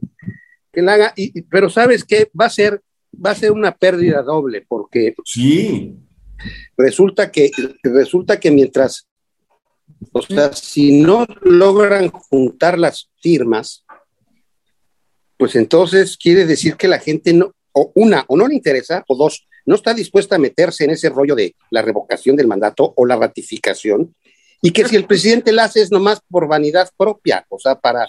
Que 0.71 0.81
la 0.81 0.93
haga. 0.93 1.13
Y, 1.15 1.43
pero 1.43 1.69
sabes 1.69 2.03
qué, 2.03 2.31
va 2.39 2.45
a 2.45 2.49
ser, 2.49 2.81
va 3.13 3.31
a 3.31 3.35
ser 3.35 3.51
una 3.51 3.75
pérdida 3.75 4.23
doble, 4.23 4.65
porque 4.67 5.13
Sí, 5.23 5.95
resulta 6.75 7.31
que, 7.31 7.51
resulta 7.83 8.39
que 8.39 8.49
mientras, 8.49 9.07
o 10.11 10.21
sea, 10.21 10.51
si 10.53 10.99
no 11.01 11.27
logran 11.41 12.09
juntar 12.09 12.79
las 12.79 13.11
firmas, 13.21 13.85
pues 15.37 15.55
entonces 15.55 16.17
quiere 16.17 16.45
decir 16.45 16.75
que 16.75 16.87
la 16.87 16.99
gente 16.99 17.33
no, 17.33 17.53
o 17.71 17.91
una, 17.95 18.25
o 18.27 18.35
no 18.35 18.47
le 18.47 18.55
interesa, 18.55 19.03
o 19.07 19.15
dos, 19.15 19.47
no 19.69 19.75
está 19.75 19.93
dispuesta 19.93 20.35
a 20.35 20.39
meterse 20.39 20.83
en 20.83 20.89
ese 20.89 21.09
rollo 21.09 21.35
de 21.35 21.55
la 21.69 21.81
revocación 21.81 22.35
del 22.35 22.47
mandato 22.47 22.91
o 22.97 23.05
la 23.05 23.15
ratificación, 23.15 24.13
y 24.61 24.71
que 24.71 24.83
si 24.85 24.95
el 24.97 25.05
presidente 25.05 25.53
la 25.53 25.63
hace 25.65 25.81
es 25.81 25.89
nomás 25.91 26.19
por 26.29 26.47
vanidad 26.47 26.89
propia, 26.97 27.45
o 27.47 27.57
sea, 27.59 27.75
para, 27.75 28.07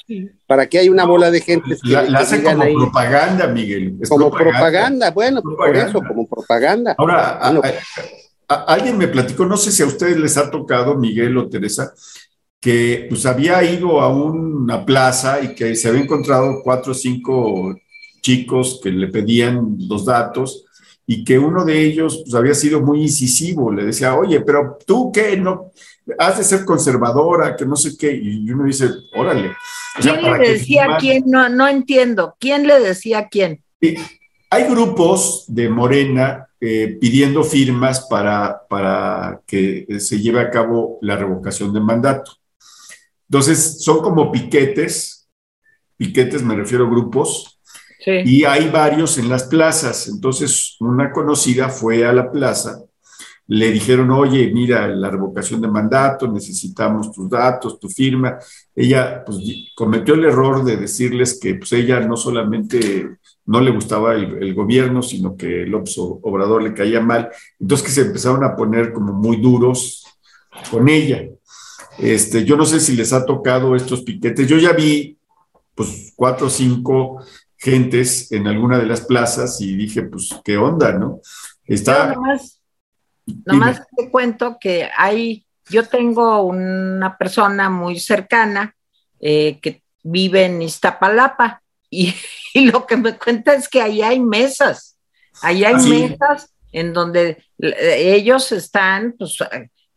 para 0.48 0.68
que 0.68 0.78
haya 0.80 0.90
una 0.90 1.04
bola 1.04 1.30
de 1.30 1.40
gente 1.42 1.76
que, 1.80 1.90
la, 1.90 2.02
la 2.02 2.18
que 2.18 2.24
hace 2.24 2.42
como 2.42 2.62
ahí, 2.64 2.74
propaganda, 2.74 3.46
Miguel. 3.46 3.94
es 4.00 4.08
como 4.08 4.30
propaganda, 4.32 5.11
bueno, 5.12 5.42
por 5.42 5.76
eso, 5.76 6.00
como 6.02 6.26
propaganda. 6.26 6.96
Ahora, 6.98 7.38
a- 7.38 7.52
Bueno. 7.52 7.62
a- 8.48 8.54
a- 8.54 8.64
alguien 8.74 8.98
me 8.98 9.06
platicó, 9.06 9.46
no 9.46 9.56
sé 9.56 9.70
si 9.70 9.82
a 9.84 9.86
ustedes 9.86 10.16
les 10.16 10.36
ha 10.38 10.50
tocado, 10.50 10.96
Miguel 10.96 11.38
o 11.38 11.48
Teresa, 11.48 11.92
que 12.58 13.06
pues 13.08 13.24
había 13.26 13.62
ido 13.62 14.00
a 14.00 14.08
una 14.12 14.84
plaza 14.84 15.40
y 15.40 15.54
que 15.54 15.76
se 15.76 15.88
había 15.88 16.02
encontrado 16.02 16.61
cuatro 16.64 16.92
o 16.92 16.94
cinco 16.94 17.76
chicos 18.22 18.80
que 18.82 18.90
le 18.90 19.06
pedían 19.08 19.76
los 19.88 20.04
datos 20.04 20.64
y 21.12 21.24
que 21.24 21.36
uno 21.36 21.64
de 21.64 21.82
ellos 21.82 22.20
pues, 22.22 22.36
había 22.36 22.54
sido 22.54 22.82
muy 22.82 23.02
incisivo, 23.02 23.72
le 23.72 23.84
decía, 23.84 24.14
oye, 24.14 24.42
pero 24.42 24.78
tú 24.86 25.11
qué, 25.12 25.36
no, 25.36 25.72
has 26.16 26.38
de 26.38 26.44
ser 26.44 26.64
conservadora, 26.64 27.56
que 27.56 27.66
no 27.66 27.74
sé 27.74 27.96
qué, 27.98 28.12
y 28.14 28.48
uno 28.48 28.62
dice, 28.62 28.88
órale. 29.16 29.50
O 29.98 30.02
sea, 30.02 30.12
¿Quién 30.12 30.24
¿para 30.24 30.38
le 30.40 30.52
decía 30.52 30.84
a 30.84 30.98
quién? 30.98 31.24
No, 31.26 31.48
no 31.48 31.66
entiendo. 31.66 32.36
¿Quién 32.38 32.64
le 32.64 32.78
decía 32.78 33.18
a 33.18 33.28
quién? 33.28 33.61
Sí, 33.82 33.96
Hay 34.50 34.70
grupos 34.70 35.46
de 35.48 35.68
Morena 35.68 36.46
eh, 36.61 36.96
pidiendo 37.00 37.42
firmas 37.42 38.06
para, 38.08 38.61
para 38.68 39.40
que 39.48 39.88
se 39.98 40.20
lleve 40.20 40.38
a 40.38 40.50
cabo 40.50 41.00
la 41.02 41.16
revocación 41.16 41.72
de 41.72 41.80
mandato. 41.80 42.36
Entonces, 43.28 43.82
son 43.82 44.00
como 44.00 44.30
piquetes, 44.30 45.28
piquetes 45.96 46.44
me 46.44 46.54
refiero 46.54 46.86
a 46.86 46.90
grupos, 46.90 47.59
Y 48.07 48.44
hay 48.44 48.68
varios 48.68 49.18
en 49.18 49.28
las 49.28 49.44
plazas. 49.44 50.09
Entonces, 50.09 50.76
una 50.80 51.12
conocida 51.12 51.68
fue 51.68 52.05
a 52.07 52.12
la 52.12 52.30
plaza, 52.30 52.82
le 53.46 53.72
dijeron, 53.72 54.12
oye, 54.12 54.48
mira, 54.55 54.86
la 54.86 55.11
revocación 55.11 55.61
de 55.61 55.66
mandato, 55.66 56.28
necesitamos 56.28 57.11
tus 57.11 57.28
datos, 57.28 57.80
tu 57.80 57.88
firma. 57.88 58.38
Ella 58.76 59.24
pues, 59.24 59.38
cometió 59.74 60.14
el 60.14 60.24
error 60.24 60.64
de 60.64 60.76
decirles 60.76 61.38
que 61.40 61.57
pues, 61.57 61.72
ella 61.72 61.98
no 61.98 62.16
solamente 62.16 63.18
no 63.46 63.61
le 63.61 63.72
gustaba 63.72 64.14
el, 64.14 64.40
el 64.40 64.55
gobierno, 64.55 65.03
sino 65.03 65.36
que 65.36 65.66
López 65.66 65.96
Obrador 65.98 66.62
le 66.62 66.74
caía 66.74 67.01
mal. 67.01 67.28
Entonces 67.59 67.86
que 67.86 67.92
se 67.92 68.03
empezaron 68.03 68.44
a 68.44 68.55
poner 68.55 68.92
como 68.92 69.12
muy 69.14 69.38
duros 69.38 70.07
con 70.70 70.88
ella. 70.88 71.24
Este, 71.98 72.44
yo 72.44 72.57
no 72.57 72.64
sé 72.64 72.78
si 72.78 72.94
les 72.94 73.12
ha 73.12 73.26
tocado 73.26 73.74
estos 73.74 74.03
piquetes. 74.03 74.46
Yo 74.46 74.59
ya 74.59 74.72
vi 74.72 75.18
pues 75.74 76.12
cuatro 76.14 76.46
o 76.46 76.51
cinco 76.51 77.22
gentes 77.61 78.32
en 78.32 78.46
alguna 78.46 78.78
de 78.78 78.86
las 78.86 79.02
plazas 79.02 79.61
y 79.61 79.76
dije, 79.76 80.02
pues, 80.02 80.34
¿qué 80.44 80.56
onda, 80.56 80.92
no? 80.92 81.20
Yo 81.66 81.74
Está... 81.74 82.14
nomás, 82.14 82.61
nomás 83.44 83.82
te 83.96 84.11
cuento 84.11 84.56
que 84.58 84.88
hay, 84.96 85.46
yo 85.68 85.86
tengo 85.86 86.42
una 86.42 87.16
persona 87.18 87.68
muy 87.68 88.00
cercana 88.00 88.74
eh, 89.20 89.58
que 89.61 89.82
vive 90.02 90.46
en 90.46 90.62
Iztapalapa 90.62 91.62
y, 91.90 92.14
y 92.54 92.70
lo 92.70 92.86
que 92.86 92.96
me 92.96 93.16
cuenta 93.18 93.54
es 93.54 93.68
que 93.68 93.82
ahí 93.82 94.00
hay 94.00 94.20
mesas, 94.20 94.96
ahí 95.42 95.64
hay 95.64 95.74
Ah, 95.74 95.80
sí. 95.80 95.90
mesas 95.90 96.54
en 96.72 96.92
donde 96.94 97.44
eh, 97.58 98.14
ellos 98.14 98.52
están 98.52 99.14
pues, 99.18 99.36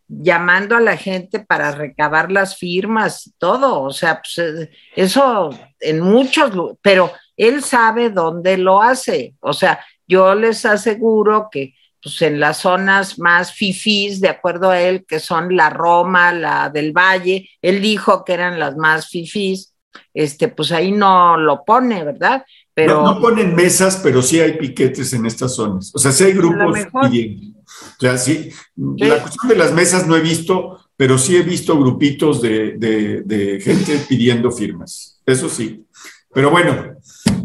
llamando 0.07 0.75
a 0.75 0.81
la 0.81 0.97
gente 0.97 1.39
para 1.39 1.71
recabar 1.71 2.29
las 2.29 2.57
firmas 2.57 3.25
y 3.27 3.31
todo, 3.37 3.81
o 3.83 3.91
sea, 3.91 4.21
pues, 4.21 4.37
eh, 4.37 4.69
eso 4.97 5.49
en 5.79 6.01
muchos, 6.01 6.51
pero 6.81 7.11
él 7.37 7.63
sabe 7.63 8.09
dónde 8.09 8.57
lo 8.57 8.81
hace, 8.81 9.35
o 9.39 9.53
sea, 9.53 9.79
yo 10.07 10.35
les 10.35 10.65
aseguro 10.65 11.49
que 11.51 11.73
pues 12.01 12.21
en 12.21 12.37
las 12.39 12.57
zonas 12.57 13.17
más 13.17 13.53
fifís, 13.53 14.19
de 14.19 14.27
acuerdo 14.27 14.69
a 14.69 14.81
él, 14.81 15.05
que 15.07 15.21
son 15.21 15.55
la 15.55 15.69
Roma, 15.69 16.33
la 16.33 16.69
del 16.69 16.91
Valle, 16.91 17.49
él 17.61 17.81
dijo 17.81 18.25
que 18.25 18.33
eran 18.33 18.59
las 18.59 18.75
más 18.75 19.07
fifís, 19.07 19.73
este, 20.13 20.49
pues 20.49 20.73
ahí 20.73 20.91
no 20.91 21.37
lo 21.37 21.63
pone, 21.63 22.03
¿verdad? 22.03 22.43
Pero 22.73 23.01
No, 23.03 23.13
no 23.13 23.21
ponen 23.21 23.55
mesas, 23.55 24.01
pero 24.03 24.21
sí 24.21 24.39
hay 24.41 24.57
piquetes 24.57 25.13
en 25.13 25.25
estas 25.25 25.55
zonas. 25.55 25.91
O 25.95 25.99
sea, 25.99 26.11
sí 26.11 26.25
hay 26.25 26.33
grupos 26.33 26.77
pidiendo. 27.01 27.59
O 27.65 27.99
sea, 28.01 28.17
sí, 28.17 28.49
la 28.75 29.21
cuestión 29.21 29.47
de 29.49 29.55
las 29.55 29.71
mesas 29.71 30.05
no 30.05 30.15
he 30.17 30.21
visto, 30.21 30.79
pero 30.97 31.17
sí 31.17 31.37
he 31.37 31.41
visto 31.43 31.79
grupitos 31.79 32.41
de, 32.41 32.73
de- 32.77 33.21
de 33.21 33.61
gente 33.61 33.97
pidiendo 34.09 34.51
firmas. 34.51 35.21
Eso 35.25 35.47
sí. 35.47 35.85
Pero 36.33 36.49
bueno, 36.49 36.95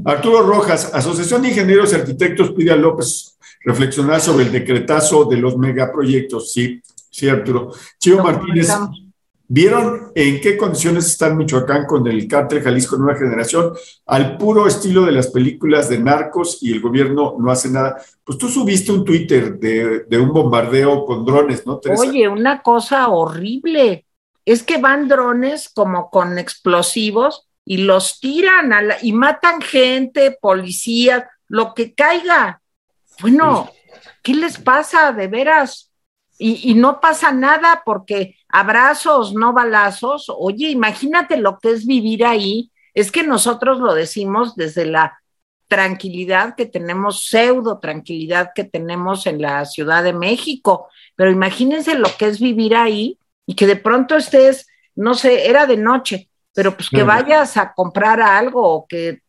Arturo 0.05 0.43
Rojas, 0.43 0.91
Asociación 0.95 1.43
de 1.43 1.49
Ingenieros 1.49 1.93
y 1.93 1.97
Arquitectos 1.97 2.53
pide 2.53 2.73
a 2.73 2.77
López 2.77 3.39
reflexionar 3.65 4.21
sobre 4.21 4.47
el 4.47 4.53
decretazo 4.53 5.25
de 5.25 5.37
los 5.37 5.57
megaproyectos. 5.57 6.53
Sí, 6.53 6.81
sí, 7.11 7.29
Arturo. 7.29 7.73
Chío 7.99 8.23
Martínez. 8.23 8.71
¿Vieron 9.51 10.13
en 10.15 10.43
qué 10.43 10.59
condiciones 10.59 11.07
está 11.07 11.31
Michoacán 11.31 11.87
con 11.87 12.07
el 12.07 12.29
cártel 12.29 12.63
Jalisco 12.63 12.99
Nueva 12.99 13.19
Generación? 13.19 13.73
Al 14.05 14.37
puro 14.37 14.67
estilo 14.67 15.07
de 15.07 15.13
las 15.13 15.29
películas 15.29 15.89
de 15.89 15.99
narcos 15.99 16.63
y 16.63 16.71
el 16.71 16.83
gobierno 16.83 17.35
no 17.39 17.51
hace 17.51 17.71
nada. 17.71 17.97
Pues 18.25 18.37
tú 18.37 18.49
subiste 18.49 18.93
un 18.93 19.07
Twitter 19.07 19.59
de, 19.59 20.01
de 20.01 20.19
un 20.19 20.35
bombardeo 20.35 21.07
con 21.07 21.25
drones, 21.25 21.67
¿no, 21.67 21.79
Teresa? 21.79 22.03
Oye, 22.03 22.29
una 22.29 22.61
cosa 22.61 23.09
horrible. 23.09 24.05
Es 24.45 24.63
que 24.63 24.77
van 24.77 25.09
drones 25.09 25.71
como 25.71 26.11
con 26.11 26.39
explosivos 26.39 27.48
y 27.71 27.77
los 27.77 28.19
tiran 28.19 28.73
a 28.73 28.81
la- 28.81 28.97
y 29.03 29.13
matan 29.13 29.61
gente, 29.61 30.39
policías, 30.41 31.25
lo 31.49 31.75
que 31.75 31.93
caiga. 31.95 32.63
Bueno, 33.21 33.71
¿qué 34.23 34.35
les 34.35 34.57
pasa 34.57 35.13
de 35.13 35.29
veras? 35.29 35.93
Y, 36.39 36.71
y 36.71 36.75
no 36.75 36.99
pasa 36.99 37.31
nada 37.31 37.83
porque 37.85 38.37
abrazos, 38.49 39.35
no 39.35 39.53
balazos. 39.53 40.33
Oye, 40.35 40.71
imagínate 40.71 41.37
lo 41.37 41.59
que 41.59 41.73
es 41.73 41.85
vivir 41.85 42.25
ahí. 42.25 42.71
Es 42.95 43.13
que 43.13 43.23
nosotros 43.23 43.81
lo 43.81 43.93
decimos 43.93 44.57
desde 44.57 44.87
la 44.87 45.21
tranquilidad 45.67 46.55
que 46.57 46.65
tenemos, 46.65 47.27
pseudo 47.29 47.81
tranquilidad 47.81 48.53
que 48.55 48.65
tenemos 48.65 49.27
en 49.27 49.43
la 49.43 49.67
Ciudad 49.67 50.03
de 50.03 50.15
México, 50.15 50.89
pero 51.17 51.31
imagínense 51.31 51.95
lo 51.97 52.09
que 52.17 52.29
es 52.29 52.41
vivir 52.41 52.75
ahí 52.75 53.19
y 53.45 53.55
que 53.55 53.67
de 53.67 53.77
pronto 53.77 54.17
estés, 54.17 54.67
no 54.95 55.13
sé, 55.13 55.51
era 55.51 55.67
de 55.67 55.77
noche, 55.77 56.31
pero 56.59 56.75
pues 56.75 56.91
que 56.91 57.05
vayas 57.05 57.57
a 57.57 57.73
comprar 57.73 58.21
algo 58.21 58.61
o 58.69 58.87
que 58.89 59.21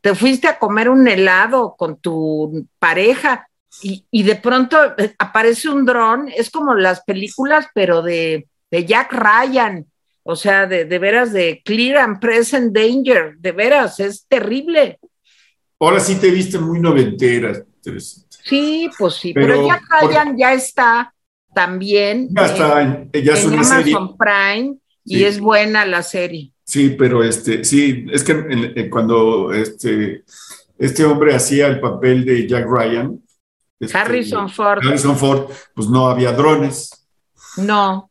te 0.00 0.14
fuiste 0.14 0.46
a 0.46 0.56
comer 0.56 0.88
un 0.88 1.08
helado 1.08 1.74
con 1.76 1.96
tu 1.96 2.68
pareja 2.78 3.48
y, 3.82 4.06
y 4.08 4.22
de 4.22 4.36
pronto 4.36 4.76
eh, 4.96 5.12
aparece 5.18 5.68
un 5.68 5.84
dron, 5.84 6.28
es 6.28 6.48
como 6.48 6.74
las 6.74 7.00
películas, 7.02 7.66
pero 7.74 8.02
de, 8.02 8.46
de 8.70 8.84
Jack 8.84 9.12
Ryan, 9.12 9.84
o 10.22 10.36
sea, 10.36 10.68
de, 10.68 10.84
de 10.84 10.98
veras 11.00 11.32
de 11.32 11.60
Clear 11.64 11.96
and 12.04 12.20
Present 12.20 12.72
Danger, 12.72 13.34
de 13.36 13.50
veras, 13.50 13.98
es 13.98 14.24
terrible. 14.28 15.00
Ahora 15.80 15.98
sí 15.98 16.14
te 16.20 16.30
viste 16.30 16.56
muy 16.60 16.78
noventera, 16.78 17.64
Teresa. 17.82 18.20
Sí, 18.44 18.88
pues 18.96 19.14
sí, 19.14 19.32
Pero, 19.34 19.54
pero, 19.54 19.66
Jack 19.66 19.82
por- 19.88 20.08
Ryan 20.08 20.38
ya 20.38 20.52
está 20.52 21.12
también 21.52 22.28
Ya 22.30 22.42
en- 22.44 22.46
está, 22.52 23.08
ya 23.12 23.32
es 23.32 23.40
en 23.42 23.48
una 23.48 23.56
Amazon 23.56 23.82
serie. 23.82 23.96
Prime 24.16 24.76
y 25.04 25.16
Sí. 25.16 25.24
es 25.24 25.40
buena 25.40 25.84
la 25.84 26.04
serie. 26.04 26.52
Sí, 26.68 26.90
pero 26.98 27.22
este, 27.22 27.62
sí, 27.64 28.06
es 28.12 28.24
que 28.24 28.32
en- 28.32 28.72
en- 28.76 28.90
cuando 28.90 29.52
este, 29.52 30.24
este 30.76 31.04
hombre 31.04 31.32
hacía 31.34 31.68
el 31.68 31.78
papel 31.78 32.24
de 32.24 32.46
Jack 32.48 32.66
Ryan, 32.68 33.20
este, 33.78 33.96
Harrison 33.96 34.50
Ford, 34.50 34.80
Harrison 34.84 35.16
Ford, 35.16 35.50
pues 35.74 35.88
no 35.88 36.08
había 36.08 36.32
drones. 36.32 36.90
no, 37.56 38.10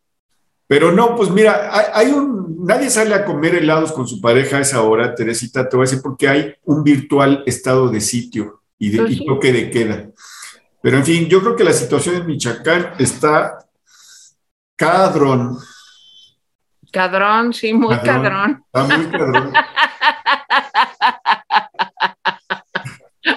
Pero 0.67 0.91
no, 0.91 1.15
pues 1.17 1.29
mira, 1.29 1.69
hay, 1.71 1.85
hay 2.07 2.13
un, 2.13 2.65
nadie 2.65 2.89
sale 2.89 3.13
a 3.13 3.25
comer 3.25 3.55
helados 3.55 3.91
con 3.91 4.07
su 4.07 4.19
pareja 4.21 4.57
a 4.57 4.61
esa 4.61 4.81
hora, 4.83 5.13
Teresita, 5.13 5.67
te 5.67 5.75
voy 5.75 5.83
a 5.85 5.89
decir, 5.89 6.01
porque 6.01 6.27
hay 6.29 6.53
un 6.63 6.81
virtual 6.83 7.43
estado 7.45 7.89
de 7.89 7.99
sitio 8.01 8.61
y, 8.79 8.89
de, 8.89 8.97
Pues 8.99 9.11
y 9.11 9.25
toque 9.25 9.51
de 9.51 9.69
queda. 9.69 10.09
Pero 10.81 10.97
en 10.97 11.03
fin, 11.05 11.27
yo 11.27 11.41
creo 11.41 11.55
que 11.57 11.63
la 11.65 11.73
situación 11.73 12.15
en 12.15 12.25
Michoacán 12.25 12.93
está 12.99 13.59
cadrón. 14.75 15.57
Cadrón, 16.95 17.53
sí, 17.53 17.73
muy 17.73 17.97
cadrón. 17.97 18.63
Está 18.73 18.83
muy 18.97 19.05
cadrón. 19.07 19.53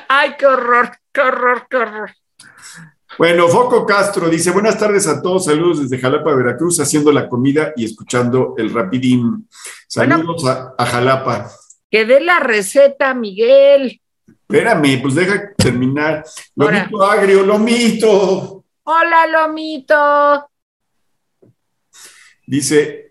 Ay, 0.08 0.36
qué 0.38 0.46
horror, 0.46 0.96
qué 1.12 1.20
horror, 1.20 1.66
qué 1.68 1.76
horror. 1.76 2.10
Bueno, 3.18 3.48
Foco 3.48 3.84
Castro 3.84 4.28
dice, 4.28 4.52
buenas 4.52 4.78
tardes 4.78 5.08
a 5.08 5.20
todos, 5.20 5.46
saludos 5.46 5.82
desde 5.82 5.98
Jalapa, 6.00 6.32
Veracruz, 6.36 6.78
haciendo 6.78 7.10
la 7.10 7.28
comida 7.28 7.72
y 7.74 7.84
escuchando 7.84 8.54
el 8.56 8.72
rapidín. 8.72 9.48
Saludos 9.88 10.46
a, 10.46 10.86
Jalapa. 10.86 11.50
Que 11.90 12.04
dé 12.04 12.20
la 12.20 12.38
receta, 12.38 13.12
Miguel. 13.12 14.00
Espérame, 14.24 15.02
pues 15.02 15.16
deja 15.16 15.52
terminar. 15.56 16.24
Lomito 16.54 17.02
agrio, 17.02 17.42
lomito. 17.42 18.64
Hola, 18.84 19.26
lomito. 19.26 20.48
Dice, 22.46 23.07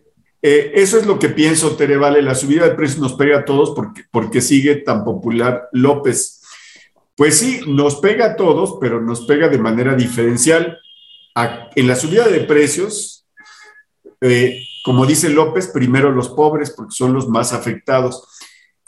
eh, 0.50 0.72
eso 0.76 0.98
es 0.98 1.06
lo 1.06 1.20
que 1.20 1.28
pienso, 1.28 1.76
Tere 1.76 1.98
Vale, 1.98 2.22
la 2.22 2.34
subida 2.34 2.66
de 2.66 2.74
precios 2.74 3.02
nos 3.02 3.16
pega 3.16 3.40
a 3.40 3.46
todos 3.46 3.72
porque, 3.76 4.06
porque 4.10 4.40
sigue 4.40 4.76
tan 4.76 5.04
popular 5.04 5.68
López. 5.74 6.42
Pues 7.18 7.38
sí, 7.38 7.60
nos 7.68 7.98
pega 7.98 8.28
a 8.28 8.36
todos, 8.38 8.78
pero 8.80 9.02
nos 9.02 9.26
pega 9.26 9.50
de 9.50 9.58
manera 9.58 9.94
diferencial. 9.94 10.80
en 11.76 11.88
la 11.88 11.98
subida 11.98 12.30
de 12.30 12.40
precios, 12.40 13.28
eh, 14.22 14.64
como 14.86 15.06
dice 15.06 15.28
López, 15.28 15.68
primero 15.68 16.12
los 16.12 16.30
pobres, 16.30 16.72
porque 16.72 16.96
son 16.96 17.12
los 17.12 17.28
más 17.28 17.52
afectados. 17.52 18.24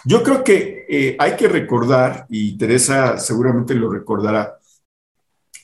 Yo 0.05 0.23
creo 0.23 0.45
que 0.45 0.85
eh, 0.87 1.17
hay 1.19 1.35
que 1.35 1.49
recordar, 1.49 2.25
y 2.29 2.57
Teresa 2.57 3.17
seguramente 3.17 3.75
lo 3.75 3.91
recordará, 3.91 4.57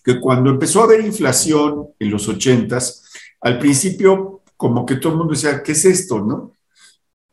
que 0.03 0.19
cuando 0.19 0.49
empezó 0.49 0.81
a 0.81 0.83
haber 0.83 1.05
inflación 1.05 1.87
en 1.97 2.11
los 2.11 2.27
ochentas, 2.27 3.09
al 3.39 3.59
principio 3.59 4.41
como 4.57 4.85
que 4.85 4.95
todo 4.95 5.13
el 5.13 5.17
mundo 5.19 5.33
decía, 5.33 5.61
¿qué 5.63 5.73
es 5.73 5.85
esto? 5.85 6.19
¿No? 6.19 6.53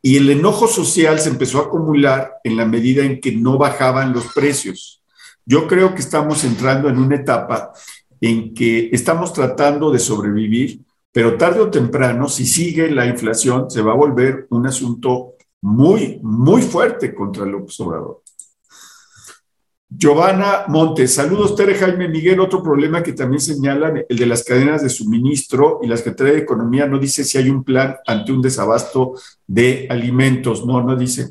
Y 0.01 0.17
el 0.17 0.29
enojo 0.29 0.67
social 0.67 1.19
se 1.19 1.29
empezó 1.29 1.59
a 1.59 1.65
acumular 1.65 2.33
en 2.43 2.57
la 2.57 2.65
medida 2.65 3.05
en 3.05 3.21
que 3.21 3.31
no 3.31 3.57
bajaban 3.57 4.11
los 4.11 4.33
precios. 4.33 5.01
Yo 5.45 5.67
creo 5.67 5.93
que 5.95 6.01
estamos 6.01 6.43
entrando 6.43 6.89
en 6.89 6.97
una 6.97 7.15
etapa 7.15 7.71
en 8.19 8.53
que 8.53 8.89
estamos 8.91 9.33
tratando 9.33 9.91
de 9.91 9.99
sobrevivir, 9.99 10.81
pero 11.11 11.37
tarde 11.37 11.61
o 11.61 11.69
temprano, 11.69 12.27
si 12.27 12.45
sigue 12.45 12.89
la 12.89 13.05
inflación, 13.05 13.69
se 13.69 13.81
va 13.81 13.93
a 13.93 13.97
volver 13.97 14.47
un 14.49 14.65
asunto 14.65 15.35
muy, 15.61 16.19
muy 16.23 16.61
fuerte 16.61 17.13
contra 17.13 17.45
el 17.45 17.55
Obrador. 17.55 18.22
Giovanna 19.95 20.65
Montes, 20.69 21.13
saludos 21.13 21.55
Tere 21.55 21.75
Jaime 21.75 22.07
Miguel, 22.07 22.39
otro 22.39 22.63
problema 22.63 23.03
que 23.03 23.13
también 23.13 23.39
señalan, 23.39 24.03
el 24.09 24.17
de 24.17 24.25
las 24.25 24.43
cadenas 24.43 24.81
de 24.81 24.89
suministro 24.89 25.79
y 25.83 25.87
la 25.87 25.97
Secretaría 25.97 26.33
de 26.33 26.39
Economía 26.39 26.87
no 26.87 26.97
dice 26.97 27.23
si 27.23 27.37
hay 27.37 27.49
un 27.49 27.63
plan 27.63 27.97
ante 28.07 28.31
un 28.31 28.41
desabasto 28.41 29.13
de 29.45 29.85
alimentos, 29.89 30.65
no, 30.65 30.81
no 30.81 30.95
dice. 30.95 31.29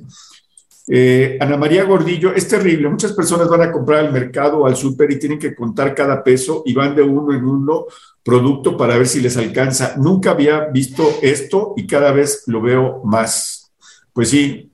Eh, 0.87 1.39
Ana 1.41 1.57
María 1.57 1.85
Gordillo, 1.85 2.35
es 2.35 2.47
terrible. 2.47 2.89
Muchas 2.89 3.13
personas 3.13 3.49
van 3.49 3.63
a 3.63 3.73
comprar 3.73 4.01
al 4.01 4.13
mercado 4.13 4.59
o 4.59 4.67
al 4.67 4.77
súper 4.77 5.11
y 5.11 5.19
tienen 5.19 5.39
que 5.39 5.55
contar 5.55 5.95
cada 5.95 6.23
peso 6.23 6.63
y 6.65 6.75
van 6.75 6.95
de 6.95 7.03
uno 7.03 7.35
en 7.35 7.45
uno 7.45 7.87
producto 8.23 8.77
para 8.77 8.97
ver 8.97 9.09
si 9.09 9.21
les 9.21 9.37
alcanza. 9.37 9.95
Nunca 9.97 10.33
había 10.33 10.67
visto 10.67 11.09
esto 11.23 11.75
y 11.77 11.87
cada 11.87 12.13
vez 12.13 12.45
lo 12.47 12.61
veo 12.61 13.01
más. 13.05 13.73
Pues 14.13 14.31
sí. 14.31 14.72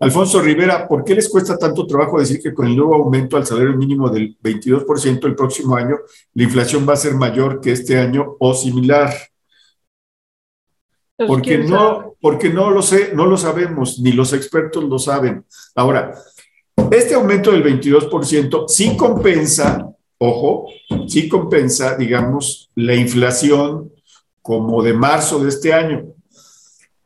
Alfonso 0.00 0.40
Rivera, 0.40 0.88
¿por 0.88 1.04
qué 1.04 1.14
les 1.14 1.28
cuesta 1.28 1.58
tanto 1.58 1.86
trabajo 1.86 2.18
decir 2.18 2.40
que 2.40 2.54
con 2.54 2.66
el 2.66 2.74
nuevo 2.74 2.94
aumento 2.94 3.36
al 3.36 3.44
salario 3.44 3.76
mínimo 3.76 4.08
del 4.08 4.34
22% 4.42 5.26
el 5.26 5.34
próximo 5.34 5.76
año, 5.76 5.98
la 6.32 6.42
inflación 6.42 6.88
va 6.88 6.94
a 6.94 6.96
ser 6.96 7.14
mayor 7.14 7.60
que 7.60 7.72
este 7.72 7.98
año 7.98 8.34
o 8.38 8.54
similar? 8.54 9.12
Pues, 11.16 11.28
porque 11.28 11.58
no, 11.58 12.14
porque 12.18 12.48
no 12.48 12.70
lo 12.70 12.80
sé, 12.80 13.12
no 13.14 13.26
lo 13.26 13.36
sabemos, 13.36 13.98
ni 13.98 14.12
los 14.12 14.32
expertos 14.32 14.82
lo 14.84 14.98
saben. 14.98 15.44
Ahora, 15.74 16.14
este 16.90 17.12
aumento 17.12 17.52
del 17.52 17.62
22% 17.62 18.68
sí 18.68 18.96
compensa, 18.96 19.86
ojo, 20.16 20.66
sí 21.08 21.28
compensa, 21.28 21.94
digamos, 21.96 22.70
la 22.74 22.94
inflación 22.94 23.92
como 24.40 24.82
de 24.82 24.94
marzo 24.94 25.40
de 25.40 25.50
este 25.50 25.74
año. 25.74 26.06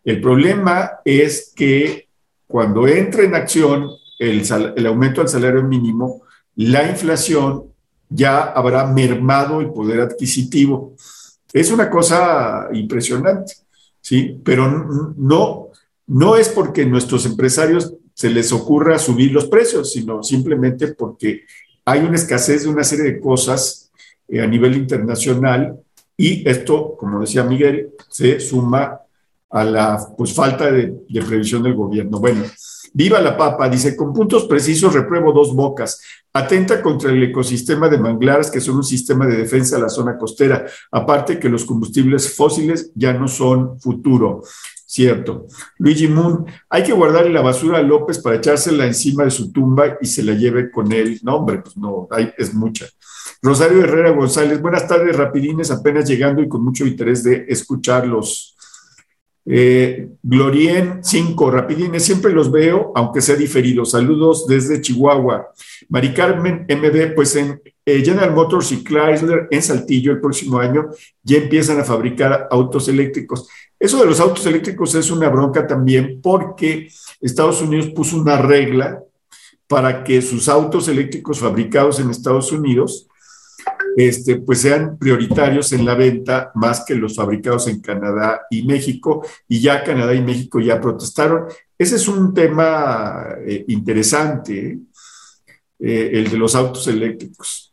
El 0.05 0.21
problema 0.21 1.01
es 1.05 1.53
que 1.57 2.04
cuando 2.55 2.87
entra 2.87 3.25
en 3.25 3.35
acción 3.35 3.91
el, 4.17 4.87
aumento 4.87 5.21
al 5.21 5.29
salario 5.29 5.65
mínimo, 5.65 6.23
la 6.55 6.89
inflación 6.89 7.65
ya 8.09 8.45
habrá 8.45 8.87
mermado 8.87 9.61
el 9.61 9.73
poder 9.73 10.03
adquisitivo. 10.03 10.95
Es 11.53 11.73
una 11.73 11.91
cosa 11.91 12.69
impresionante. 12.73 13.55
¿sí? 14.01 14.41
Pero 14.45 14.69
no, 15.17 15.71
no 16.07 16.37
es 16.37 16.49
porque 16.49 16.87
nuestros 16.87 17.27
empresarios 17.27 17.93
se 18.15 18.31
les 18.31 18.53
ocurra 18.53 19.01
subir 19.01 19.33
los 19.33 19.47
precios, 19.47 19.91
sino 19.93 20.23
simplemente 20.23 20.95
porque 20.95 21.43
hay 21.85 22.03
una 22.03 22.15
escasez 22.15 22.63
de 22.63 22.69
una 22.69 22.85
serie 22.85 23.07
de 23.07 23.19
cosas 23.19 23.91
eh, 24.29 24.41
a 24.41 24.47
nivel 24.47 24.77
internacional 24.77 25.81
y 26.17 26.49
esto, 26.49 26.95
como 26.97 27.19
decía 27.19 27.43
Miguel, 27.43 27.91
se 28.09 28.39
suma 28.39 29.01
a 29.55 29.65
la 29.65 29.99
pues, 30.19 30.35
falta 30.35 30.71
de, 30.71 30.93
previsión 31.27 31.63
del 31.63 31.75
gobierno. 31.75 32.19
Bueno, 32.19 32.43
Viva 32.97 33.21
la 33.21 33.37
papa, 33.37 33.69
dice, 33.69 33.97
con 33.97 34.13
puntos 34.13 34.45
precisos 34.45 34.95
repruebo 34.95 35.33
dos 35.33 35.53
bocas. 35.53 36.01
Atenta 36.33 36.81
contra 36.81 37.11
el 37.11 37.21
ecosistema 37.25 37.89
de 37.89 37.99
manglares, 37.99 38.53
que 38.53 38.61
son 38.61 38.77
un 38.77 38.85
sistema 38.85 39.27
de 39.27 39.37
defensa 39.37 39.75
de 39.75 39.83
la 39.83 39.89
zona 39.89 40.17
costera. 40.17 40.65
Aparte 40.93 41.41
que 41.41 41.49
los 41.49 41.65
combustibles 41.65 42.37
fósiles 42.37 42.93
ya 42.95 43.13
no 43.13 43.27
son 43.27 43.81
futuro. 43.81 44.43
Cierto. 44.87 45.49
Luigi 45.79 46.07
Moon, 46.07 46.47
hay 46.71 46.85
que 46.85 46.93
guardarle 46.93 47.33
la 47.33 47.43
basura 47.43 47.79
a 47.79 47.83
López 47.83 48.21
para 48.21 48.37
echársela 48.37 48.87
encima 48.87 49.25
de 49.25 49.33
su 49.33 49.51
tumba 49.51 49.99
y 50.01 50.07
se 50.07 50.23
la 50.23 50.35
lleve 50.35 50.71
con 50.71 50.93
él. 50.93 51.19
No, 51.25 51.35
hombre, 51.35 51.63
pues 51.63 51.77
no, 51.77 52.07
hay, 52.13 52.33
es 52.39 52.55
mucha. 52.55 52.87
Rosario 53.43 53.83
Herrera 53.83 54.11
González, 54.11 54.63
buenas 54.63 54.87
tardes, 54.87 55.17
rapidines, 55.17 55.73
apenas 55.73 56.09
llegando 56.09 56.43
y 56.43 56.49
con 56.49 56.63
mucho 56.63 56.87
interés 56.87 57.25
de 57.25 57.45
escucharlos. 57.49 58.54
Eh, 59.47 60.09
Glorien 60.23 61.05
5, 61.05 61.51
rapidines, 61.51 62.03
siempre 62.03 62.33
los 62.33 62.51
veo, 62.51 62.93
aunque 62.95 63.21
sea 63.21 63.37
diferido. 63.37 63.85
Saludos 63.85 64.47
desde 64.47 64.81
Chihuahua. 64.81 65.53
Mari 65.89 66.15
Carmen 66.15 66.67
MD, 66.69 67.15
pues 67.15 67.37
en 67.37 67.61
eh, 67.85 68.03
General 68.03 68.33
Motors 68.33 68.73
y 68.73 68.83
Chrysler 68.83 69.49
en 69.51 69.63
Saltillo 69.63 70.13
el 70.13 70.21
próximo 70.21 70.59
año 70.59 70.89
ya 71.23 71.37
empiezan 71.37 71.79
a 71.79 71.85
fabricar 71.85 72.49
autos 72.51 72.89
eléctricos. 72.89 73.47
Eso 73.79 74.01
de 74.01 74.07
los 74.07 74.21
autos 74.21 74.47
eléctricos 74.47 74.95
es 74.95 75.11
una 75.11 75.29
bronca 75.29 75.67
también 75.67 76.21
porque 76.23 76.89
Estados 77.21 77.61
Unidos 77.61 77.89
puso 77.89 78.17
una 78.17 78.39
regla 78.39 79.03
para 79.67 80.05
que 80.05 80.23
sus 80.23 80.49
autos 80.49 80.89
eléctricos 80.89 81.39
fabricados 81.39 82.01
en 82.01 82.09
Estados 82.09 82.51
Unidos 82.53 83.09
este, 83.97 84.37
pues 84.37 84.61
sean 84.61 84.99
prioritarios 84.99 85.73
en 85.73 85.85
la 85.85 85.95
venta 85.95 86.51
más 86.55 86.85
que 86.85 86.95
los 86.95 87.17
fabricados 87.17 87.69
en 87.69 87.81
Canadá 87.81 88.43
y 88.51 88.65
México, 88.65 89.27
y 89.49 89.61
ya 89.61 89.85
Canadá 89.85 90.15
y 90.15 90.23
México 90.23 90.61
ya 90.61 90.81
protestaron. 90.81 91.45
Ese 91.79 91.97
es 91.97 92.09
un 92.09 92.33
tema 92.35 93.27
eh, 93.47 93.65
interesante, 93.69 94.79
eh, 95.79 96.11
el 96.13 96.31
de 96.31 96.37
los 96.37 96.55
autos 96.55 96.87
eléctricos. 96.89 97.73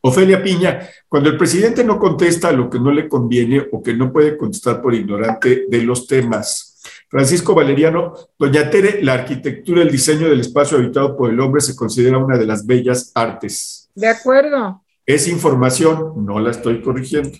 Ofelia 0.00 0.42
Piña, 0.42 0.88
cuando 1.08 1.28
el 1.28 1.36
presidente 1.36 1.82
no 1.82 1.98
contesta 1.98 2.52
lo 2.52 2.70
que 2.70 2.78
no 2.78 2.92
le 2.92 3.08
conviene 3.08 3.66
o 3.72 3.82
que 3.82 3.94
no 3.94 4.12
puede 4.12 4.36
contestar 4.36 4.80
por 4.80 4.94
ignorante 4.94 5.64
de 5.68 5.82
los 5.82 6.06
temas. 6.06 6.80
Francisco 7.08 7.54
Valeriano, 7.54 8.14
Doña 8.38 8.70
Tere, 8.70 9.02
la 9.02 9.14
arquitectura, 9.14 9.82
el 9.82 9.90
diseño 9.90 10.28
del 10.28 10.40
espacio 10.40 10.78
habitado 10.78 11.16
por 11.16 11.30
el 11.30 11.40
hombre 11.40 11.60
se 11.60 11.74
considera 11.74 12.18
una 12.18 12.38
de 12.38 12.46
las 12.46 12.64
bellas 12.64 13.10
artes. 13.14 13.90
De 13.94 14.06
acuerdo. 14.06 14.82
Es 15.08 15.26
información, 15.26 16.26
no 16.26 16.38
la 16.38 16.50
estoy 16.50 16.82
corrigiendo. 16.82 17.30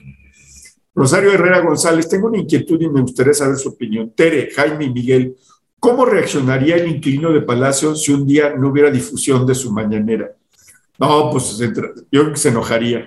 Rosario 0.95 1.33
Herrera 1.33 1.61
González, 1.61 2.09
tengo 2.09 2.29
una 2.29 2.39
inquietud 2.39 2.81
y 2.81 2.89
me 2.89 3.03
gustaría 3.03 3.35
saber 3.35 3.59
su 3.59 3.69
opinión. 3.69 4.11
Tere, 4.17 4.51
Jaime 4.57 4.87
y 4.87 4.91
Miguel, 4.91 5.37
¿cómo 5.79 6.07
reaccionaría 6.07 6.77
el 6.77 6.89
inquilino 6.89 7.31
de 7.31 7.43
Palacio 7.43 7.95
si 7.95 8.11
un 8.11 8.27
día 8.27 8.55
no 8.57 8.71
hubiera 8.71 8.91
difusión 8.91 9.47
de 9.47 9.55
su 9.55 9.71
mañanera? 9.71 10.31
No, 10.99 11.31
pues 11.31 11.59
yo 11.59 11.71
creo 12.11 12.33
que 12.33 12.37
se 12.39 12.49
enojaría. 12.49 13.07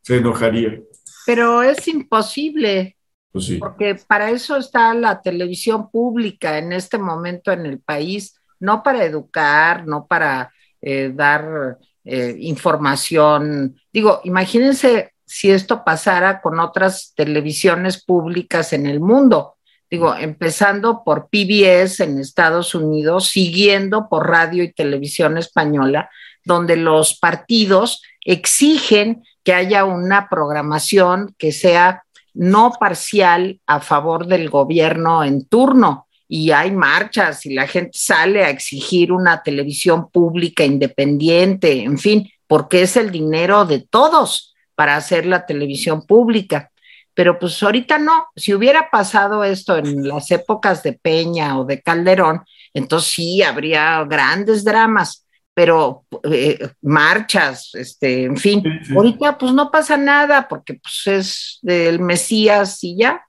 Se 0.00 0.16
enojaría. 0.16 0.80
Pero 1.26 1.62
es 1.62 1.86
imposible. 1.86 2.96
Pues 3.30 3.52
porque 3.60 3.94
para 4.06 4.30
eso 4.30 4.56
está 4.56 4.94
la 4.94 5.20
televisión 5.20 5.90
pública 5.90 6.56
en 6.56 6.72
este 6.72 6.96
momento 6.96 7.52
en 7.52 7.66
el 7.66 7.78
país, 7.78 8.40
no 8.58 8.82
para 8.82 9.04
educar, 9.04 9.86
no 9.86 10.06
para 10.06 10.50
eh, 10.80 11.12
dar 11.14 11.76
eh, 12.10 12.36
información. 12.40 13.76
Digo, 13.92 14.22
imagínense 14.24 15.12
si 15.26 15.50
esto 15.50 15.84
pasara 15.84 16.40
con 16.40 16.58
otras 16.58 17.12
televisiones 17.14 18.02
públicas 18.02 18.72
en 18.72 18.86
el 18.86 18.98
mundo. 18.98 19.56
Digo, 19.90 20.14
empezando 20.14 21.02
por 21.04 21.28
PBS 21.28 22.00
en 22.00 22.18
Estados 22.18 22.74
Unidos, 22.74 23.28
siguiendo 23.28 24.08
por 24.08 24.26
radio 24.26 24.62
y 24.62 24.72
televisión 24.72 25.36
española, 25.36 26.08
donde 26.44 26.76
los 26.76 27.18
partidos 27.18 28.02
exigen 28.24 29.22
que 29.44 29.52
haya 29.52 29.84
una 29.84 30.30
programación 30.30 31.34
que 31.36 31.52
sea 31.52 32.04
no 32.32 32.72
parcial 32.80 33.60
a 33.66 33.80
favor 33.80 34.26
del 34.26 34.48
gobierno 34.48 35.24
en 35.24 35.46
turno 35.46 36.07
y 36.28 36.50
hay 36.50 36.70
marchas 36.70 37.46
y 37.46 37.54
la 37.54 37.66
gente 37.66 37.92
sale 37.94 38.44
a 38.44 38.50
exigir 38.50 39.10
una 39.12 39.42
televisión 39.42 40.10
pública 40.10 40.62
independiente, 40.62 41.82
en 41.82 41.98
fin, 41.98 42.30
porque 42.46 42.82
es 42.82 42.96
el 42.96 43.10
dinero 43.10 43.64
de 43.64 43.80
todos 43.80 44.54
para 44.74 44.96
hacer 44.96 45.24
la 45.26 45.46
televisión 45.46 46.06
pública. 46.06 46.70
Pero 47.14 47.38
pues 47.38 47.60
ahorita 47.62 47.98
no, 47.98 48.26
si 48.36 48.54
hubiera 48.54 48.90
pasado 48.90 49.42
esto 49.42 49.76
en 49.76 50.06
las 50.06 50.30
épocas 50.30 50.82
de 50.82 50.92
Peña 50.92 51.58
o 51.58 51.64
de 51.64 51.82
Calderón, 51.82 52.42
entonces 52.74 53.10
sí 53.10 53.42
habría 53.42 54.04
grandes 54.04 54.62
dramas, 54.62 55.26
pero 55.52 56.04
eh, 56.30 56.68
marchas, 56.82 57.70
este, 57.74 58.24
en 58.24 58.36
fin, 58.36 58.62
ahorita 58.94 59.36
pues 59.36 59.52
no 59.52 59.70
pasa 59.70 59.96
nada 59.96 60.46
porque 60.46 60.74
pues 60.74 61.02
es 61.06 61.58
del 61.62 61.98
Mesías 61.98 62.84
y 62.84 62.98
ya. 62.98 63.24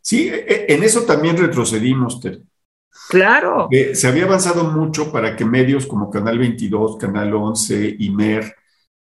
Sí, 0.00 0.28
e, 0.28 0.66
en 0.68 0.82
eso 0.82 1.02
también 1.02 1.36
retrocedimos, 1.36 2.20
Claro. 3.08 3.68
se 3.94 4.06
había 4.06 4.24
avanzado 4.24 4.64
mucho 4.64 5.10
para 5.10 5.34
que 5.34 5.44
medios 5.44 5.86
como 5.86 6.10
Canal 6.10 6.38
22, 6.38 6.98
Canal 6.98 7.34
11 7.34 7.96
y 7.98 8.10
MER 8.10 8.54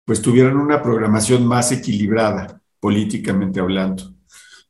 pues 0.04 0.22
tuvieran 0.22 0.56
una 0.56 0.80
programación 0.80 1.44
más 1.44 1.72
equilibrada, 1.72 2.60
políticamente 2.78 3.58
hablando. 3.58 4.04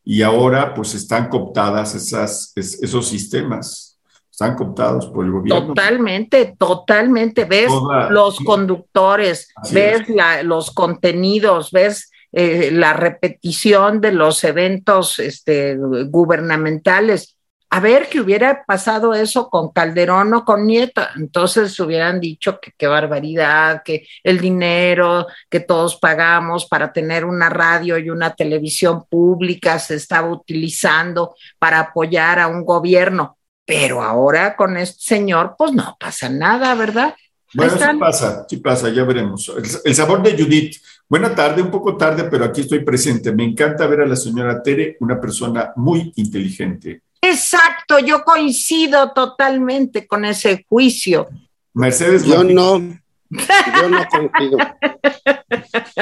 Y 0.03 0.23
ahora 0.23 0.73
pues 0.73 0.95
están 0.95 1.29
cooptadas 1.29 1.95
esas, 1.95 2.53
esos 2.57 3.07
sistemas, 3.07 4.01
están 4.31 4.55
cooptados 4.55 5.07
por 5.07 5.27
el 5.27 5.33
gobierno. 5.33 5.67
Totalmente, 5.69 6.57
totalmente. 6.59 7.45
Ves 7.45 7.71
los 8.11 8.39
conductores, 8.41 9.53
ves 9.71 10.03
los 10.45 10.71
contenidos, 10.71 11.71
ves 11.71 12.11
eh, 12.33 12.71
la 12.73 12.93
repetición 12.93 14.01
de 14.01 14.13
los 14.13 14.45
eventos 14.45 15.19
este, 15.19 15.77
gubernamentales. 15.77 17.37
A 17.69 17.81
ver 17.81 18.09
que 18.09 18.21
hubiera 18.21 18.65
pasado 18.65 19.13
eso 19.13 19.51
con 19.51 19.73
Calderón 19.73 20.33
o 20.35 20.45
con 20.45 20.67
Nieta, 20.67 21.11
entonces 21.17 21.79
hubieran 21.81 22.21
dicho 22.21 22.61
que 22.61 22.73
qué 22.77 22.87
barbaridad, 22.87 23.83
que 23.85 24.07
el 24.23 24.41
dinero 24.41 25.27
que 25.51 25.61
todos 25.61 25.97
pagamos 25.97 26.67
para 26.67 26.93
tener 26.93 27.25
una 27.25 27.49
radio 27.49 27.99
y 27.99 28.09
una 28.09 28.35
televisión 28.35 29.05
pública 29.11 29.81
se 29.81 29.97
estaba 29.97 30.31
utilizando 30.31 31.35
para 31.59 31.81
apoyar 31.81 32.39
a 32.39 32.47
un 32.47 32.65
gobierno. 32.65 33.37
Pero 33.65 34.01
ahora 34.01 34.55
con 34.55 34.77
este 34.77 35.01
señor, 35.01 35.57
pues 35.59 35.73
no 35.73 35.97
pasa 35.99 36.29
nada, 36.29 36.73
¿verdad? 36.77 37.17
Bueno, 37.57 37.73
sí 37.73 37.99
pasa, 37.99 38.47
sí 38.49 38.57
pasa, 38.59 38.91
ya 38.91 39.05
veremos. 39.05 39.51
El, 39.85 39.95
sabor 39.95 40.23
de 40.23 40.33
Judith. 40.33 40.77
Buena 41.09 41.35
tarde, 41.35 41.63
un 41.63 41.71
poco 41.71 41.97
tarde, 41.97 42.25
pero 42.25 42.45
aquí 42.45 42.63
estoy 42.63 42.81
presente. 42.81 43.33
Me 43.33 43.45
encanta 43.45 43.87
ver 43.87 44.01
a 44.01 44.07
la 44.07 44.17
señora 44.17 44.61
Tere, 44.63 44.97
una 45.01 45.21
persona 45.21 45.73
muy 45.77 46.13
inteligente. 46.17 47.03
Exacto, 47.21 47.99
yo 48.01 48.25
coincido 48.25 49.13
totalmente 49.13 50.07
con 50.07 50.25
ese 50.25 50.65
juicio. 50.69 51.29
Mercedes 51.75 52.25
Yo 52.25 52.43
no, 52.43 52.79
yo 52.81 53.89
no 53.89 54.07
coincido. 54.11 54.59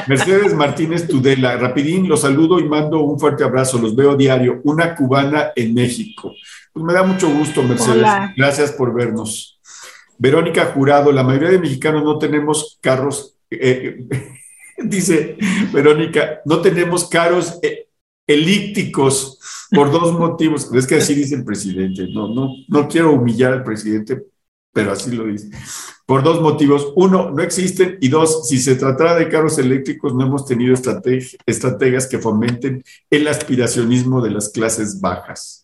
Mercedes 0.07 0.55
Martínez 0.55 1.07
Tudela, 1.07 1.57
rapidín, 1.57 2.09
los 2.09 2.23
saludo 2.23 2.59
y 2.59 2.69
mando 2.69 3.01
un 3.01 3.19
fuerte 3.19 3.45
abrazo, 3.45 3.79
los 3.79 3.95
veo 3.95 4.17
diario, 4.17 4.61
una 4.65 4.95
cubana 4.95 5.53
en 5.55 5.75
México. 5.75 6.33
Pues 6.73 6.85
me 6.85 6.93
da 6.93 7.03
mucho 7.03 7.29
gusto, 7.29 7.63
Mercedes. 7.63 8.07
Gracias 8.37 8.73
por 8.73 8.95
vernos. 8.95 9.61
Verónica 10.19 10.67
Jurado, 10.67 11.13
la 11.13 11.23
mayoría 11.23 11.51
de 11.51 11.59
mexicanos 11.59 12.05
no 12.05 12.19
tenemos 12.19 12.79
carros, 12.81 13.37
eh, 13.51 14.07
dice 14.85 15.37
Verónica, 15.73 16.41
no 16.45 16.61
tenemos 16.61 17.09
carros 17.09 17.59
eh, 17.63 17.89
elípticos 18.27 19.39
por 19.71 19.91
dos 19.91 20.13
motivos. 20.19 20.73
Es 20.73 20.87
que 20.87 20.97
así 20.97 21.15
dice 21.15 21.37
el 21.37 21.45
presidente. 21.45 22.09
No, 22.09 22.29
no, 22.29 22.51
no 22.69 22.89
quiero 22.89 23.13
humillar 23.13 23.53
al 23.53 23.65
presidente, 23.65 24.25
pero 24.73 24.93
así 24.93 25.11
lo 25.13 25.27
dice. 25.27 25.51
Por 26.07 26.23
dos 26.23 26.41
motivos. 26.41 26.93
Uno, 26.97 27.31
no 27.31 27.43
existen. 27.43 27.99
Y 28.01 28.09
dos, 28.09 28.49
si 28.49 28.59
se 28.59 28.77
tratara 28.77 29.15
de 29.15 29.29
carros 29.29 29.59
eléctricos, 29.59 30.15
no 30.15 30.27
hemos 30.27 30.47
tenido 30.47 30.75
estrategias 30.75 32.07
que 32.07 32.19
fomenten 32.19 32.83
el 33.11 33.29
aspiracionismo 33.29 34.21
de 34.21 34.31
las 34.31 34.51
clases 34.51 35.01
bajas. 35.01 35.64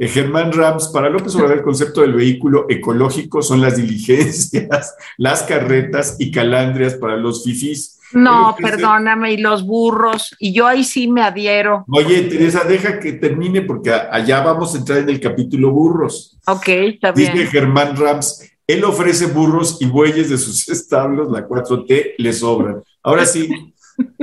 Eh, 0.00 0.08
Germán 0.08 0.50
Rams, 0.50 0.88
para 0.88 1.10
López 1.10 1.34
Obrador 1.34 1.58
el 1.58 1.62
concepto 1.62 2.00
del 2.00 2.14
vehículo 2.14 2.64
ecológico 2.70 3.42
son 3.42 3.60
las 3.60 3.76
diligencias, 3.76 4.96
las 5.18 5.42
carretas 5.42 6.16
y 6.18 6.30
calandrias 6.30 6.94
para 6.94 7.18
los 7.18 7.44
fifís. 7.44 7.98
No, 8.14 8.56
perdóname, 8.58 9.34
y 9.34 9.36
los 9.36 9.64
burros, 9.64 10.34
y 10.38 10.54
yo 10.54 10.66
ahí 10.66 10.84
sí 10.84 11.06
me 11.06 11.20
adhiero. 11.20 11.84
Oye, 11.90 12.22
Teresa, 12.22 12.64
deja 12.64 12.98
que 12.98 13.12
termine 13.12 13.60
porque 13.60 13.92
allá 13.92 14.40
vamos 14.40 14.74
a 14.74 14.78
entrar 14.78 15.00
en 15.00 15.10
el 15.10 15.20
capítulo 15.20 15.70
burros. 15.70 16.38
Ok, 16.46 16.68
está 16.68 17.12
bien. 17.12 17.34
Dice 17.34 17.46
Germán 17.48 17.94
Rams, 17.94 18.50
él 18.66 18.82
ofrece 18.84 19.26
burros 19.26 19.82
y 19.82 19.84
bueyes 19.84 20.30
de 20.30 20.38
sus 20.38 20.66
establos, 20.70 21.30
la 21.30 21.46
4T 21.46 22.14
le 22.16 22.32
sobran. 22.32 22.82
Ahora 23.02 23.26
sí. 23.26 23.74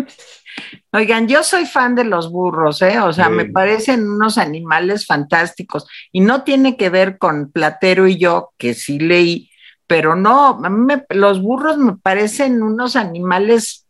Oigan, 0.91 1.27
yo 1.27 1.43
soy 1.43 1.65
fan 1.65 1.95
de 1.95 2.03
los 2.03 2.31
burros, 2.31 2.81
¿eh? 2.81 2.99
O 2.99 3.13
sea, 3.13 3.29
me 3.29 3.45
parecen 3.45 4.07
unos 4.09 4.37
animales 4.37 5.05
fantásticos 5.05 5.85
y 6.11 6.21
no 6.21 6.43
tiene 6.43 6.77
que 6.77 6.89
ver 6.89 7.17
con 7.17 7.51
Platero 7.51 8.07
y 8.07 8.17
yo, 8.17 8.51
que 8.57 8.73
sí 8.73 8.97
leí, 8.97 9.49
pero 9.85 10.15
no, 10.15 10.59
a 10.63 10.69
mí 10.69 10.93
los 11.09 11.41
burros 11.41 11.77
me 11.77 11.97
parecen 11.97 12.63
unos 12.63 12.95
animales, 12.95 13.85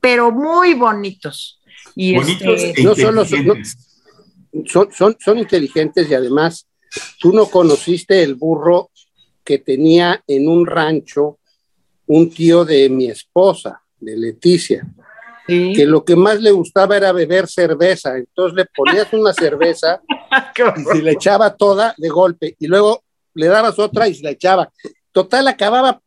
pero 0.00 0.30
muy 0.30 0.74
bonitos. 0.74 1.60
Y 1.94 2.14
bonitos 2.14 2.62
este, 2.62 2.80
e 2.80 2.84
no 2.84 2.94
solo 2.94 3.24
son, 3.24 4.92
son, 4.92 5.16
son 5.18 5.38
inteligentes 5.38 6.10
y 6.10 6.14
además 6.14 6.66
tú 7.18 7.32
no 7.32 7.46
conociste 7.46 8.22
el 8.22 8.36
burro 8.36 8.90
que 9.44 9.58
tenía 9.58 10.22
en 10.26 10.48
un 10.48 10.66
rancho 10.66 11.38
un 12.06 12.30
tío 12.30 12.64
de 12.64 12.88
mi 12.88 13.08
esposa, 13.08 13.82
de 14.00 14.16
Leticia 14.16 14.86
que 15.46 15.86
lo 15.86 16.04
que 16.04 16.16
más 16.16 16.40
le 16.40 16.50
gustaba 16.50 16.96
era 16.96 17.12
beber 17.12 17.46
cerveza. 17.46 18.16
Entonces 18.16 18.56
le 18.56 18.66
ponías 18.66 19.12
una 19.12 19.32
cerveza 19.32 20.00
y 20.76 20.84
se 20.84 21.02
le 21.02 21.12
echaba 21.12 21.54
toda 21.54 21.94
de 21.96 22.08
golpe 22.08 22.56
y 22.58 22.66
luego 22.66 23.02
le 23.34 23.46
dabas 23.46 23.78
otra 23.78 24.08
y 24.08 24.14
se 24.14 24.24
la 24.24 24.30
echaba. 24.30 24.70
Total, 25.12 25.46
acababa 25.48 26.00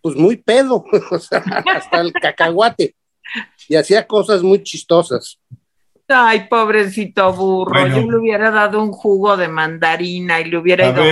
pues 0.00 0.16
muy 0.16 0.36
pedo, 0.36 0.84
o 1.10 1.18
sea, 1.18 1.38
hasta 1.74 2.00
el 2.00 2.12
cacahuate. 2.12 2.94
Y 3.68 3.76
hacía 3.76 4.06
cosas 4.06 4.42
muy 4.42 4.62
chistosas. 4.62 5.38
Ay, 6.08 6.46
pobrecito 6.48 7.32
burro, 7.32 7.86
yo 7.86 8.10
le 8.10 8.18
hubiera 8.18 8.50
dado 8.50 8.82
un 8.82 8.92
jugo 8.92 9.36
de 9.36 9.48
mandarina 9.48 10.40
y 10.40 10.44
le 10.44 10.58
hubiera 10.58 10.90
ido. 10.90 11.02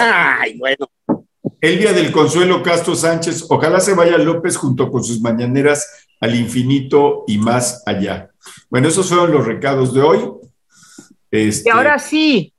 Ay, 0.00 0.58
bueno. 0.58 0.88
Elvia 1.60 1.92
del 1.92 2.10
Consuelo 2.10 2.62
Castro 2.62 2.94
Sánchez, 2.94 3.46
ojalá 3.48 3.78
se 3.80 3.94
vaya 3.94 4.16
López 4.16 4.56
junto 4.56 4.90
con 4.90 5.04
sus 5.04 5.20
mañaneras 5.20 6.07
al 6.20 6.34
infinito 6.34 7.24
y 7.26 7.38
más 7.38 7.82
allá. 7.86 8.30
Bueno, 8.70 8.88
esos 8.88 9.08
fueron 9.08 9.32
los 9.32 9.46
recados 9.46 9.94
de 9.94 10.00
hoy. 10.00 10.30
Este, 11.30 11.68
y 11.68 11.72
ahora 11.72 11.98
sí, 11.98 12.52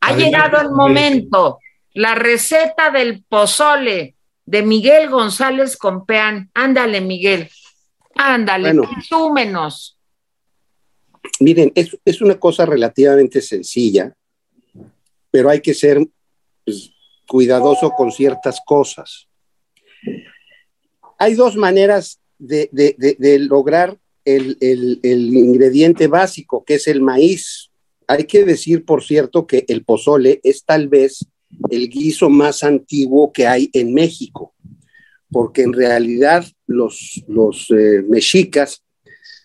ha 0.00 0.14
llegado 0.14 0.60
el 0.60 0.70
momento. 0.70 1.58
La 1.94 2.14
receta 2.14 2.90
del 2.90 3.24
pozole 3.24 4.16
de 4.44 4.62
Miguel 4.62 5.10
González 5.10 5.76
Compeán. 5.76 6.50
Ándale, 6.54 7.00
Miguel. 7.00 7.50
Ándale, 8.14 8.72
bueno, 8.72 9.68
Miren, 11.40 11.70
es, 11.74 11.96
es, 12.04 12.20
una 12.20 12.38
cosa 12.38 12.66
relativamente 12.66 13.40
sencilla, 13.40 14.12
pero 15.30 15.50
hay 15.50 15.60
que 15.60 15.72
ser 15.72 16.04
pues, 16.64 16.90
cuidadoso 17.28 17.90
con 17.90 18.10
ciertas 18.10 18.60
cosas. 18.64 19.28
Hay 21.18 21.34
dos 21.34 21.56
maneras 21.56 22.20
de, 22.38 23.38
lograr 23.40 23.98
el, 24.24 24.56
ingrediente 25.02 26.06
básico, 26.06 26.64
que 26.64 26.74
es 26.74 26.86
el 26.86 27.00
maíz. 27.00 27.70
Hay 28.06 28.24
que 28.24 28.44
decir, 28.44 28.84
por 28.84 29.04
cierto, 29.04 29.46
que 29.46 29.64
el 29.68 29.84
pozole 29.84 30.40
es 30.42 30.64
tal 30.64 30.88
vez 30.88 31.26
el 31.70 31.88
guiso 31.88 32.30
más 32.30 32.62
antiguo 32.62 33.32
que 33.32 33.46
hay 33.46 33.70
en 33.72 33.92
México, 33.94 34.54
porque 35.30 35.62
en 35.62 35.72
realidad 35.72 36.46
los, 36.66 37.22
los 37.26 37.70
eh, 37.70 38.02
mexicas 38.08 38.82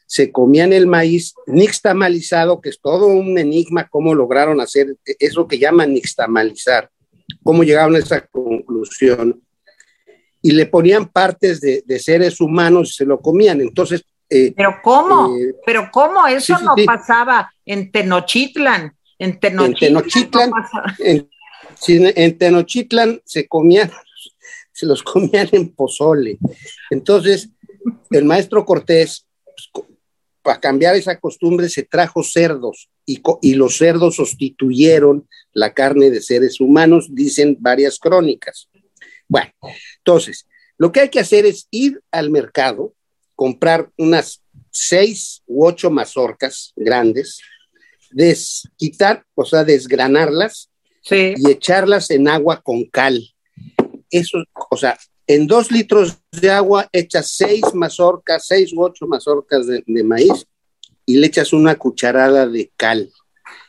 se 0.06 0.32
comían 0.32 0.74
el 0.74 0.86
maíz 0.86 1.34
nixtamalizado, 1.48 2.62
que 2.62 2.70
es 2.70 2.80
todo 2.80 3.08
un 3.08 3.38
enigma 3.38 3.88
cómo 3.89 4.14
lograron 4.14 4.62
hacer 4.62 4.96
eso 5.06 5.48
que 5.48 5.58
llaman 5.58 5.94
nixtamalizar, 5.94 6.91
cómo 7.41 7.64
llegaron 7.64 7.96
a 7.96 8.00
esa 8.00 8.26
conclusión 8.28 9.41
y 10.46 10.52
le 10.52 10.66
ponían 10.66 11.08
partes 11.08 11.62
de, 11.62 12.00
seres 12.00 12.39
humanos 12.41 12.91
y 12.91 12.94
se 12.94 13.06
lo 13.06 13.20
comían. 13.20 13.62
Entonces. 13.62 14.04
Eh, 14.30 14.54
¿Pero 14.56 14.76
cómo? 14.84 15.36
Eh, 15.38 15.56
¿Pero 15.66 15.89
cómo? 15.91 16.28
Eso 16.28 16.60
no 16.60 16.76
pasaba 16.86 17.52
en 17.66 17.91
Tenochtitlan. 17.91 18.94
En 19.18 19.39
Tenochtitlan. 19.39 20.52
En 21.88 22.38
Tenochtitlan, 22.38 23.22
se 23.24 23.48
comían, 23.48 23.89
se 24.74 24.86
los 24.86 25.02
comían 25.02 25.48
en 25.54 25.74
pozole. 25.74 26.38
Entonces, 26.89 27.50
el 28.12 28.26
maestro 28.26 28.66
Cortés 28.66 29.26
pues, 29.46 29.88
para 30.41 30.60
cambiar 30.60 30.96
esa 30.96 31.20
costumbre 31.22 31.70
se 31.70 31.84
trajo 31.84 32.22
cerdos 32.22 32.89
y, 33.06 33.22
y, 33.41 33.54
los 33.54 33.78
cerdos 33.78 34.16
sustituyeron 34.16 35.28
la 35.54 35.74
carne 35.74 36.10
de 36.10 36.22
seres 36.22 36.60
humanos, 36.60 37.08
dicen 37.12 37.56
varias 37.62 37.98
crónicas. 37.98 38.70
Bueno, 39.34 39.52
entonces, 39.98 40.48
lo 40.78 40.92
que 40.92 41.00
hay 41.00 41.10
que 41.10 41.20
hacer 41.20 41.48
es 41.48 41.68
ir 41.72 42.00
al 42.12 42.30
mercado, 42.30 42.94
comprar 43.36 43.90
unas 43.98 44.44
seis 44.70 45.42
u 45.48 45.66
ocho 45.66 45.90
mazorcas 45.90 46.72
grandes, 46.76 47.40
quitar, 48.78 49.26
o 49.34 49.44
sea, 49.44 49.64
desgranarlas 49.64 50.70
y 51.10 51.50
echarlas 51.50 52.12
en 52.12 52.28
agua 52.28 52.62
con 52.62 52.86
cal. 52.86 53.28
Eso, 54.12 54.38
o 54.70 54.78
sea, 54.78 55.00
en 55.26 55.48
dos 55.48 55.72
litros 55.72 56.20
de 56.32 56.52
agua 56.52 56.88
echas 56.92 57.32
seis 57.32 57.64
mazorcas, 57.74 58.46
seis 58.46 58.72
u 58.72 58.84
ocho 58.84 59.08
mazorcas 59.08 59.66
de, 59.66 60.04
maíz 60.04 60.46
y 61.08 61.18
le 61.18 61.26
echas 61.26 61.54
una 61.54 61.74
cucharada 61.74 62.46
de 62.46 62.72
cal. 62.78 63.12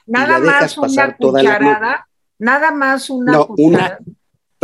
Nada 0.04 0.38
más 0.40 0.76
una 0.76 1.16
cucharada, 1.16 2.06
nada 2.38 2.70
más 2.70 3.08
una 3.08 3.32
no, 3.32 3.46
Una, 3.56 3.98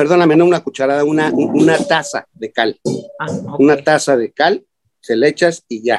perdóname, 0.00 0.34
no 0.34 0.46
una 0.46 0.64
cucharada, 0.64 1.04
una, 1.04 1.30
una 1.30 1.76
taza 1.76 2.26
de 2.32 2.50
cal. 2.50 2.80
Ah, 3.18 3.30
una 3.58 3.76
taza 3.84 4.16
de 4.16 4.32
cal, 4.32 4.64
se 4.98 5.14
le 5.14 5.28
echas 5.28 5.62
y 5.68 5.82
ya. 5.82 5.98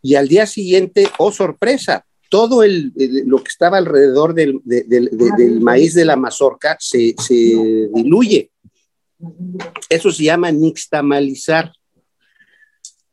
Y 0.00 0.14
al 0.14 0.28
día 0.28 0.46
siguiente, 0.46 1.08
oh 1.18 1.32
sorpresa, 1.32 2.06
todo 2.30 2.62
el, 2.62 2.92
lo 3.26 3.38
que 3.38 3.48
estaba 3.48 3.78
alrededor 3.78 4.34
del, 4.34 4.60
del 4.64 5.60
maíz 5.62 5.94
de 5.94 6.04
la 6.04 6.14
mazorca 6.14 6.76
se, 6.78 7.16
se, 7.18 7.34
diluye. 7.34 8.52
Eso 9.88 10.12
se 10.12 10.22
llama 10.22 10.52
nixtamalizar. 10.52 11.72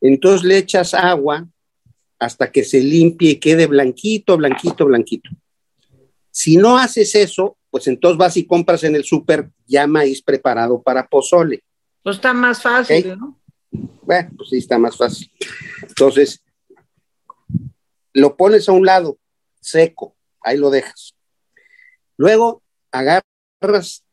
Entonces 0.02 0.44
le 0.44 0.60
echas 0.60 0.94
agua 0.94 1.48
hasta 2.20 2.52
que 2.52 2.64
se 2.64 2.80
limpie 2.80 3.32
y 3.32 3.40
quede 3.40 3.66
blanquito, 3.66 4.38
blanquito, 4.38 4.86
blanquito. 4.86 5.32
Si 6.30 6.58
no 6.58 6.78
haces 6.78 7.16
eso, 7.16 7.58
pues 7.72 7.88
entonces 7.88 8.18
vas 8.18 8.38
y 8.38 8.46
compras 8.46 8.84
en 8.84 8.96
el 8.96 9.04
súper 9.06 9.50
ya 9.66 9.88
maíz 9.88 10.22
preparado 10.22 10.82
para 10.82 11.08
pozole. 11.08 11.64
Pues 12.04 12.18
está 12.18 12.34
más 12.34 12.62
fácil, 12.62 13.18
¿no? 13.18 13.40
Bueno, 14.02 14.30
pues 14.36 14.50
sí, 14.50 14.58
está 14.58 14.78
más 14.78 14.98
fácil. 14.98 15.32
Entonces, 15.88 16.44
lo 18.14 18.36
pones 18.36 18.68
a 18.68 18.74
un 18.74 18.86
lado, 18.86 19.18
seco, 19.62 20.16
ahí 20.42 20.58
lo 20.58 20.70
dejas. 20.70 21.16
Luego 22.18 22.62
agarras 22.92 24.04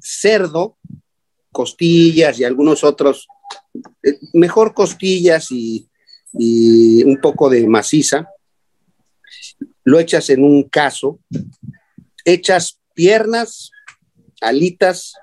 cerdo, 0.00 0.78
costillas 1.52 2.40
y 2.40 2.44
algunos 2.44 2.82
otros, 2.82 3.28
eh, 4.02 4.18
mejor 4.32 4.72
costillas 4.72 5.52
y, 5.52 5.86
y 6.32 7.02
un 7.04 7.20
poco 7.20 7.50
de 7.50 7.66
maciza, 7.66 8.28
lo 9.84 9.98
echas 9.98 10.30
en 10.30 10.44
un 10.44 10.62
caso, 10.64 11.18
echas 12.32 12.80
piernas, 12.94 13.70
alitas 14.40 15.14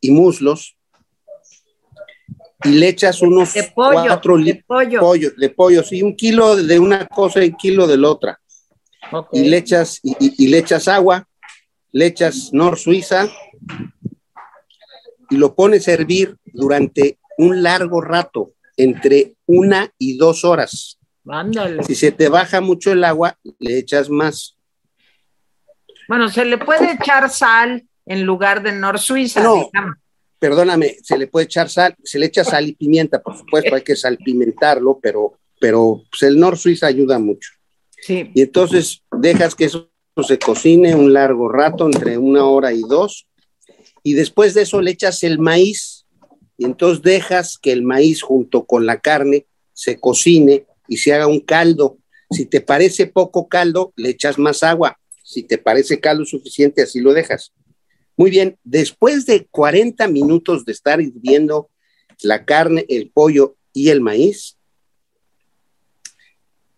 y 0.00 0.10
muslos 0.10 0.78
y 2.64 2.70
le 2.70 2.88
echas 2.88 3.22
unos 3.22 3.54
de 3.54 3.62
pollo, 3.74 4.02
cuatro 4.06 4.36
de 4.38 4.64
pollo. 4.66 5.32
de 5.36 5.50
pollo, 5.50 5.82
sí, 5.82 6.02
un 6.02 6.16
kilo 6.16 6.56
de 6.56 6.78
una 6.78 7.06
cosa 7.06 7.44
y 7.44 7.50
un 7.50 7.56
kilo 7.56 7.86
de 7.86 7.96
la 7.96 8.10
otra. 8.10 8.40
Y 9.32 9.48
le 9.48 9.58
echas, 9.58 10.00
y, 10.02 10.48
le 10.48 10.58
echas 10.58 10.88
agua, 10.88 11.26
le 11.92 12.06
echas 12.06 12.50
nor 12.52 12.78
suiza 12.78 13.28
y 15.30 15.36
lo 15.36 15.54
pones 15.54 15.88
a 15.88 15.92
hervir 15.92 16.36
durante 16.46 17.18
un 17.38 17.62
largo 17.62 18.00
rato, 18.00 18.54
entre 18.76 19.34
una 19.46 19.92
y 19.98 20.16
dos 20.16 20.44
horas. 20.44 20.98
Ándale. 21.26 21.82
Si 21.84 21.94
se 21.94 22.10
te 22.10 22.28
baja 22.28 22.60
mucho 22.60 22.92
el 22.92 23.04
agua, 23.04 23.38
le 23.58 23.78
echas 23.78 24.10
más. 24.10 24.57
Bueno, 26.08 26.28
se 26.30 26.44
le 26.44 26.58
puede 26.58 26.92
echar 26.92 27.30
sal 27.30 27.86
en 28.06 28.24
lugar 28.24 28.62
de 28.62 28.72
nor 28.72 28.98
suiza. 28.98 29.42
No, 29.42 29.70
perdóname, 30.38 30.96
se 31.02 31.18
le 31.18 31.26
puede 31.26 31.44
echar 31.44 31.68
sal, 31.68 31.94
se 32.02 32.18
le 32.18 32.26
echa 32.26 32.44
sal 32.44 32.66
y 32.66 32.72
pimienta, 32.72 33.22
por 33.22 33.36
supuesto, 33.36 33.74
hay 33.74 33.82
que 33.82 33.94
salpimentarlo, 33.94 34.98
pero, 35.02 35.38
pero 35.60 36.02
pues, 36.10 36.22
el 36.22 36.40
nor 36.40 36.56
suiza 36.56 36.86
ayuda 36.86 37.18
mucho. 37.18 37.50
Sí. 38.00 38.30
Y 38.34 38.42
entonces 38.42 39.02
dejas 39.12 39.54
que 39.54 39.66
eso 39.66 39.90
se 40.26 40.38
cocine 40.38 40.94
un 40.94 41.12
largo 41.12 41.48
rato, 41.48 41.86
entre 41.86 42.16
una 42.16 42.44
hora 42.44 42.72
y 42.72 42.80
dos, 42.80 43.26
y 44.02 44.14
después 44.14 44.54
de 44.54 44.62
eso 44.62 44.80
le 44.80 44.92
echas 44.92 45.22
el 45.22 45.38
maíz, 45.38 46.06
y 46.56 46.64
entonces 46.64 47.02
dejas 47.02 47.58
que 47.58 47.72
el 47.72 47.82
maíz 47.82 48.22
junto 48.22 48.64
con 48.64 48.86
la 48.86 49.00
carne 49.00 49.46
se 49.72 50.00
cocine 50.00 50.66
y 50.88 50.96
se 50.96 51.12
haga 51.12 51.26
un 51.26 51.40
caldo. 51.40 51.98
Si 52.30 52.46
te 52.46 52.60
parece 52.60 53.06
poco 53.06 53.48
caldo, 53.48 53.92
le 53.96 54.10
echas 54.10 54.38
más 54.38 54.62
agua. 54.62 54.98
Si 55.28 55.42
te 55.42 55.58
parece 55.58 56.00
caldo 56.00 56.24
suficiente, 56.24 56.80
así 56.80 57.00
lo 57.00 57.12
dejas. 57.12 57.52
Muy 58.16 58.30
bien, 58.30 58.58
después 58.64 59.26
de 59.26 59.44
40 59.44 60.08
minutos 60.08 60.64
de 60.64 60.72
estar 60.72 61.02
hirviendo 61.02 61.68
la 62.22 62.46
carne, 62.46 62.86
el 62.88 63.10
pollo 63.10 63.54
y 63.74 63.90
el 63.90 64.00
maíz, 64.00 64.56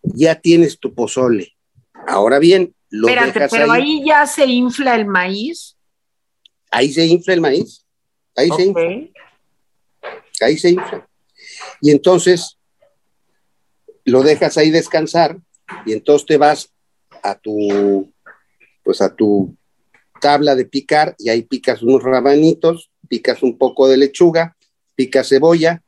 ya 0.02 0.34
tienes 0.34 0.80
tu 0.80 0.92
pozole. 0.92 1.52
Ahora 2.08 2.40
bien, 2.40 2.74
lo 2.88 3.06
Espérate, 3.06 3.46
pero 3.48 3.70
ahí. 3.70 4.04
ya 4.04 4.26
se 4.26 4.46
infla 4.46 4.96
el 4.96 5.06
maíz. 5.06 5.76
Ahí 6.72 6.92
se 6.92 7.06
infla 7.06 7.34
el 7.34 7.40
maíz. 7.40 7.86
Ahí 8.34 8.48
se 8.50 8.64
infla. 8.64 9.10
Ahí 10.40 10.58
se 10.58 10.70
infla. 10.70 11.08
Y 11.80 11.92
entonces 11.92 12.58
lo 14.04 14.24
dejas 14.24 14.58
ahí 14.58 14.70
descansar 14.70 15.38
y 15.86 15.92
entonces 15.92 16.26
te 16.26 16.36
vas 16.36 16.74
a 17.22 17.38
tu 17.38 18.12
pues 18.82 19.00
a 19.00 19.14
tu 19.14 19.56
tabla 20.20 20.54
de 20.54 20.66
picar 20.66 21.14
y 21.18 21.30
ahí 21.30 21.42
picas 21.42 21.82
unos 21.82 22.02
rabanitos, 22.02 22.90
picas 23.08 23.42
un 23.42 23.58
poco 23.58 23.88
de 23.88 23.96
lechuga, 23.96 24.56
picas 24.94 25.28
cebolla, 25.28 25.82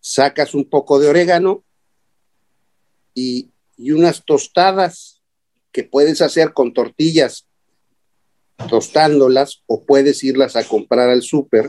sacas 0.00 0.54
un 0.54 0.68
poco 0.68 0.98
de 0.98 1.08
orégano 1.08 1.64
y, 3.14 3.48
unas 3.78 4.24
tostadas 4.24 5.22
que 5.72 5.82
puedes 5.82 6.20
hacer 6.20 6.52
con 6.52 6.72
tortillas 6.72 7.48
tostándolas 8.68 9.64
o 9.66 9.84
puedes 9.84 10.22
irlas 10.22 10.54
a 10.54 10.62
comprar 10.62 11.10
al 11.10 11.22
súper. 11.22 11.68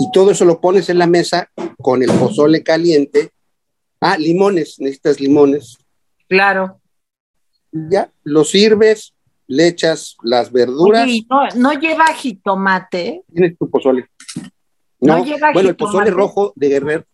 Y 0.00 0.10
todo 0.12 0.32
eso 0.32 0.44
lo 0.44 0.60
pones 0.60 0.88
en 0.88 0.98
la 0.98 1.06
mesa 1.06 1.52
con 1.80 2.02
el 2.02 2.10
pozole 2.10 2.64
caliente. 2.64 3.30
Ah, 4.00 4.18
limones, 4.18 4.80
necesitas 4.80 5.20
limones. 5.20 5.76
Claro. 6.28 6.77
Ya, 7.72 8.10
lo 8.24 8.44
sirves, 8.44 9.14
le 9.46 9.68
echas 9.68 10.16
las 10.22 10.52
verduras. 10.52 11.08
no, 11.56 11.72
lleva 11.72 12.06
jitomate. 12.14 13.22
Tienes 13.32 13.58
tu 13.58 13.68
pozole. 13.70 14.08
No, 15.00 15.24
lleva 15.24 15.52
bueno, 15.52 15.70
el 15.70 15.76
pozole 15.76 16.10
rojo 16.10 16.52
de 16.56 16.68
Guerrero, 16.68 17.04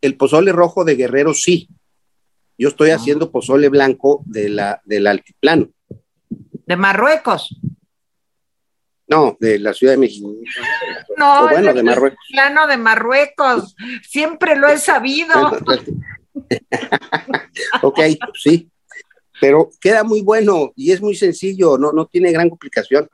el 0.00 0.16
pozole 0.16 0.52
rojo 0.52 0.84
de 0.84 0.96
Guerrero 0.96 1.34
sí. 1.34 1.68
Yo 2.56 2.68
estoy 2.68 2.90
ah. 2.90 2.96
haciendo 2.96 3.30
pozole 3.30 3.68
blanco 3.68 4.22
de 4.26 4.48
la, 4.48 4.80
del 4.84 5.06
altiplano. 5.06 5.68
¿De 6.66 6.76
Marruecos? 6.76 7.56
No, 9.06 9.36
de 9.40 9.58
la 9.58 9.72
Ciudad 9.72 9.94
de 9.94 9.98
México. 9.98 10.34
No, 11.16 11.48
bueno, 11.48 11.72
de 11.72 11.82
Marruecos. 11.82 12.18
Plano 12.30 12.66
de 12.66 12.76
Marruecos. 12.76 13.74
Siempre 14.02 14.56
lo 14.56 14.68
he 14.68 14.78
sabido. 14.78 15.34
ok, 17.82 18.00
sí 18.34 18.68
pero 19.40 19.70
queda 19.80 20.04
muy 20.04 20.22
bueno 20.22 20.72
y 20.76 20.92
es 20.92 21.00
muy 21.00 21.14
sencillo, 21.14 21.78
no, 21.78 21.92
no 21.92 22.06
tiene 22.06 22.32
gran 22.32 22.48
complicación. 22.48 23.08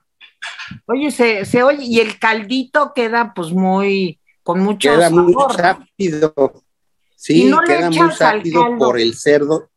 Oye, 0.87 1.11
se, 1.11 1.45
se 1.45 1.63
oye, 1.63 1.85
y 1.85 2.01
el 2.01 2.19
caldito 2.19 2.93
queda 2.95 3.33
pues 3.35 3.51
muy, 3.53 4.19
con 4.43 4.61
mucho 4.61 4.91
Queda 4.91 5.11
muy 5.11 5.35
rápido. 5.57 6.35
Sí, 7.17 7.51
queda 7.67 7.91
muy 7.91 8.11
rápido 8.11 8.77
por 8.79 9.01
el 9.01 9.15
cerdo. 9.15 9.71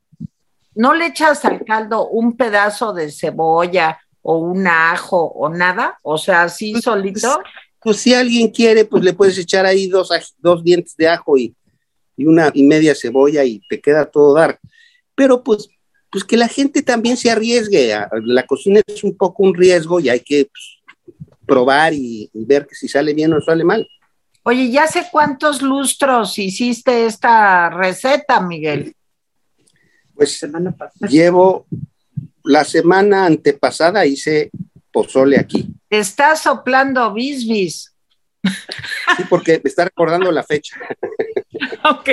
¿No 0.76 0.93
le 0.93 1.08
echas 1.08 1.43
al 1.45 1.64
caldo 1.66 2.08
un 2.08 2.36
pedazo 2.38 2.93
de 2.93 3.12
cebolla 3.12 4.00
o 4.22 4.38
un 4.38 4.68
ajo 4.68 5.24
o 5.24 5.50
nada? 5.50 5.98
O 6.04 6.18
sea, 6.18 6.43
así 6.43 6.74
pues, 6.74 6.84
solito. 6.84 7.39
Pues, 7.80 7.98
si 7.98 8.14
alguien 8.14 8.50
quiere, 8.50 8.86
pues 8.86 9.04
le 9.04 9.14
puedes 9.14 9.38
echar 9.38 9.66
ahí 9.66 9.88
dos, 9.88 10.10
dos 10.39 10.64
dientes 10.64 10.95
de 10.98 11.08
ajo 11.08 11.38
y, 11.38 11.56
y 12.18 12.26
una 12.26 12.52
y 12.54 12.64
media 12.64 12.93
cebolla 12.93 13.43
y 13.45 13.62
te 13.70 13.80
queda 13.80 14.06
todo 14.06 14.34
dar. 14.34 14.60
Pero 15.16 15.41
pues 15.41 15.70
pues 16.18 16.26
que 16.26 16.36
la 16.36 16.47
gente 16.47 16.82
también 16.82 17.15
se 17.15 17.30
arriesgue. 17.30 17.95
La 18.24 18.43
cocina 18.47 18.82
es 18.88 19.03
un 19.03 19.15
poco 19.15 19.43
un 19.43 19.53
riesgo 19.53 19.99
y 19.99 20.09
hay 20.09 20.22
que 20.22 20.49
pues, 20.51 20.80
probar 21.45 21.93
y, 21.93 22.28
ver 22.34 22.65
que 22.65 22.74
si 22.74 22.88
sale 22.88 23.13
bien 23.13 23.34
o 23.34 23.39
sale 23.39 23.63
mal. 23.63 23.88
Oye, 24.41 24.72
¿ya 24.72 24.88
sé 24.88 25.05
cuántos 25.11 25.61
lustros 25.61 26.39
hiciste 26.39 27.05
esta 27.05 27.70
receta, 27.70 28.41
Miguel? 28.41 28.95
Pues 30.15 30.43
llevo 31.07 31.68
la 32.43 32.63
semana 32.63 33.28
antepasada 33.28 34.03
hice 34.03 34.49
pozole 34.91 35.38
aquí. 35.38 35.68
Te 35.88 35.99
estás 35.99 36.41
soplando 36.41 37.13
bisbis. 37.13 37.93
Sí, 39.18 39.24
porque 39.30 39.61
me 39.63 39.70
está 39.70 39.84
recordando 39.84 40.32
la 40.32 40.41
fecha. 40.41 40.80
Ok. 41.84 42.09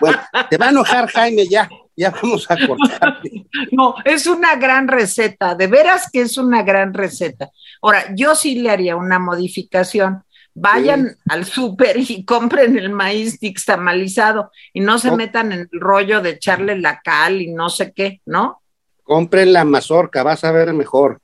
Bueno, 0.00 0.18
te 0.50 0.56
va 0.56 0.66
a 0.66 0.70
enojar, 0.70 1.08
Jaime, 1.08 1.46
ya, 1.46 1.68
ya 1.96 2.10
vamos 2.10 2.50
a 2.50 2.56
cortar. 2.66 3.20
No, 3.72 3.94
es 4.04 4.26
una 4.26 4.56
gran 4.56 4.88
receta, 4.88 5.54
de 5.54 5.66
veras 5.66 6.08
que 6.12 6.22
es 6.22 6.38
una 6.38 6.62
gran 6.62 6.94
receta. 6.94 7.50
Ahora, 7.82 8.14
yo 8.14 8.34
sí 8.34 8.58
le 8.60 8.70
haría 8.70 8.96
una 8.96 9.18
modificación. 9.18 10.22
Vayan 10.54 11.16
al 11.28 11.44
súper 11.44 11.96
y 11.98 12.24
compren 12.24 12.76
el 12.78 12.90
maíz 12.90 13.40
nixtamalizado 13.40 14.50
y 14.72 14.80
no 14.80 14.98
se 14.98 15.08
No. 15.10 15.16
metan 15.16 15.52
en 15.52 15.60
el 15.72 15.80
rollo 15.80 16.20
de 16.20 16.30
echarle 16.30 16.78
la 16.78 17.00
cal 17.00 17.40
y 17.40 17.52
no 17.52 17.68
sé 17.70 17.92
qué, 17.92 18.20
¿no? 18.26 18.60
Compren 19.02 19.52
la 19.52 19.64
mazorca, 19.64 20.22
vas 20.22 20.42
a 20.44 20.52
ver 20.52 20.72
mejor. 20.72 21.20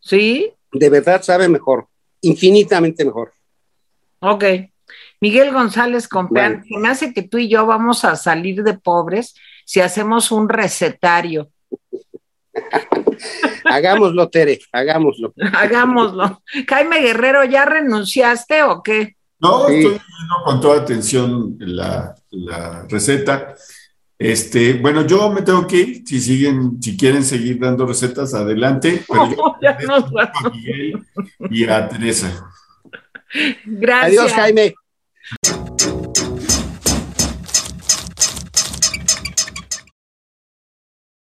¿Sí? 0.00 0.50
De 0.72 0.88
verdad 0.90 1.22
sabe 1.22 1.48
mejor, 1.48 1.88
infinitamente 2.20 3.04
mejor. 3.04 3.32
Ok. 4.20 4.44
Miguel 5.20 5.52
González 5.52 6.08
Compeán, 6.08 6.64
Bueno. 6.68 6.82
me 6.82 6.88
hace 6.88 7.12
que 7.14 7.22
tú 7.22 7.38
y 7.38 7.48
yo 7.48 7.66
vamos 7.66 8.04
a 8.04 8.16
salir 8.16 8.62
de 8.62 8.74
pobres 8.74 9.34
si 9.64 9.80
hacemos 9.80 10.30
un 10.32 10.48
recetario. 10.48 11.48
Hagámoslo, 13.64 14.28
Tere, 14.28 14.58
hagámoslo. 14.72 15.32
Hagámoslo. 15.54 16.42
Jaime 16.68 17.00
Guerrero, 17.00 17.44
¿ya 17.44 17.64
renunciaste 17.64 18.62
o 18.62 18.82
qué? 18.82 19.16
No, 19.40 19.66
Sí. 19.66 19.74
estoy 19.76 19.90
viendo 19.92 20.44
con 20.44 20.60
toda 20.60 20.80
atención 20.82 21.56
la, 21.58 22.14
la 22.30 22.86
receta. 22.88 23.54
Este, 24.18 24.74
bueno, 24.74 25.06
yo 25.06 25.30
me 25.30 25.42
tengo 25.42 25.66
que 25.66 25.76
ir. 25.76 26.02
Si 26.06 26.20
siguen, 26.20 26.80
si 26.80 26.96
quieren 26.96 27.24
seguir 27.24 27.58
dando 27.58 27.86
recetas, 27.86 28.32
adelante. 28.34 29.02
Pero 29.08 29.30
yo 29.30 29.56
Ya 29.60 29.72
nos 29.86 30.04
agradezco 30.04 30.46
a 30.46 30.50
Miguel 30.50 31.02
y 31.50 31.64
a 31.64 31.88
Teresa. 31.88 32.50
Gracias. 33.64 34.18
Adiós, 34.20 34.32
Jaime. 34.32 34.74